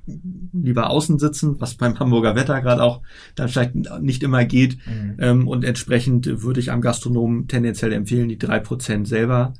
lieber 0.53 0.89
außen 0.89 1.19
sitzen, 1.19 1.61
was 1.61 1.75
beim 1.75 1.99
Hamburger 1.99 2.35
Wetter 2.35 2.61
gerade 2.63 2.83
auch 2.83 3.03
dann 3.35 3.49
vielleicht 3.49 3.75
nicht 4.01 4.23
immer 4.23 4.45
geht. 4.47 4.79
Mhm. 4.87 5.17
Ähm, 5.19 5.49
und 5.49 5.65
entsprechend 5.65 6.43
würde 6.43 6.61
ich 6.61 6.73
am 6.73 6.81
Gastronomen 6.81 7.49
tendenziell 7.49 7.93
empfehlen, 7.93 8.31
die 8.31 8.39
drei 8.39 8.61
Prozent 8.61 9.07
selber 9.07 9.53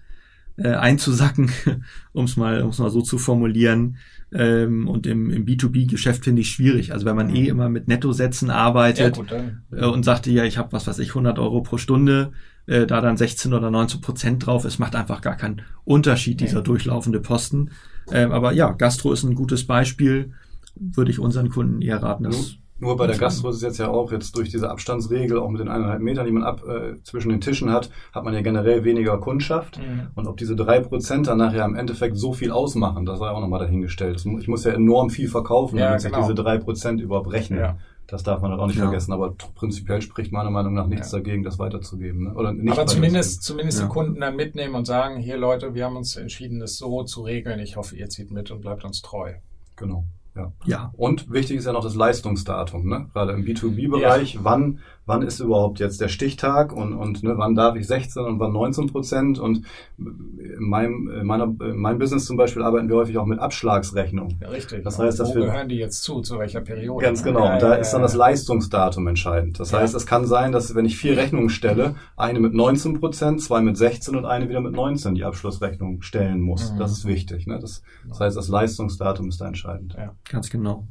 äh, 0.57 0.69
einzusacken, 0.75 1.51
um 2.13 2.25
es 2.27 2.37
mal, 2.37 2.63
um's 2.63 2.79
mal 2.79 2.91
so 2.91 3.03
zu 3.03 3.19
formulieren. 3.19 3.97
Ähm, 4.33 4.89
und 4.89 5.07
im, 5.07 5.31
im 5.31 5.45
B2B-Geschäft 5.45 6.25
finde 6.25 6.41
ich 6.43 6.51
schwierig. 6.51 6.93
Also 6.93 7.05
wenn 7.05 7.17
man 7.17 7.29
eh 7.35 7.49
immer 7.49 7.69
mit 7.69 7.89
Nettosätzen 7.89 8.49
Ja, 8.49 8.55
arbeitet, 8.55 9.17
gut, 9.17 9.31
dann. 9.31 9.63
äh, 9.71 9.85
und 9.85 10.05
sagte, 10.05 10.31
ja, 10.31 10.45
ich 10.45 10.57
habe 10.59 10.73
was 10.73 10.87
weiß 10.87 10.99
ich, 11.01 11.11
100 11.11 11.39
Euro 11.39 11.63
pro 11.63 11.77
Stunde, 11.77 12.33
äh, 12.67 12.87
da 12.87 13.01
dann 13.01 13.17
16 13.17 13.53
oder 13.53 13.71
19 13.71 14.01
Prozent 14.01 14.47
drauf 14.47 14.65
ist, 14.65 14.79
macht 14.79 14.95
einfach 14.97 15.21
gar 15.21 15.37
keinen 15.37 15.63
Unterschied, 15.85 16.41
dieser 16.41 16.59
Nee. 16.59 16.65
durchlaufende 16.65 17.21
Posten. 17.21 17.71
Ähm, 18.11 18.33
aber 18.33 18.53
ja, 18.53 18.73
Gastro 18.73 19.13
ist 19.13 19.23
ein 19.25 19.35
gutes 19.35 19.67
Beispiel, 19.67 20.33
würde 20.75 21.11
ich 21.11 21.19
unseren 21.19 21.51
Kunden 21.51 21.83
eher 21.83 22.03
raten. 22.03 22.25
Das 22.25 22.57
Nur 22.83 22.97
bei 22.97 23.07
der 23.07 23.17
Gastro 23.17 23.51
ist 23.51 23.57
es 23.57 23.63
jetzt 23.63 23.79
ja 23.79 23.89
auch 23.89 24.11
jetzt 24.11 24.37
durch 24.37 24.51
diese 24.51 24.69
Abstandsregel, 24.69 25.39
auch 25.39 25.49
mit 25.49 25.61
den 25.61 25.69
eineinhalb 25.69 26.03
Metern, 26.03 26.27
die 26.27 26.33
man 26.33 26.43
ab 26.43 26.63
äh, 26.67 27.01
zwischen 27.05 27.29
den 27.29 27.41
Tischen 27.41 27.71
hat, 27.71 27.91
hat 28.13 28.25
man 28.25 28.35
ja 28.35 28.41
generell 28.41 28.83
weniger 28.83 29.19
Kundschaft. 29.19 29.79
Mhm. 29.79 30.09
Und 30.17 30.27
ob 30.27 30.37
diese 30.37 30.57
drei 30.57 30.81
Prozent 30.81 31.29
dann 31.29 31.39
nachher 31.39 31.65
im 31.65 31.77
Endeffekt 31.77 32.17
so 32.17 32.33
viel 32.33 32.51
ausmachen, 32.51 33.07
das 33.07 33.21
sei 33.21 33.29
auch 33.29 33.41
nochmal 33.41 33.61
dahingestellt. 33.61 34.25
Ich 34.41 34.49
muss 34.49 34.65
ja 34.65 34.73
enorm 34.73 35.11
viel 35.11 35.29
verkaufen, 35.29 35.79
Ja, 35.79 35.87
damit 35.87 36.01
sich 36.01 36.11
genau. 36.11 36.25
diese 36.25 36.35
drei 36.35 36.59
Prozent 36.59 37.01
überhaupt 37.01 37.31
rechnen. 37.33 37.61
Ja. 37.61 37.79
Das 38.09 38.25
darf 38.25 38.43
man 38.43 38.51
dann 38.51 38.59
auch 38.59 38.67
nicht 38.67 38.79
Ja. 38.79 38.87
vergessen. 38.87 39.13
Aber 39.13 39.33
prinzipiell 39.55 40.03
spricht 40.03 40.33
meiner 40.33 40.51
Meinung 40.51 40.75
nach 40.75 40.89
nichts 40.89 41.13
Ja. 41.13 41.19
dagegen, 41.19 41.45
das 41.45 41.61
weiterzugeben. 41.61 42.25
Ne? 42.25 42.35
Oder 42.35 42.53
nicht 42.53 42.73
Aber 42.73 42.87
zumindest, 42.87 43.45
zumindest 43.45 43.79
Ja. 43.79 43.85
die 43.87 43.91
Kunden 43.93 44.21
dann 44.21 44.35
mitnehmen 44.35 44.75
und 44.75 44.87
sagen, 44.87 45.19
hier 45.19 45.37
Leute, 45.37 45.75
wir 45.75 45.85
haben 45.85 45.97
uns 45.97 46.17
entschieden, 46.17 46.59
das 46.59 46.77
so 46.79 47.05
zu 47.05 47.23
regeln. 47.23 47.61
Ich 47.61 47.77
hoffe, 47.77 47.95
ihr 47.95 48.09
zieht 48.09 48.33
mit 48.33 48.51
und 48.51 48.61
bleibt 48.61 48.85
uns 48.85 49.03
treu. 49.03 49.35
Genau. 49.77 50.05
Ja. 50.35 50.51
ja, 50.65 50.91
Und 50.97 51.31
wichtig 51.31 51.59
ist 51.59 51.67
ja 51.67 51.73
noch 51.73 51.83
das 51.85 51.95
Leistungsdatum, 51.95 52.89
ne? 52.89 53.07
Gerade 53.13 53.33
im 53.33 53.45
B2B-Bereich. 53.45 54.39
Wann, 54.43 54.79
wann 55.05 55.21
ist 55.21 55.41
überhaupt 55.41 55.79
jetzt 55.79 56.01
der 56.01 56.09
Stichtag 56.09 56.73
und, 56.73 56.95
und 56.95 57.23
ne, 57.23 57.35
wann 57.37 57.55
darf 57.55 57.77
ich 57.77 57.87
16 57.87 58.23
und 58.25 58.39
wann 58.41 58.53
19 58.53 58.87
Prozent? 58.87 59.39
Und 59.39 59.67
in 59.99 60.57
meinem, 60.69 61.11
in 61.11 61.27
meiner, 61.27 61.45
in 61.45 61.77
meinem 61.77 61.99
Business 61.99 62.25
zum 62.25 62.39
Beispiel 62.39 62.63
arbeiten 62.63 62.89
wir 62.89 62.97
häufig 62.97 63.19
auch 63.19 63.27
mit 63.27 63.41
Abschlagsrechnung. 63.41 64.39
Ja, 64.41 64.49
richtig. 64.49 64.85
Das 64.85 64.99
heißt, 64.99 65.21
dass 65.21 65.31
Wo 65.31 65.35
wir- 65.35 65.47
gehören 65.47 65.69
die 65.69 65.77
jetzt 65.77 66.03
zu? 66.03 66.23
Zu 66.23 66.39
welcher 66.39 66.63
Periode? 66.63 67.05
Ganz 67.05 67.23
genau. 67.23 67.45
Ja, 67.45 67.55
und 67.55 67.63
da 67.63 67.69
ja, 67.71 67.75
ist 67.75 67.91
dann 67.93 68.01
ja, 68.01 68.05
das 68.07 68.13
ja. 68.15 68.19
Leistungsdatum 68.21 69.07
entscheidend. 69.09 69.61
Das 69.61 69.73
Ja. 69.73 69.81
heißt, 69.81 69.95
es 69.95 70.07
kann 70.07 70.27
sein, 70.27 70.53
dass 70.53 70.75
wenn 70.75 70.87
ich 70.87 70.97
vier 70.97 71.17
Rechnungen 71.17 71.51
stelle, 71.51 71.95
eine 72.17 72.41
mit 72.41 72.55
19 72.55 73.01
Prozent, 73.01 73.43
zwei 73.43 73.61
mit 73.61 73.77
16 73.77 74.17
und 74.17 74.25
eine 74.25 74.49
wieder 74.49 74.61
mit 74.63 74.73
19 74.73 75.15
die 75.15 75.25
Abschlussrechnung 75.25 76.01
stellen 76.01 76.41
muss. 76.41 76.73
Mhm. 76.73 76.79
Das 76.79 76.93
ist 76.93 77.05
wichtig. 77.07 77.47
Ne? 77.47 77.59
Das, 77.61 77.83
das 78.09 78.21
heißt, 78.21 78.37
das 78.37 78.49
Leistungsdatum 78.49 79.29
ist 79.29 79.41
da 79.43 79.47
entscheidend. 79.49 79.95
Ja. 79.99 80.15
Ganz 80.29 80.51
genau. 80.51 80.87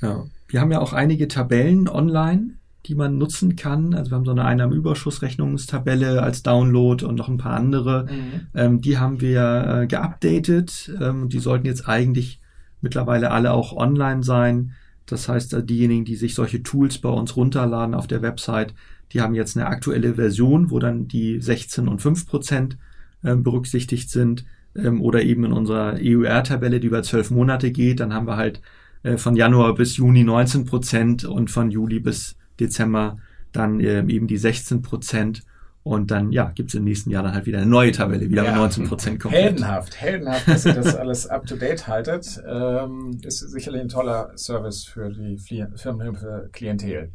Ja. 0.00 0.24
Wir 0.48 0.60
haben 0.60 0.72
ja 0.72 0.80
auch 0.80 0.92
einige 0.92 1.28
Tabellen 1.28 1.88
online, 1.88 2.54
die 2.86 2.94
man 2.94 3.18
nutzen 3.18 3.56
kann. 3.56 3.94
Also 3.94 4.10
wir 4.10 4.16
haben 4.16 4.24
so 4.24 4.30
eine 4.30 4.44
Einnahmenüberschussrechnungstabelle 4.44 6.22
als 6.22 6.42
Download 6.42 7.04
und 7.04 7.14
noch 7.14 7.28
ein 7.28 7.38
paar 7.38 7.56
andere. 7.56 8.06
Mhm. 8.10 8.46
Ähm, 8.54 8.80
die 8.80 8.98
haben 8.98 9.20
wir 9.20 9.82
äh, 9.82 9.86
geupdatet. 9.86 10.92
Ähm, 11.00 11.28
die 11.28 11.38
sollten 11.38 11.66
jetzt 11.66 11.88
eigentlich 11.88 12.40
mittlerweile 12.80 13.30
alle 13.30 13.52
auch 13.52 13.72
online 13.74 14.22
sein. 14.22 14.72
Das 15.06 15.28
heißt, 15.28 15.54
äh, 15.54 15.64
diejenigen, 15.64 16.04
die 16.04 16.16
sich 16.16 16.34
solche 16.34 16.62
Tools 16.62 16.98
bei 16.98 17.08
uns 17.08 17.36
runterladen 17.36 17.94
auf 17.94 18.06
der 18.06 18.22
Website, 18.22 18.74
die 19.12 19.20
haben 19.20 19.34
jetzt 19.34 19.56
eine 19.56 19.66
aktuelle 19.66 20.14
Version, 20.14 20.70
wo 20.70 20.78
dann 20.78 21.08
die 21.08 21.40
16 21.40 21.88
und 21.88 22.02
5 22.02 22.26
Prozent 22.26 22.78
ähm, 23.22 23.42
berücksichtigt 23.42 24.10
sind. 24.10 24.44
Ähm, 24.76 25.00
oder 25.02 25.22
eben 25.22 25.44
in 25.44 25.52
unserer 25.52 25.96
EUR-Tabelle, 26.00 26.80
die 26.80 26.86
über 26.88 27.02
zwölf 27.02 27.30
Monate 27.30 27.70
geht. 27.70 28.00
Dann 28.00 28.12
haben 28.12 28.26
wir 28.26 28.36
halt 28.36 28.60
äh, 29.02 29.16
von 29.16 29.36
Januar 29.36 29.74
bis 29.74 29.96
Juni 29.96 30.24
19 30.24 30.64
Prozent 30.64 31.24
und 31.24 31.50
von 31.50 31.70
Juli 31.70 32.00
bis 32.00 32.36
Dezember 32.60 33.16
dann 33.52 33.78
ähm, 33.80 34.08
eben 34.08 34.26
die 34.26 34.36
16 34.38 34.82
Prozent. 34.82 35.42
Und 35.84 36.10
dann, 36.10 36.32
ja, 36.32 36.50
gibt's 36.54 36.72
im 36.72 36.84
nächsten 36.84 37.10
Jahr 37.10 37.22
dann 37.22 37.34
halt 37.34 37.44
wieder 37.44 37.58
eine 37.58 37.66
neue 37.66 37.92
Tabelle, 37.92 38.30
wieder 38.30 38.42
Ja. 38.42 38.52
mit 38.52 38.58
19 38.58 38.88
Prozent 38.88 39.20
komplett. 39.20 39.44
Heldenhaft, 39.44 40.00
heldenhaft, 40.00 40.48
dass 40.48 40.64
ihr 40.64 40.72
das 40.72 40.96
alles 40.96 41.26
up 41.26 41.46
to 41.46 41.56
date 41.56 41.86
haltet. 41.86 42.42
Ähm, 42.48 43.20
ist 43.22 43.40
sicherlich 43.40 43.82
ein 43.82 43.88
toller 43.90 44.32
Service 44.34 44.84
für 44.84 45.10
die 45.10 45.36
Firmenhilfe-Klientel. 45.76 47.10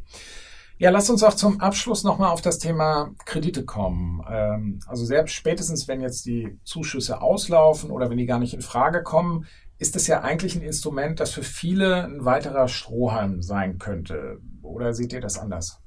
Ja, 0.80 0.88
lasst 0.88 1.10
uns 1.10 1.22
auch 1.22 1.34
zum 1.34 1.60
Abschluss 1.60 2.04
nochmal 2.04 2.30
auf 2.30 2.40
das 2.40 2.58
Thema 2.58 3.10
Kredite 3.26 3.66
kommen. 3.66 4.24
Ähm, 4.26 4.80
also 4.86 5.04
selbst 5.04 5.34
spätestens, 5.34 5.88
wenn 5.88 6.00
jetzt 6.00 6.24
die 6.24 6.58
Zuschüsse 6.64 7.20
auslaufen 7.20 7.90
oder 7.90 8.08
wenn 8.08 8.16
die 8.16 8.24
gar 8.24 8.38
nicht 8.38 8.54
in 8.54 8.62
Frage 8.62 9.02
kommen, 9.02 9.44
ist 9.76 9.94
es 9.94 10.06
ja 10.06 10.22
eigentlich 10.22 10.56
ein 10.56 10.62
Instrument, 10.62 11.20
das 11.20 11.32
für 11.32 11.42
viele 11.42 12.06
ein 12.06 12.24
weiterer 12.24 12.66
Strohhalm 12.66 13.42
sein 13.42 13.76
könnte. 13.76 14.38
Oder 14.62 14.94
seht 14.94 15.12
ihr 15.12 15.20
das 15.20 15.38
anders? 15.38 15.82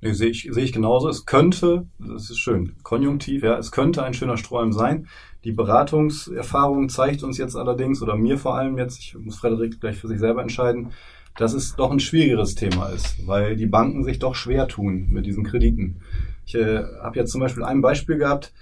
Nee, 0.00 0.14
sehe 0.14 0.30
ich, 0.30 0.48
sehe 0.50 0.64
ich 0.64 0.72
genauso. 0.72 1.10
Es 1.10 1.26
könnte, 1.26 1.86
das 1.98 2.30
ist 2.30 2.38
schön, 2.38 2.76
konjunktiv, 2.84 3.42
ja, 3.42 3.58
es 3.58 3.70
könnte 3.70 4.02
ein 4.02 4.14
schöner 4.14 4.38
Strohhalm 4.38 4.72
sein. 4.72 5.08
Die 5.44 5.52
Beratungserfahrung 5.52 6.88
zeigt 6.88 7.22
uns 7.22 7.36
jetzt 7.36 7.54
allerdings, 7.54 8.00
oder 8.00 8.16
mir 8.16 8.38
vor 8.38 8.56
allem 8.56 8.78
jetzt, 8.78 8.98
ich 8.98 9.14
muss 9.14 9.36
Frederik 9.36 9.78
gleich 9.78 9.98
für 9.98 10.08
sich 10.08 10.20
selber 10.20 10.40
entscheiden, 10.40 10.92
dass 11.36 11.52
es 11.52 11.76
doch 11.76 11.90
ein 11.90 12.00
schwierigeres 12.00 12.54
Thema 12.54 12.88
ist, 12.88 13.26
weil 13.26 13.56
die 13.56 13.66
Banken 13.66 14.04
sich 14.04 14.18
doch 14.18 14.34
schwer 14.34 14.68
tun 14.68 15.08
mit 15.10 15.26
diesen 15.26 15.44
Krediten. 15.44 16.00
Ich 16.46 16.54
äh, 16.54 16.82
habe 17.02 17.18
jetzt 17.18 17.32
zum 17.32 17.40
Beispiel 17.40 17.64
ein 17.64 17.80
Beispiel 17.80 18.18
gehabt, 18.18 18.52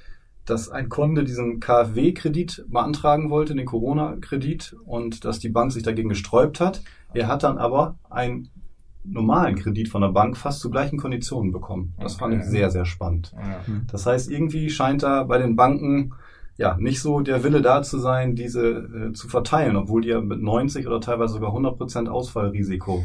dass 0.45 0.69
ein 0.71 0.89
Kunde 0.89 1.25
diesen 1.25 1.61
KfW-Kredit 1.61 2.65
beantragen 2.69 3.31
wollte, 3.31 3.55
den 3.55 3.67
Corona-Kredit, 3.67 4.77
und 4.85 5.25
dass 5.25 5.39
die 5.39 5.51
Bank 5.51 5.73
sich 5.73 5.83
dagegen 5.83 6.09
gesträubt 6.09 6.61
hat. 6.61 6.83
Er 7.15 7.29
hat 7.29 7.43
dann 7.43 7.59
aber 7.59 7.97
einen 8.11 8.49
normalen 9.05 9.57
Kredit 9.57 9.89
von 9.89 10.03
der 10.03 10.09
Bank 10.09 10.37
fast 10.37 10.61
zu 10.61 10.71
gleichen 10.71 10.99
Konditionen 10.99 11.53
bekommen. 11.53 11.95
Das 12.01 12.15
fand 12.15 12.35
ich 12.35 12.41
Okay. 12.41 12.51
sehr, 12.51 12.71
sehr 12.71 12.85
spannend. 12.85 13.33
Ja. 13.37 13.61
Das 13.91 14.07
heißt, 14.07 14.31
irgendwie 14.31 14.71
scheint 14.71 15.03
da 15.03 15.25
bei 15.25 15.39
den 15.39 15.57
Banken 15.57 16.13
ja 16.57 16.77
nicht 16.79 17.01
so 17.01 17.21
der 17.21 17.45
Wille 17.45 17.63
da 17.63 17.83
zu 17.83 17.99
sein, 17.99 18.35
diese 18.35 18.69
äh, 18.69 19.13
zu 19.13 19.29
verteilen, 19.29 19.77
obwohl 19.77 20.03
die 20.03 20.09
ja 20.09 20.21
mit 20.21 20.43
90 20.43 20.87
oder 20.87 21.01
teilweise 21.01 21.35
sogar 21.35 21.51
100 21.51 21.77
Prozent 21.77 22.09
Ausfallrisiko 22.09 23.05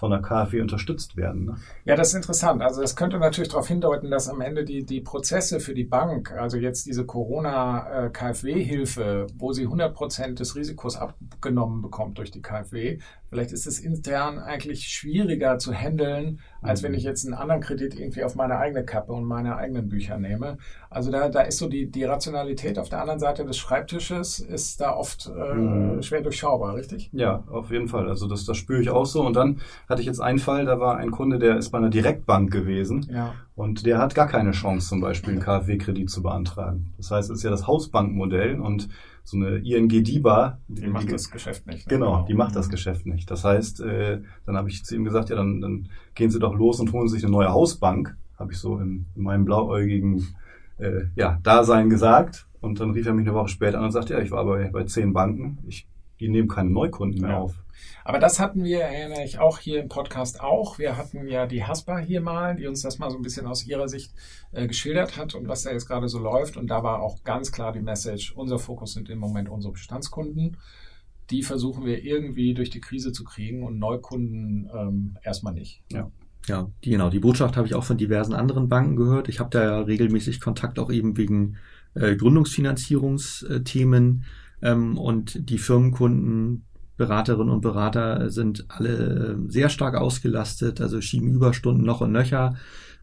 von 0.00 0.10
der 0.10 0.20
KfW 0.22 0.62
unterstützt 0.62 1.18
werden. 1.18 1.44
Ne? 1.44 1.56
Ja, 1.84 1.94
das 1.94 2.08
ist 2.08 2.14
interessant. 2.14 2.62
Also 2.62 2.80
das 2.80 2.96
könnte 2.96 3.18
natürlich 3.18 3.50
darauf 3.50 3.68
hindeuten, 3.68 4.10
dass 4.10 4.30
am 4.30 4.40
Ende 4.40 4.64
die, 4.64 4.82
die 4.82 5.02
Prozesse 5.02 5.60
für 5.60 5.74
die 5.74 5.84
Bank, 5.84 6.32
also 6.32 6.56
jetzt 6.56 6.86
diese 6.86 7.04
Corona-KfW-Hilfe, 7.04 9.26
wo 9.34 9.52
sie 9.52 9.64
100 9.64 9.94
Prozent 9.94 10.40
des 10.40 10.56
Risikos 10.56 10.96
abgenommen 10.96 11.82
bekommt 11.82 12.16
durch 12.16 12.30
die 12.30 12.40
KfW, 12.40 12.98
vielleicht 13.28 13.52
ist 13.52 13.66
es 13.66 13.78
intern 13.78 14.38
eigentlich 14.38 14.88
schwieriger 14.88 15.58
zu 15.58 15.74
handeln, 15.74 16.40
als 16.62 16.82
wenn 16.82 16.94
ich 16.94 17.02
jetzt 17.02 17.24
einen 17.24 17.34
anderen 17.34 17.60
Kredit 17.60 17.98
irgendwie 17.98 18.24
auf 18.24 18.34
meine 18.34 18.58
eigene 18.58 18.84
Kappe 18.84 19.12
und 19.12 19.24
meine 19.24 19.56
eigenen 19.56 19.88
Bücher 19.88 20.18
nehme. 20.18 20.58
Also 20.90 21.10
da, 21.10 21.28
da 21.28 21.42
ist 21.42 21.58
so 21.58 21.68
die, 21.68 21.90
die 21.90 22.04
Rationalität 22.04 22.78
auf 22.78 22.88
der 22.88 23.00
anderen 23.00 23.20
Seite 23.20 23.44
des 23.44 23.56
Schreibtisches 23.56 24.40
ist 24.40 24.80
da 24.80 24.94
oft 24.94 25.30
äh, 25.34 25.54
mhm. 25.54 26.02
schwer 26.02 26.20
durchschaubar, 26.20 26.74
richtig? 26.74 27.10
Ja, 27.12 27.44
auf 27.50 27.70
jeden 27.70 27.88
Fall. 27.88 28.08
Also 28.08 28.26
das, 28.26 28.44
das 28.44 28.56
spüre 28.56 28.80
ich 28.80 28.90
auch 28.90 29.06
so. 29.06 29.24
Und 29.24 29.36
dann 29.36 29.60
hatte 29.88 30.00
ich 30.00 30.06
jetzt 30.06 30.20
einen 30.20 30.38
Fall, 30.38 30.64
da 30.64 30.80
war 30.80 30.96
ein 30.96 31.10
Kunde, 31.10 31.38
der 31.38 31.56
ist 31.56 31.70
bei 31.70 31.78
einer 31.78 31.90
Direktbank 31.90 32.50
gewesen 32.50 33.06
ja. 33.10 33.34
und 33.54 33.86
der 33.86 33.98
hat 33.98 34.14
gar 34.14 34.26
keine 34.26 34.50
Chance, 34.50 34.88
zum 34.88 35.00
Beispiel 35.00 35.34
einen 35.34 35.42
KfW-Kredit 35.42 36.10
zu 36.10 36.22
beantragen. 36.22 36.92
Das 36.96 37.10
heißt, 37.10 37.30
es 37.30 37.38
ist 37.38 37.44
ja 37.44 37.50
das 37.50 37.66
Hausbankmodell 37.66 38.60
und 38.60 38.88
so 39.24 39.36
eine 39.36 39.58
ING 39.58 39.88
DIBA. 39.88 40.58
Die, 40.68 40.82
die 40.82 40.88
macht 40.88 41.08
die, 41.08 41.12
das 41.12 41.30
Geschäft 41.30 41.66
nicht. 41.66 41.86
Ne? 41.86 41.96
Genau, 41.96 42.24
die 42.26 42.34
macht 42.34 42.56
das 42.56 42.68
Geschäft 42.68 43.06
nicht. 43.06 43.30
Das 43.30 43.44
heißt, 43.44 43.80
äh, 43.80 44.20
dann 44.46 44.56
habe 44.56 44.68
ich 44.68 44.84
zu 44.84 44.94
ihm 44.96 45.04
gesagt, 45.04 45.30
ja, 45.30 45.36
dann, 45.36 45.60
dann 45.60 45.88
gehen 46.14 46.30
Sie 46.30 46.38
doch 46.38 46.54
los 46.54 46.80
und 46.80 46.92
holen 46.92 47.08
sich 47.08 47.22
eine 47.22 47.32
neue 47.32 47.50
Hausbank. 47.50 48.16
Habe 48.38 48.52
ich 48.52 48.58
so 48.58 48.78
in, 48.78 49.06
in 49.14 49.22
meinem 49.22 49.44
blauäugigen 49.44 50.26
äh, 50.78 51.02
ja, 51.14 51.38
Dasein 51.42 51.90
gesagt. 51.90 52.46
Und 52.60 52.80
dann 52.80 52.90
rief 52.90 53.06
er 53.06 53.14
mich 53.14 53.26
eine 53.26 53.34
Woche 53.34 53.48
später 53.48 53.78
an 53.78 53.86
und 53.86 53.92
sagte, 53.92 54.14
ja, 54.14 54.20
ich 54.20 54.30
war 54.30 54.44
bei, 54.44 54.68
bei 54.70 54.84
zehn 54.84 55.12
Banken. 55.12 55.58
Ich, 55.66 55.86
die 56.20 56.28
nehmen 56.28 56.48
keine 56.48 56.70
Neukunden 56.70 57.20
mehr 57.20 57.30
ja. 57.30 57.38
auf. 57.38 57.54
Aber 58.04 58.18
das 58.18 58.40
hatten 58.40 58.64
wir, 58.64 58.80
erinnere 58.80 59.24
ich, 59.24 59.38
auch 59.38 59.58
hier 59.58 59.80
im 59.80 59.88
Podcast 59.88 60.40
auch. 60.40 60.78
Wir 60.78 60.96
hatten 60.96 61.26
ja 61.26 61.46
die 61.46 61.64
Haspa 61.64 61.98
hier 61.98 62.20
mal, 62.20 62.56
die 62.56 62.66
uns 62.66 62.82
das 62.82 62.98
mal 62.98 63.10
so 63.10 63.16
ein 63.16 63.22
bisschen 63.22 63.46
aus 63.46 63.66
ihrer 63.66 63.88
Sicht 63.88 64.12
äh, 64.52 64.66
geschildert 64.66 65.16
hat 65.16 65.34
und 65.34 65.48
was 65.48 65.62
da 65.62 65.70
jetzt 65.70 65.86
gerade 65.86 66.08
so 66.08 66.18
läuft. 66.18 66.56
Und 66.56 66.68
da 66.68 66.82
war 66.82 67.02
auch 67.02 67.22
ganz 67.24 67.52
klar 67.52 67.72
die 67.72 67.80
Message, 67.80 68.32
unser 68.36 68.58
Fokus 68.58 68.94
sind 68.94 69.08
im 69.10 69.18
Moment 69.18 69.48
unsere 69.48 69.72
Bestandskunden. 69.72 70.56
Die 71.30 71.42
versuchen 71.42 71.84
wir 71.84 72.02
irgendwie 72.02 72.54
durch 72.54 72.70
die 72.70 72.80
Krise 72.80 73.12
zu 73.12 73.24
kriegen 73.24 73.62
und 73.62 73.78
Neukunden 73.78 74.68
ähm, 74.74 75.18
erstmal 75.22 75.54
nicht. 75.54 75.82
Ja. 75.90 76.10
Ja, 76.46 76.70
die, 76.84 76.90
genau. 76.90 77.10
Die 77.10 77.18
Botschaft 77.18 77.58
habe 77.58 77.66
ich 77.66 77.74
auch 77.74 77.84
von 77.84 77.98
diversen 77.98 78.32
anderen 78.32 78.70
Banken 78.70 78.96
gehört. 78.96 79.28
Ich 79.28 79.40
habe 79.40 79.50
da 79.50 79.62
ja 79.62 79.78
regelmäßig 79.80 80.40
Kontakt 80.40 80.78
auch 80.78 80.90
eben 80.90 81.18
wegen 81.18 81.58
äh, 81.94 82.16
Gründungsfinanzierungsthemen 82.16 84.24
ähm, 84.62 84.98
und 84.98 85.48
die 85.50 85.58
Firmenkunden 85.58 86.64
Beraterinnen 87.00 87.48
und 87.48 87.62
Berater 87.62 88.28
sind 88.28 88.66
alle 88.68 89.38
äh, 89.38 89.50
sehr 89.50 89.70
stark 89.70 89.94
ausgelastet, 89.94 90.82
also 90.82 91.00
schieben 91.00 91.30
Überstunden 91.30 91.82
noch 91.82 92.02
und 92.02 92.12
nöcher, 92.12 92.56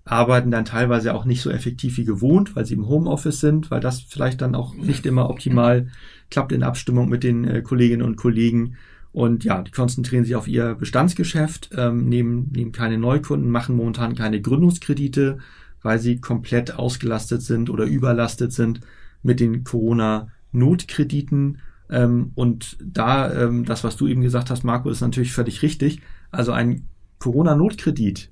arbeiten 0.06 0.52
dann 0.52 0.66
teilweise 0.66 1.16
auch 1.16 1.26
nicht 1.26 1.42
so 1.42 1.50
effektiv 1.50 1.98
wie 1.98 2.06
gewohnt, 2.06 2.56
weil 2.56 2.66
sie 2.66 2.76
im 2.76 2.88
Homeoffice 2.88 3.40
sind, 3.40 3.72
weil 3.72 3.80
das 3.80 4.02
vielleicht 4.02 4.42
dann 4.42 4.54
auch 4.54 4.76
nicht 4.76 5.06
immer 5.08 5.32
optimal 5.32 5.88
klappt 6.30 6.52
in 6.52 6.62
Abstimmung 6.62 7.10
mit 7.10 7.24
den 7.24 7.44
äh, 7.46 7.62
Kolleginnen 7.64 8.04
und 8.04 8.18
Kollegen. 8.18 8.76
Und 9.12 9.44
ja, 9.44 9.64
die 9.64 9.72
konzentrieren 9.72 10.26
sich 10.26 10.36
auf 10.36 10.48
ihr 10.48 10.76
Bestandsgeschäft, 10.76 11.72
ähm, 11.76 12.08
nehmen, 12.08 12.52
nehmen 12.56 12.72
keine 12.72 13.00
Neukunden, 13.00 13.50
machen 13.50 13.76
momentan 13.76 14.14
keine 14.14 14.40
Gründungskredite, 14.42 15.40
weil 15.82 15.98
sie 15.98 16.20
komplett 16.20 16.76
ausgelastet 16.76 17.42
sind 17.42 17.72
oder 17.72 17.86
überlastet 17.86 18.54
sind 18.54 18.82
mit 19.24 19.40
den 19.40 19.64
Corona-Notkrediten 20.52 21.60
ähm, 21.90 22.32
und 22.36 22.78
da, 22.82 23.32
ähm, 23.34 23.66
das, 23.66 23.84
was 23.84 23.96
du 23.96 24.08
eben 24.08 24.22
gesagt 24.22 24.50
hast, 24.50 24.64
Marco, 24.64 24.90
ist 24.90 25.02
natürlich 25.02 25.32
völlig 25.32 25.62
richtig. 25.62 26.02
Also 26.32 26.52
ein 26.52 26.88
Corona-Notkredit, 27.20 28.30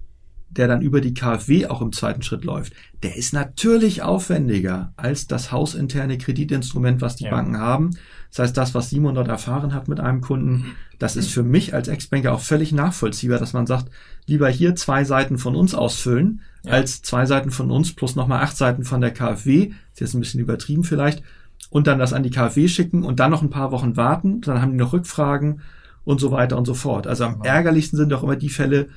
der 0.50 0.68
dann 0.68 0.82
über 0.82 1.02
die 1.02 1.14
KfW 1.14 1.68
auch 1.68 1.82
im 1.82 1.92
zweiten 1.92 2.22
Schritt 2.22 2.44
läuft, 2.44 2.74
der 3.04 3.16
ist 3.16 3.34
natürlich 3.34 4.02
aufwendiger 4.02 4.94
als 4.96 5.28
das 5.28 5.52
hausinterne 5.52 6.18
Kreditinstrument, 6.18 7.02
was 7.02 7.16
die 7.16 7.26
ja. 7.26 7.32
Banken 7.32 7.58
haben. 7.58 7.92
Das 8.30 8.40
heißt, 8.40 8.58
das, 8.58 8.76
was 8.76 8.90
Simon 8.90 9.16
dort 9.16 9.30
erfahren 9.30 9.74
hat 9.74 9.88
mit 9.88 10.00
einem 10.00 10.22
Kunden, 10.22 10.76
das 11.00 11.16
ist 11.16 11.30
für 11.30 11.44
mich 11.44 11.74
als 11.74 11.88
Ex-Banker 11.88 12.34
auch 12.34 12.42
völlig 12.42 12.74
nachvollziehbar, 12.74 13.40
dass 13.40 13.54
man 13.54 13.68
sagt, 13.68 13.90
lieber 14.28 14.50
hier 14.50 14.76
zwei 14.76 15.06
Seiten 15.06 15.38
von 15.38 15.56
uns 15.56 15.74
ausfüllen, 15.74 16.42
ja. 16.64 16.74
als 16.74 17.02
zwei 17.02 17.26
Seiten 17.26 17.52
von 17.52 17.72
uns 17.72 17.94
plus 17.94 18.16
nochmal 18.16 18.42
acht 18.42 18.58
Seiten 18.58 18.84
von 18.84 19.02
der 19.02 19.12
KfW. 19.12 19.72
Ist 19.94 20.02
jetzt 20.02 20.14
ein 20.14 20.20
bisschen 20.20 20.42
übertrieben 20.42 20.84
vielleicht 20.84 21.24
und 21.70 21.88
dann 21.88 22.00
das 22.00 22.14
an 22.14 22.24
die 22.24 22.30
KfW 22.30 22.68
schicken 22.68 23.04
und 23.04 23.20
dann 23.20 23.32
noch 23.32 23.42
ein 23.42 23.50
paar 23.50 23.72
Wochen 23.72 23.98
warten, 23.98 24.42
dann 24.42 24.62
haben 24.62 24.72
die 24.72 24.78
noch 24.78 24.94
Rückfragen 24.94 25.62
und 26.04 26.20
so 26.20 26.32
weiter 26.32 26.58
und 26.58 26.66
so 26.66 26.74
fort. 26.74 27.08
Also 27.08 27.26
am 27.26 27.42
ärgerlichsten 27.42 27.98
sind 27.98 28.12
doch 28.12 28.24
immer 28.24 28.36
die 28.36 28.50
Fälle, 28.50 28.88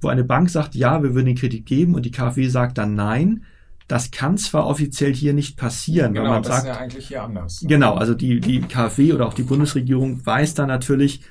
wo 0.00 0.08
eine 0.08 0.24
Bank 0.24 0.50
sagt, 0.50 0.74
ja, 0.74 1.02
wir 1.02 1.14
würden 1.14 1.26
den 1.26 1.36
Kredit 1.36 1.66
geben 1.66 1.94
und 1.94 2.04
die 2.04 2.10
KfW 2.10 2.48
sagt 2.48 2.78
dann 2.78 2.94
nein. 2.94 3.44
Das 3.88 4.10
kann 4.10 4.36
zwar 4.36 4.66
offiziell 4.66 5.14
hier 5.14 5.32
nicht 5.32 5.56
passieren, 5.56 6.12
genau, 6.12 6.24
wenn 6.24 6.30
man 6.30 6.42
das 6.42 6.52
sagt, 6.52 6.68
ist 6.68 6.74
ja 6.74 6.80
eigentlich 6.80 7.08
hier 7.08 7.22
anders. 7.22 7.64
Genau, 7.66 7.94
also 7.94 8.14
die, 8.14 8.38
die 8.38 8.60
KfW 8.60 9.14
oder 9.14 9.26
auch 9.26 9.32
die 9.32 9.44
Bundesregierung 9.44 10.24
weiß 10.24 10.52
dann 10.54 10.68
natürlich, 10.68 11.22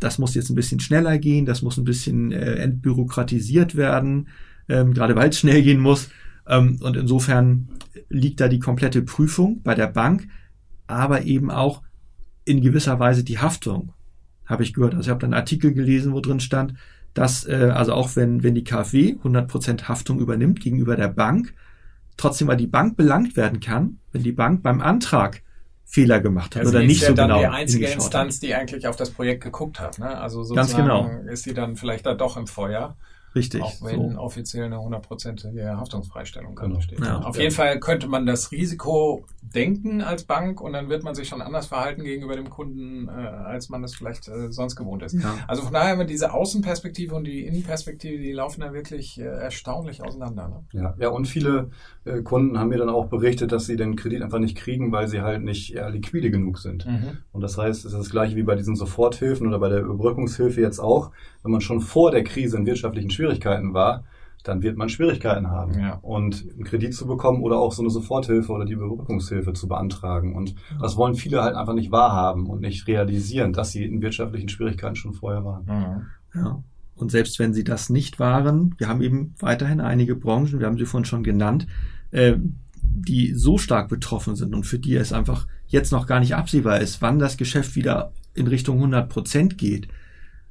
das 0.00 0.18
muss 0.18 0.34
jetzt 0.34 0.50
ein 0.50 0.56
bisschen 0.56 0.80
schneller 0.80 1.18
gehen, 1.18 1.46
das 1.46 1.62
muss 1.62 1.78
ein 1.78 1.84
bisschen 1.84 2.32
äh, 2.32 2.56
entbürokratisiert 2.56 3.76
werden, 3.76 4.28
ähm, 4.68 4.92
gerade 4.92 5.14
weil 5.14 5.28
es 5.28 5.38
schnell 5.38 5.62
gehen 5.62 5.80
muss. 5.80 6.08
Ähm, 6.46 6.78
und 6.82 6.96
insofern 6.96 7.68
liegt 8.08 8.40
da 8.40 8.48
die 8.48 8.58
komplette 8.58 9.02
Prüfung 9.02 9.62
bei 9.62 9.74
der 9.74 9.86
Bank, 9.86 10.28
aber 10.86 11.22
eben 11.22 11.50
auch 11.50 11.82
in 12.44 12.60
gewisser 12.60 12.98
Weise 12.98 13.24
die 13.24 13.38
Haftung, 13.38 13.92
habe 14.44 14.62
ich 14.62 14.74
gehört. 14.74 14.94
Also 14.94 15.08
ich 15.08 15.10
habe 15.10 15.24
einen 15.24 15.34
Artikel 15.34 15.72
gelesen, 15.72 16.12
wo 16.12 16.20
drin 16.20 16.40
stand, 16.40 16.74
dass 17.14 17.46
äh, 17.46 17.70
also 17.74 17.94
auch 17.94 18.16
wenn, 18.16 18.42
wenn 18.42 18.54
die 18.54 18.64
KfW 18.64 19.16
100% 19.22 19.84
Haftung 19.84 20.18
übernimmt 20.20 20.60
gegenüber 20.60 20.96
der 20.96 21.08
Bank, 21.08 21.54
trotzdem 22.16 22.48
mal 22.48 22.56
die 22.56 22.66
Bank 22.66 22.96
belangt 22.96 23.36
werden 23.36 23.60
kann, 23.60 23.98
wenn 24.12 24.22
die 24.22 24.32
Bank 24.32 24.62
beim 24.62 24.80
Antrag 24.80 25.42
Fehler 25.86 26.20
gemacht 26.20 26.56
hat 26.56 26.62
also 26.62 26.76
oder 26.76 26.84
nicht 26.84 27.02
ist 27.02 27.08
so 27.08 27.14
dann 27.14 27.28
genau 27.28 27.40
die 27.40 27.46
einzige 27.46 27.86
Instanz, 27.86 28.36
hat. 28.36 28.42
die 28.42 28.54
eigentlich 28.54 28.88
auf 28.88 28.96
das 28.96 29.10
Projekt 29.10 29.44
geguckt 29.44 29.80
hat. 29.80 29.98
Ne? 29.98 30.18
Also 30.18 30.42
sozusagen 30.42 30.56
Ganz 30.56 30.76
genau. 30.76 31.30
ist 31.30 31.44
sie 31.44 31.54
dann 31.54 31.76
vielleicht 31.76 32.06
da 32.06 32.14
doch 32.14 32.36
im 32.36 32.46
Feuer. 32.46 32.96
Richtig. 33.34 33.62
Auch 33.62 33.82
wenn 33.82 34.12
so. 34.12 34.18
offiziell 34.18 34.66
eine 34.66 34.80
hundertprozentige 34.80 35.76
Haftungsfreistellung 35.76 36.54
genau. 36.54 36.80
steht. 36.80 37.00
Ja. 37.00 37.18
Auf 37.20 37.36
jeden 37.36 37.50
Fall 37.50 37.80
könnte 37.80 38.06
man 38.06 38.26
das 38.26 38.52
Risiko 38.52 39.24
denken 39.42 40.02
als 40.02 40.24
Bank 40.24 40.60
und 40.60 40.72
dann 40.72 40.88
wird 40.88 41.02
man 41.02 41.14
sich 41.14 41.28
schon 41.28 41.42
anders 41.42 41.66
verhalten 41.66 42.04
gegenüber 42.04 42.36
dem 42.36 42.48
Kunden, 42.48 43.08
äh, 43.08 43.10
als 43.10 43.68
man 43.68 43.82
das 43.82 43.94
vielleicht 43.94 44.28
äh, 44.28 44.50
sonst 44.52 44.76
gewohnt 44.76 45.02
ist. 45.02 45.14
Ja. 45.14 45.34
Also 45.48 45.62
von 45.62 45.72
daher 45.72 45.92
haben 45.92 45.98
wir 45.98 46.06
diese 46.06 46.32
Außenperspektive 46.32 47.14
und 47.14 47.24
die 47.24 47.44
Innenperspektive, 47.44 48.22
die 48.22 48.32
laufen 48.32 48.60
da 48.60 48.72
wirklich 48.72 49.20
äh, 49.20 49.24
erstaunlich 49.24 50.02
auseinander. 50.02 50.48
Ne? 50.48 50.80
Ja. 50.80 50.94
ja, 50.98 51.08
und 51.08 51.26
viele 51.26 51.70
äh, 52.04 52.22
Kunden 52.22 52.58
haben 52.58 52.68
mir 52.68 52.78
dann 52.78 52.88
auch 52.88 53.06
berichtet, 53.06 53.52
dass 53.52 53.66
sie 53.66 53.76
den 53.76 53.96
Kredit 53.96 54.22
einfach 54.22 54.38
nicht 54.38 54.56
kriegen, 54.56 54.92
weil 54.92 55.08
sie 55.08 55.22
halt 55.22 55.42
nicht 55.42 55.70
ja, 55.70 55.88
liquide 55.88 56.30
genug 56.30 56.58
sind. 56.58 56.86
Mhm. 56.86 57.18
Und 57.32 57.40
das 57.40 57.58
heißt, 57.58 57.84
es 57.84 57.92
ist 57.92 57.98
das 57.98 58.10
gleiche 58.10 58.36
wie 58.36 58.42
bei 58.42 58.54
diesen 58.54 58.76
Soforthilfen 58.76 59.46
oder 59.46 59.58
bei 59.58 59.68
der 59.68 59.80
Überbrückungshilfe 59.80 60.60
jetzt 60.60 60.78
auch. 60.78 61.10
Wenn 61.42 61.52
man 61.52 61.60
schon 61.60 61.80
vor 61.80 62.10
der 62.10 62.24
Krise 62.24 62.56
in 62.56 62.66
wirtschaftlichen 62.66 63.10
Schwierigkeiten 63.10 63.23
war, 63.74 64.04
dann 64.44 64.62
wird 64.62 64.76
man 64.76 64.88
Schwierigkeiten 64.88 65.50
haben. 65.50 65.78
Ja. 65.80 65.94
Und 66.02 66.46
einen 66.52 66.64
Kredit 66.64 66.94
zu 66.94 67.06
bekommen 67.06 67.42
oder 67.42 67.58
auch 67.58 67.72
so 67.72 67.82
eine 67.82 67.90
Soforthilfe 67.90 68.52
oder 68.52 68.66
die 68.66 68.74
Überbrückungshilfe 68.74 69.54
zu 69.54 69.66
beantragen. 69.66 70.36
Und 70.36 70.50
ja. 70.50 70.78
das 70.80 70.96
wollen 70.96 71.14
viele 71.14 71.42
halt 71.42 71.56
einfach 71.56 71.74
nicht 71.74 71.90
wahrhaben 71.90 72.46
und 72.46 72.60
nicht 72.60 72.86
realisieren, 72.86 73.52
dass 73.52 73.72
sie 73.72 73.84
in 73.84 74.02
wirtschaftlichen 74.02 74.48
Schwierigkeiten 74.48 74.96
schon 74.96 75.14
vorher 75.14 75.44
waren. 75.44 75.64
Mhm. 75.64 76.40
Ja. 76.40 76.62
Und 76.94 77.10
selbst 77.10 77.38
wenn 77.38 77.54
sie 77.54 77.64
das 77.64 77.90
nicht 77.90 78.20
waren, 78.20 78.74
wir 78.78 78.88
haben 78.88 79.02
eben 79.02 79.34
weiterhin 79.40 79.80
einige 79.80 80.14
Branchen, 80.14 80.60
wir 80.60 80.66
haben 80.66 80.78
sie 80.78 80.86
vorhin 80.86 81.06
schon 81.06 81.24
genannt, 81.24 81.66
äh, 82.12 82.36
die 82.82 83.32
so 83.34 83.58
stark 83.58 83.88
betroffen 83.88 84.36
sind 84.36 84.54
und 84.54 84.64
für 84.64 84.78
die 84.78 84.94
es 84.94 85.12
einfach 85.12 85.48
jetzt 85.66 85.90
noch 85.90 86.06
gar 86.06 86.20
nicht 86.20 86.36
absehbar 86.36 86.80
ist, 86.80 87.02
wann 87.02 87.18
das 87.18 87.36
Geschäft 87.36 87.74
wieder 87.74 88.12
in 88.34 88.46
Richtung 88.46 88.76
100 88.76 89.08
Prozent 89.08 89.58
geht. 89.58 89.88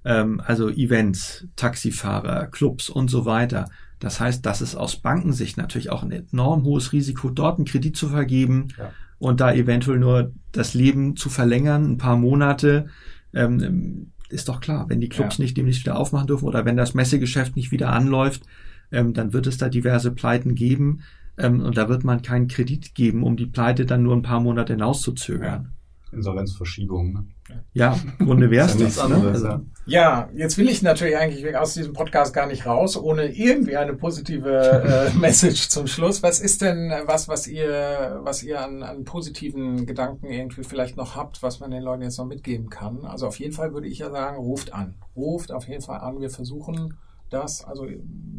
Ähm, 0.06 0.42
also 0.46 0.70
Events, 0.70 1.48
Taxifahrer, 1.56 2.48
Clubs 2.48 2.90
und 2.90 3.10
so 3.10 3.26
weiter. 3.26 3.70
Das 4.00 4.20
heißt, 4.20 4.46
das 4.46 4.62
ist 4.62 4.76
aus 4.76 4.98
Bankensicht 4.98 5.58
natürlich 5.58 5.90
auch 5.90 6.04
ein 6.04 6.12
enorm 6.12 6.64
hohes 6.64 6.92
Risiko, 6.92 7.30
dort 7.30 7.58
einen 7.58 7.66
Kredit 7.66 7.96
zu 7.96 8.10
vergeben 8.10 8.68
ja. 8.78 8.92
und 9.18 9.40
da 9.40 9.54
eventuell 9.54 9.98
nur 9.98 10.34
das 10.52 10.74
Leben 10.74 11.16
zu 11.16 11.30
verlängern, 11.30 11.92
ein 11.92 11.98
paar 11.98 12.18
Monate. 12.18 12.88
Ähm, 13.34 14.12
ist 14.30 14.50
doch 14.50 14.60
klar, 14.60 14.90
wenn 14.90 15.00
die 15.00 15.10
Clubs 15.10 15.38
ja. 15.38 15.44
nicht 15.44 15.56
demnächst 15.56 15.82
wieder 15.82 15.98
aufmachen 15.98 16.28
dürfen 16.28 16.46
oder 16.46 16.66
wenn 16.66 16.76
das 16.76 16.94
Messegeschäft 16.94 17.56
nicht 17.56 17.72
wieder 17.72 17.94
anläuft, 17.94 18.44
ähm, 18.92 19.14
dann 19.14 19.32
wird 19.32 19.48
es 19.48 19.58
da 19.58 19.70
diverse 19.70 20.12
Pleiten 20.12 20.56
geben. 20.56 21.02
Ähm, 21.38 21.62
und 21.62 21.78
da 21.78 21.88
wird 21.88 22.04
man 22.04 22.22
keinen 22.22 22.48
Kredit 22.48 22.96
geben, 22.96 23.24
um 23.24 23.38
die 23.38 23.46
Pleite 23.46 23.86
dann 23.86 24.04
nur 24.04 24.16
ein 24.16 24.22
paar 24.22 24.40
Monate 24.40 24.74
hinauszuzögern. 24.74 25.72
Insolvenzverschiebung. 26.12 27.14
Ne? 27.14 27.26
Ja, 27.74 27.98
im 28.20 28.26
Grunde 28.26 28.50
wäre 28.50 28.68
es 28.68 28.78
das. 28.78 29.08
Ne? 29.08 29.16
Also, 29.16 29.60
ja, 29.86 30.30
jetzt 30.34 30.58
will 30.58 30.70
ich 30.70 30.82
natürlich 30.82 31.18
eigentlich 31.18 31.56
aus 31.58 31.74
diesem 31.74 31.94
Podcast 31.94 32.34
gar 32.34 32.48
nicht 32.48 32.66
raus, 32.66 32.96
ohne 32.96 33.36
irgendwie 33.36 33.76
eine 33.76 33.94
positive 33.94 35.12
äh, 35.14 35.14
Message 35.18 35.70
zum 35.70 35.88
Schluss. 35.88 36.24
Was 36.24 36.40
ist 36.40 36.62
denn 36.62 36.94
was, 37.06 37.28
was 37.28 37.48
ihr, 37.48 38.20
was 38.24 38.44
ihr 38.44 38.62
an, 38.62 38.84
an 38.84 39.04
positiven 39.04 39.86
Gedanken 39.86 40.28
irgendwie 40.28 40.64
vielleicht 40.64 40.96
noch 40.96 41.16
habt, 41.16 41.44
was 41.44 41.60
man 41.60 41.72
den 41.72 41.84
Leuten 41.84 42.04
jetzt 42.04 42.18
noch 42.18 42.26
mitgeben 42.26 42.70
kann? 42.70 43.06
Also 43.06 43.28
auf 43.28 43.40
jeden 43.40 43.54
Fall 43.54 43.74
würde 43.74 43.88
ich 43.88 44.00
ja 44.00 44.10
sagen, 44.10 44.38
ruft 44.38 44.74
an. 44.74 44.96
Ruft 45.16 45.52
auf 45.52 45.68
jeden 45.68 45.82
Fall 45.82 46.00
an. 46.00 46.22
Wir 46.22 46.30
versuchen 46.30 46.98
das. 47.30 47.66
Also 47.66 47.88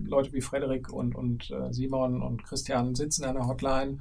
Leute 0.05 0.33
wie 0.33 0.41
Frederik 0.41 0.91
und, 0.91 1.15
und 1.15 1.51
äh, 1.51 1.73
Simon 1.73 2.23
und 2.23 2.45
Christian 2.45 2.95
sitzen 2.95 3.25
an 3.25 3.35
der 3.35 3.47
Hotline 3.47 3.99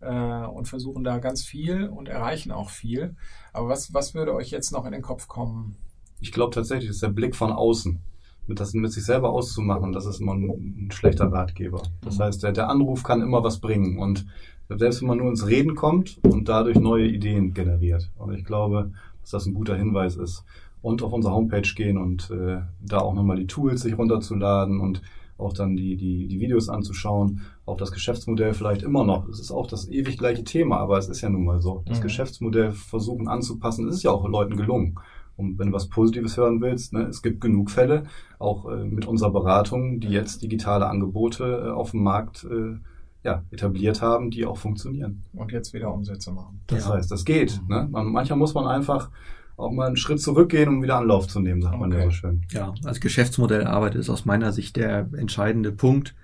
äh, 0.00 0.46
und 0.46 0.68
versuchen 0.68 1.04
da 1.04 1.18
ganz 1.18 1.44
viel 1.44 1.88
und 1.88 2.08
erreichen 2.08 2.52
auch 2.52 2.70
viel. 2.70 3.16
Aber 3.52 3.68
was, 3.68 3.92
was 3.94 4.14
würde 4.14 4.34
euch 4.34 4.50
jetzt 4.50 4.72
noch 4.72 4.86
in 4.86 4.92
den 4.92 5.02
Kopf 5.02 5.28
kommen? 5.28 5.76
Ich 6.20 6.32
glaube 6.32 6.54
tatsächlich, 6.54 6.88
das 6.88 6.96
ist 6.96 7.02
der 7.02 7.08
Blick 7.08 7.36
von 7.36 7.52
außen. 7.52 8.00
mit, 8.46 8.60
das 8.60 8.72
mit 8.72 8.92
sich 8.92 9.04
selber 9.04 9.30
auszumachen, 9.30 9.92
das 9.92 10.06
ist 10.06 10.20
immer 10.20 10.34
ein, 10.34 10.48
ein 10.48 10.90
schlechter 10.90 11.30
Ratgeber. 11.30 11.82
Das 12.00 12.18
mhm. 12.18 12.22
heißt, 12.22 12.42
der, 12.42 12.52
der 12.52 12.70
Anruf 12.70 13.02
kann 13.02 13.22
immer 13.22 13.44
was 13.44 13.60
bringen 13.60 13.98
und 13.98 14.26
selbst 14.68 15.00
wenn 15.00 15.08
man 15.08 15.18
nur 15.18 15.30
ins 15.30 15.46
Reden 15.46 15.74
kommt 15.74 16.18
und 16.24 16.48
dadurch 16.48 16.78
neue 16.78 17.06
Ideen 17.06 17.54
generiert. 17.54 18.10
Und 18.16 18.34
ich 18.34 18.44
glaube, 18.44 18.92
dass 19.22 19.30
das 19.30 19.46
ein 19.46 19.54
guter 19.54 19.76
Hinweis 19.76 20.16
ist. 20.16 20.44
Und 20.80 21.02
auf 21.02 21.12
unsere 21.12 21.34
Homepage 21.34 21.68
gehen 21.74 21.98
und 21.98 22.30
äh, 22.30 22.60
da 22.80 22.98
auch 22.98 23.14
nochmal 23.14 23.36
die 23.36 23.46
Tools 23.46 23.80
sich 23.80 23.98
runterzuladen 23.98 24.78
und 24.78 25.02
auch 25.38 25.52
dann 25.52 25.76
die, 25.76 25.96
die, 25.96 26.26
die 26.26 26.40
Videos 26.40 26.68
anzuschauen, 26.68 27.42
auch 27.64 27.76
das 27.76 27.92
Geschäftsmodell 27.92 28.52
vielleicht 28.52 28.82
immer 28.82 29.04
noch. 29.04 29.28
Es 29.28 29.40
ist 29.40 29.50
auch 29.50 29.66
das 29.66 29.88
ewig 29.88 30.18
gleiche 30.18 30.44
Thema, 30.44 30.78
aber 30.78 30.98
es 30.98 31.08
ist 31.08 31.20
ja 31.20 31.30
nun 31.30 31.44
mal 31.44 31.60
so. 31.60 31.82
Das 31.86 32.00
mhm. 32.00 32.02
Geschäftsmodell 32.02 32.72
versuchen 32.72 33.28
anzupassen, 33.28 33.88
es 33.88 33.96
ist 33.96 34.02
ja 34.02 34.10
auch 34.10 34.28
Leuten 34.28 34.56
gelungen. 34.56 34.98
Und 35.36 35.56
wenn 35.58 35.68
du 35.68 35.72
was 35.72 35.88
Positives 35.88 36.36
hören 36.36 36.60
willst, 36.60 36.92
ne, 36.92 37.02
es 37.02 37.22
gibt 37.22 37.40
genug 37.40 37.70
Fälle, 37.70 38.04
auch 38.40 38.68
äh, 38.68 38.84
mit 38.84 39.06
unserer 39.06 39.30
Beratung, 39.30 40.00
die 40.00 40.08
jetzt 40.08 40.42
digitale 40.42 40.88
Angebote 40.88 41.66
äh, 41.66 41.70
auf 41.70 41.92
dem 41.92 42.02
Markt 42.02 42.44
äh, 42.44 42.76
ja, 43.22 43.44
etabliert 43.52 44.02
haben, 44.02 44.30
die 44.30 44.44
auch 44.44 44.58
funktionieren. 44.58 45.24
Und 45.32 45.52
jetzt 45.52 45.72
wieder 45.72 45.94
Umsätze 45.94 46.32
machen. 46.32 46.60
Das 46.66 46.86
ja. 46.86 46.94
heißt, 46.94 47.10
das 47.12 47.24
geht. 47.24 47.60
Mhm. 47.62 47.68
Ne? 47.68 47.88
Man, 47.88 48.06
manchmal 48.06 48.38
muss 48.40 48.54
man 48.54 48.66
einfach 48.66 49.10
auch 49.58 49.72
mal 49.72 49.88
einen 49.88 49.96
Schritt 49.96 50.20
zurückgehen, 50.20 50.68
um 50.68 50.82
wieder 50.82 50.96
Anlauf 50.96 51.26
zu 51.26 51.40
nehmen, 51.40 51.60
sagt 51.60 51.74
okay. 51.74 51.88
man 51.88 51.98
ja 51.98 52.04
so 52.04 52.10
schön. 52.10 52.42
Ja, 52.52 52.74
als 52.84 53.00
Geschäftsmodellarbeit 53.00 53.94
ist 53.96 54.08
aus 54.08 54.24
meiner 54.24 54.52
Sicht 54.52 54.76
der 54.76 55.08
entscheidende 55.16 55.72
Punkt. 55.72 56.14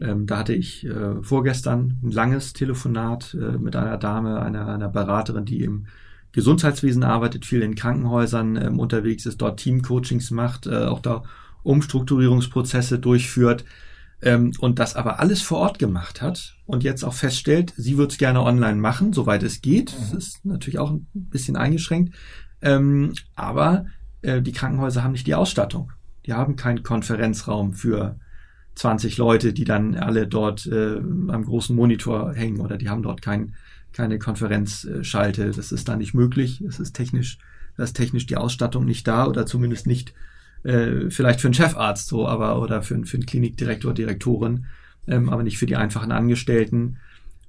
Ähm, 0.00 0.26
da 0.26 0.38
hatte 0.38 0.54
ich 0.54 0.86
äh, 0.86 1.22
vorgestern 1.22 1.98
ein 2.02 2.12
langes 2.12 2.52
Telefonat 2.52 3.34
äh, 3.34 3.58
mit 3.58 3.74
einer 3.74 3.98
Dame, 3.98 4.40
einer, 4.40 4.68
einer 4.68 4.88
Beraterin, 4.88 5.44
die 5.44 5.62
im 5.62 5.86
Gesundheitswesen 6.32 7.02
arbeitet, 7.02 7.44
viel 7.46 7.62
in 7.62 7.74
Krankenhäusern 7.74 8.56
ähm, 8.56 8.78
unterwegs 8.78 9.26
ist, 9.26 9.38
dort 9.38 9.60
Teamcoachings 9.60 10.30
macht, 10.30 10.66
äh, 10.66 10.84
auch 10.84 11.00
da 11.00 11.24
Umstrukturierungsprozesse 11.64 12.98
durchführt 12.98 13.64
ähm, 14.22 14.52
und 14.58 14.78
das 14.78 14.96
aber 14.96 15.20
alles 15.20 15.42
vor 15.42 15.58
Ort 15.58 15.78
gemacht 15.78 16.22
hat 16.22 16.56
und 16.66 16.84
jetzt 16.84 17.04
auch 17.04 17.14
feststellt, 17.14 17.72
sie 17.76 17.98
würde 17.98 18.12
es 18.12 18.18
gerne 18.18 18.42
online 18.42 18.76
machen, 18.76 19.12
soweit 19.12 19.42
es 19.42 19.62
geht. 19.62 19.92
Mhm. 19.92 19.96
Das 19.98 20.12
ist 20.12 20.44
natürlich 20.44 20.78
auch 20.78 20.90
ein 20.90 21.06
bisschen 21.14 21.56
eingeschränkt. 21.56 22.14
Ähm, 22.62 23.12
aber 23.34 23.86
äh, 24.22 24.42
die 24.42 24.52
Krankenhäuser 24.52 25.02
haben 25.02 25.12
nicht 25.12 25.26
die 25.26 25.34
Ausstattung. 25.34 25.92
Die 26.26 26.32
haben 26.32 26.56
keinen 26.56 26.82
Konferenzraum 26.82 27.74
für 27.74 28.18
20 28.76 29.18
Leute, 29.18 29.52
die 29.52 29.64
dann 29.64 29.94
alle 29.94 30.26
dort 30.26 30.66
äh, 30.66 30.96
am 30.96 31.44
großen 31.44 31.76
Monitor 31.76 32.34
hängen 32.34 32.60
oder 32.60 32.76
die 32.76 32.88
haben 32.88 33.02
dort 33.02 33.22
kein, 33.22 33.54
keine 33.92 34.18
Konferenzschalte. 34.18 35.50
Das 35.50 35.70
ist 35.70 35.88
da 35.88 35.96
nicht 35.96 36.14
möglich. 36.14 36.60
Es 36.62 36.80
ist 36.80 36.94
technisch, 36.94 37.38
da 37.76 37.84
ist 37.84 37.94
technisch 37.94 38.26
die 38.26 38.36
Ausstattung 38.36 38.84
nicht 38.84 39.06
da 39.06 39.26
oder 39.26 39.46
zumindest 39.46 39.86
nicht 39.86 40.14
äh, 40.64 41.10
vielleicht 41.10 41.40
für 41.40 41.48
einen 41.48 41.54
Chefarzt 41.54 42.08
so, 42.08 42.26
aber 42.26 42.60
oder 42.60 42.82
für, 42.82 43.04
für 43.04 43.16
einen 43.16 43.26
Klinikdirektor, 43.26 43.94
Direktorin, 43.94 44.66
ähm, 45.06 45.28
aber 45.28 45.42
nicht 45.42 45.58
für 45.58 45.66
die 45.66 45.76
einfachen 45.76 46.10
Angestellten. 46.10 46.96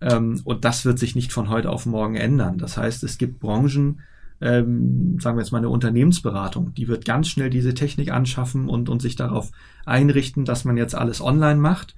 Ähm, 0.02 0.42
und 0.44 0.66
das 0.66 0.86
wird 0.86 1.00
sich 1.00 1.16
nicht 1.16 1.32
von 1.32 1.50
heute 1.50 1.70
auf 1.70 1.86
morgen 1.86 2.16
ändern. 2.16 2.58
Das 2.58 2.78
heißt, 2.78 3.04
es 3.04 3.18
gibt 3.18 3.40
Branchen, 3.40 4.02
ähm, 4.42 5.18
sagen 5.20 5.38
wir 5.38 5.42
jetzt 5.42 5.52
mal 5.52 5.60
eine 5.60 5.70
Unternehmensberatung, 5.70 6.74
die 6.74 6.88
wird 6.88 7.06
ganz 7.06 7.28
schnell 7.28 7.50
diese 7.50 7.74
Technik 7.74 8.12
anschaffen 8.12 8.68
und, 8.68 8.90
und 8.90 9.02
sich 9.02 9.16
darauf 9.16 9.52
einrichten, 9.86 10.46
dass 10.46 10.66
man 10.66 10.78
jetzt 10.78 10.96
alles 10.96 11.22
online 11.22 11.60
macht. 11.60 11.96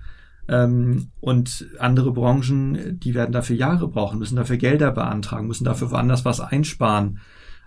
Ähm, 0.49 1.09
und 1.19 1.67
andere 1.79 2.11
Branchen, 2.13 2.99
die 2.99 3.13
werden 3.13 3.33
dafür 3.33 3.55
Jahre 3.55 3.87
brauchen, 3.87 4.19
müssen 4.19 4.37
dafür 4.37 4.57
Gelder 4.57 4.91
beantragen, 4.91 5.47
müssen 5.47 5.65
dafür 5.65 5.91
woanders 5.91 6.23
was 6.23 6.39
einsparen. 6.39 7.19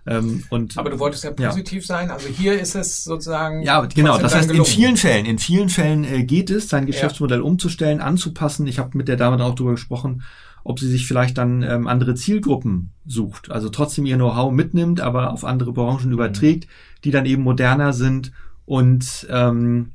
Ähm, 0.06 0.44
und, 0.48 0.78
Aber 0.78 0.88
du 0.88 0.98
wolltest 0.98 1.24
ja 1.24 1.30
positiv 1.30 1.82
ja. 1.82 1.86
sein. 1.86 2.10
Also 2.10 2.28
hier 2.28 2.58
ist 2.58 2.74
es 2.74 3.04
sozusagen. 3.04 3.62
Ja, 3.62 3.82
genau. 3.82 4.18
Das 4.18 4.34
heißt, 4.34 4.48
gelungen. 4.48 4.66
in 4.66 4.72
vielen 4.72 4.96
Fällen, 4.96 5.26
in 5.26 5.38
vielen 5.38 5.68
Fällen 5.68 6.04
äh, 6.04 6.24
geht 6.24 6.48
es, 6.48 6.70
sein 6.70 6.86
Geschäftsmodell 6.86 7.40
ja. 7.40 7.44
umzustellen, 7.44 8.00
anzupassen. 8.00 8.66
Ich 8.66 8.78
habe 8.78 8.96
mit 8.96 9.08
der 9.08 9.16
Dame 9.16 9.42
auch 9.44 9.54
darüber 9.54 9.72
gesprochen, 9.72 10.22
ob 10.64 10.78
sie 10.78 10.88
sich 10.88 11.06
vielleicht 11.06 11.38
dann 11.38 11.62
ähm, 11.62 11.86
andere 11.86 12.14
Zielgruppen 12.14 12.90
sucht. 13.06 13.50
Also 13.50 13.68
trotzdem 13.68 14.06
ihr 14.06 14.16
Know-how 14.16 14.52
mitnimmt, 14.52 15.00
aber 15.00 15.32
auf 15.32 15.44
andere 15.44 15.72
Branchen 15.72 16.12
überträgt, 16.12 16.68
die 17.04 17.10
dann 17.10 17.26
eben 17.26 17.42
moderner 17.42 17.92
sind 17.92 18.32
und 18.66 19.26
ähm, 19.30 19.92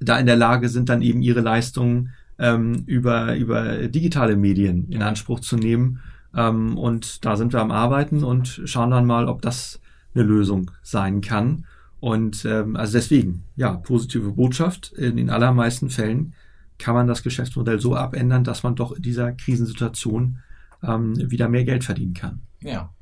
da 0.00 0.18
in 0.18 0.26
der 0.26 0.36
Lage 0.36 0.68
sind, 0.68 0.88
dann 0.88 1.02
eben 1.02 1.22
ihre 1.22 1.40
Leistungen 1.40 2.10
ähm, 2.38 2.84
über, 2.86 3.36
über 3.36 3.88
digitale 3.88 4.36
Medien 4.36 4.88
in 4.90 5.02
Anspruch 5.02 5.40
zu 5.40 5.56
nehmen. 5.56 6.00
Ähm, 6.34 6.76
und 6.78 7.24
da 7.24 7.36
sind 7.36 7.52
wir 7.52 7.60
am 7.60 7.70
Arbeiten 7.70 8.24
und 8.24 8.62
schauen 8.64 8.90
dann 8.90 9.06
mal, 9.06 9.28
ob 9.28 9.42
das 9.42 9.80
eine 10.14 10.24
Lösung 10.24 10.70
sein 10.82 11.20
kann. 11.20 11.64
Und 12.00 12.44
ähm, 12.44 12.76
also 12.76 12.92
deswegen, 12.92 13.42
ja, 13.56 13.72
positive 13.72 14.32
Botschaft. 14.32 14.92
In 14.92 15.16
den 15.16 15.30
allermeisten 15.30 15.90
Fällen 15.90 16.34
kann 16.78 16.94
man 16.94 17.06
das 17.06 17.22
Geschäftsmodell 17.22 17.80
so 17.80 17.94
abändern, 17.94 18.44
dass 18.44 18.62
man 18.62 18.74
doch 18.74 18.92
in 18.92 19.02
dieser 19.02 19.32
Krisensituation 19.32 20.38
ähm, 20.82 21.30
wieder 21.30 21.48
mehr 21.48 21.64
Geld 21.64 21.84
verdienen 21.84 22.14
kann. 22.14 22.42
Ja. 22.60 22.92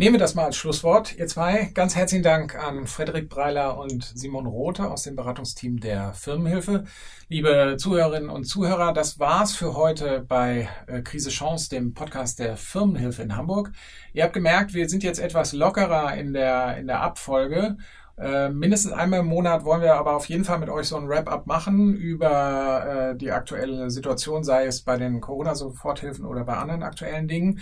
Nehmen 0.00 0.14
wir 0.14 0.18
das 0.18 0.34
mal 0.34 0.46
als 0.46 0.56
Schlusswort. 0.56 1.14
Ihr 1.18 1.26
zwei, 1.26 1.72
ganz 1.74 1.94
herzlichen 1.94 2.22
Dank 2.22 2.54
an 2.54 2.86
Frederik 2.86 3.28
Breiler 3.28 3.76
und 3.76 4.02
Simon 4.02 4.46
Rothe 4.46 4.90
aus 4.90 5.02
dem 5.02 5.14
Beratungsteam 5.14 5.78
der 5.78 6.14
Firmenhilfe. 6.14 6.84
Liebe 7.28 7.76
Zuhörerinnen 7.78 8.30
und 8.30 8.44
Zuhörer, 8.44 8.94
das 8.94 9.18
war's 9.18 9.54
für 9.54 9.74
heute 9.74 10.24
bei 10.26 10.70
äh, 10.86 11.02
Krise 11.02 11.28
Chance, 11.28 11.68
dem 11.68 11.92
Podcast 11.92 12.38
der 12.38 12.56
Firmenhilfe 12.56 13.22
in 13.22 13.36
Hamburg. 13.36 13.72
Ihr 14.14 14.24
habt 14.24 14.32
gemerkt, 14.32 14.72
wir 14.72 14.88
sind 14.88 15.02
jetzt 15.02 15.20
etwas 15.20 15.52
lockerer 15.52 16.16
in 16.16 16.32
der, 16.32 16.78
in 16.78 16.86
der 16.86 17.02
Abfolge 17.02 17.76
äh, 18.20 18.50
mindestens 18.50 18.92
einmal 18.92 19.20
im 19.20 19.26
Monat 19.26 19.64
wollen 19.64 19.80
wir 19.80 19.94
aber 19.94 20.14
auf 20.14 20.28
jeden 20.28 20.44
Fall 20.44 20.58
mit 20.58 20.68
euch 20.68 20.88
so 20.88 20.96
ein 20.96 21.08
Wrap-up 21.08 21.46
machen 21.46 21.94
über 21.94 23.12
äh, 23.12 23.16
die 23.16 23.32
aktuelle 23.32 23.90
Situation, 23.90 24.44
sei 24.44 24.66
es 24.66 24.82
bei 24.82 24.98
den 24.98 25.20
Corona-Soforthilfen 25.20 26.26
oder 26.26 26.44
bei 26.44 26.56
anderen 26.56 26.82
aktuellen 26.82 27.28
Dingen. 27.28 27.60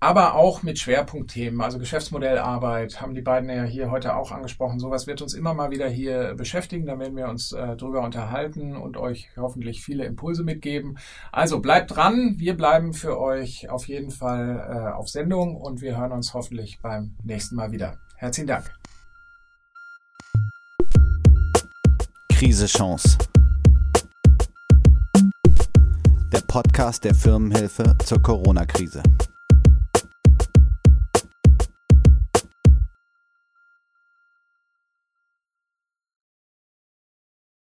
Aber 0.00 0.36
auch 0.36 0.62
mit 0.62 0.78
Schwerpunktthemen, 0.78 1.60
also 1.60 1.80
Geschäftsmodellarbeit, 1.80 3.00
haben 3.00 3.16
die 3.16 3.20
beiden 3.20 3.50
ja 3.50 3.64
hier 3.64 3.90
heute 3.90 4.14
auch 4.14 4.30
angesprochen. 4.30 4.78
Sowas 4.78 5.08
wird 5.08 5.22
uns 5.22 5.34
immer 5.34 5.54
mal 5.54 5.72
wieder 5.72 5.88
hier 5.88 6.34
beschäftigen. 6.36 6.86
Da 6.86 6.98
werden 7.00 7.16
wir 7.16 7.28
uns 7.28 7.52
äh, 7.52 7.76
drüber 7.76 8.02
unterhalten 8.02 8.76
und 8.76 8.96
euch 8.96 9.28
hoffentlich 9.36 9.82
viele 9.82 10.04
Impulse 10.04 10.44
mitgeben. 10.44 10.98
Also 11.32 11.58
bleibt 11.58 11.96
dran. 11.96 12.36
Wir 12.38 12.56
bleiben 12.56 12.94
für 12.94 13.20
euch 13.20 13.68
auf 13.70 13.88
jeden 13.88 14.12
Fall 14.12 14.68
äh, 14.70 14.96
auf 14.96 15.08
Sendung 15.08 15.56
und 15.56 15.80
wir 15.80 15.98
hören 15.98 16.12
uns 16.12 16.32
hoffentlich 16.32 16.78
beim 16.80 17.16
nächsten 17.24 17.56
Mal 17.56 17.72
wieder. 17.72 17.98
Herzlichen 18.16 18.46
Dank. 18.46 18.87
Krise 22.38 22.66
Chance. 22.66 23.18
Der 26.30 26.40
Podcast 26.46 27.02
der 27.02 27.12
Firmenhilfe 27.12 27.96
zur 28.04 28.22
Corona-Krise. 28.22 29.02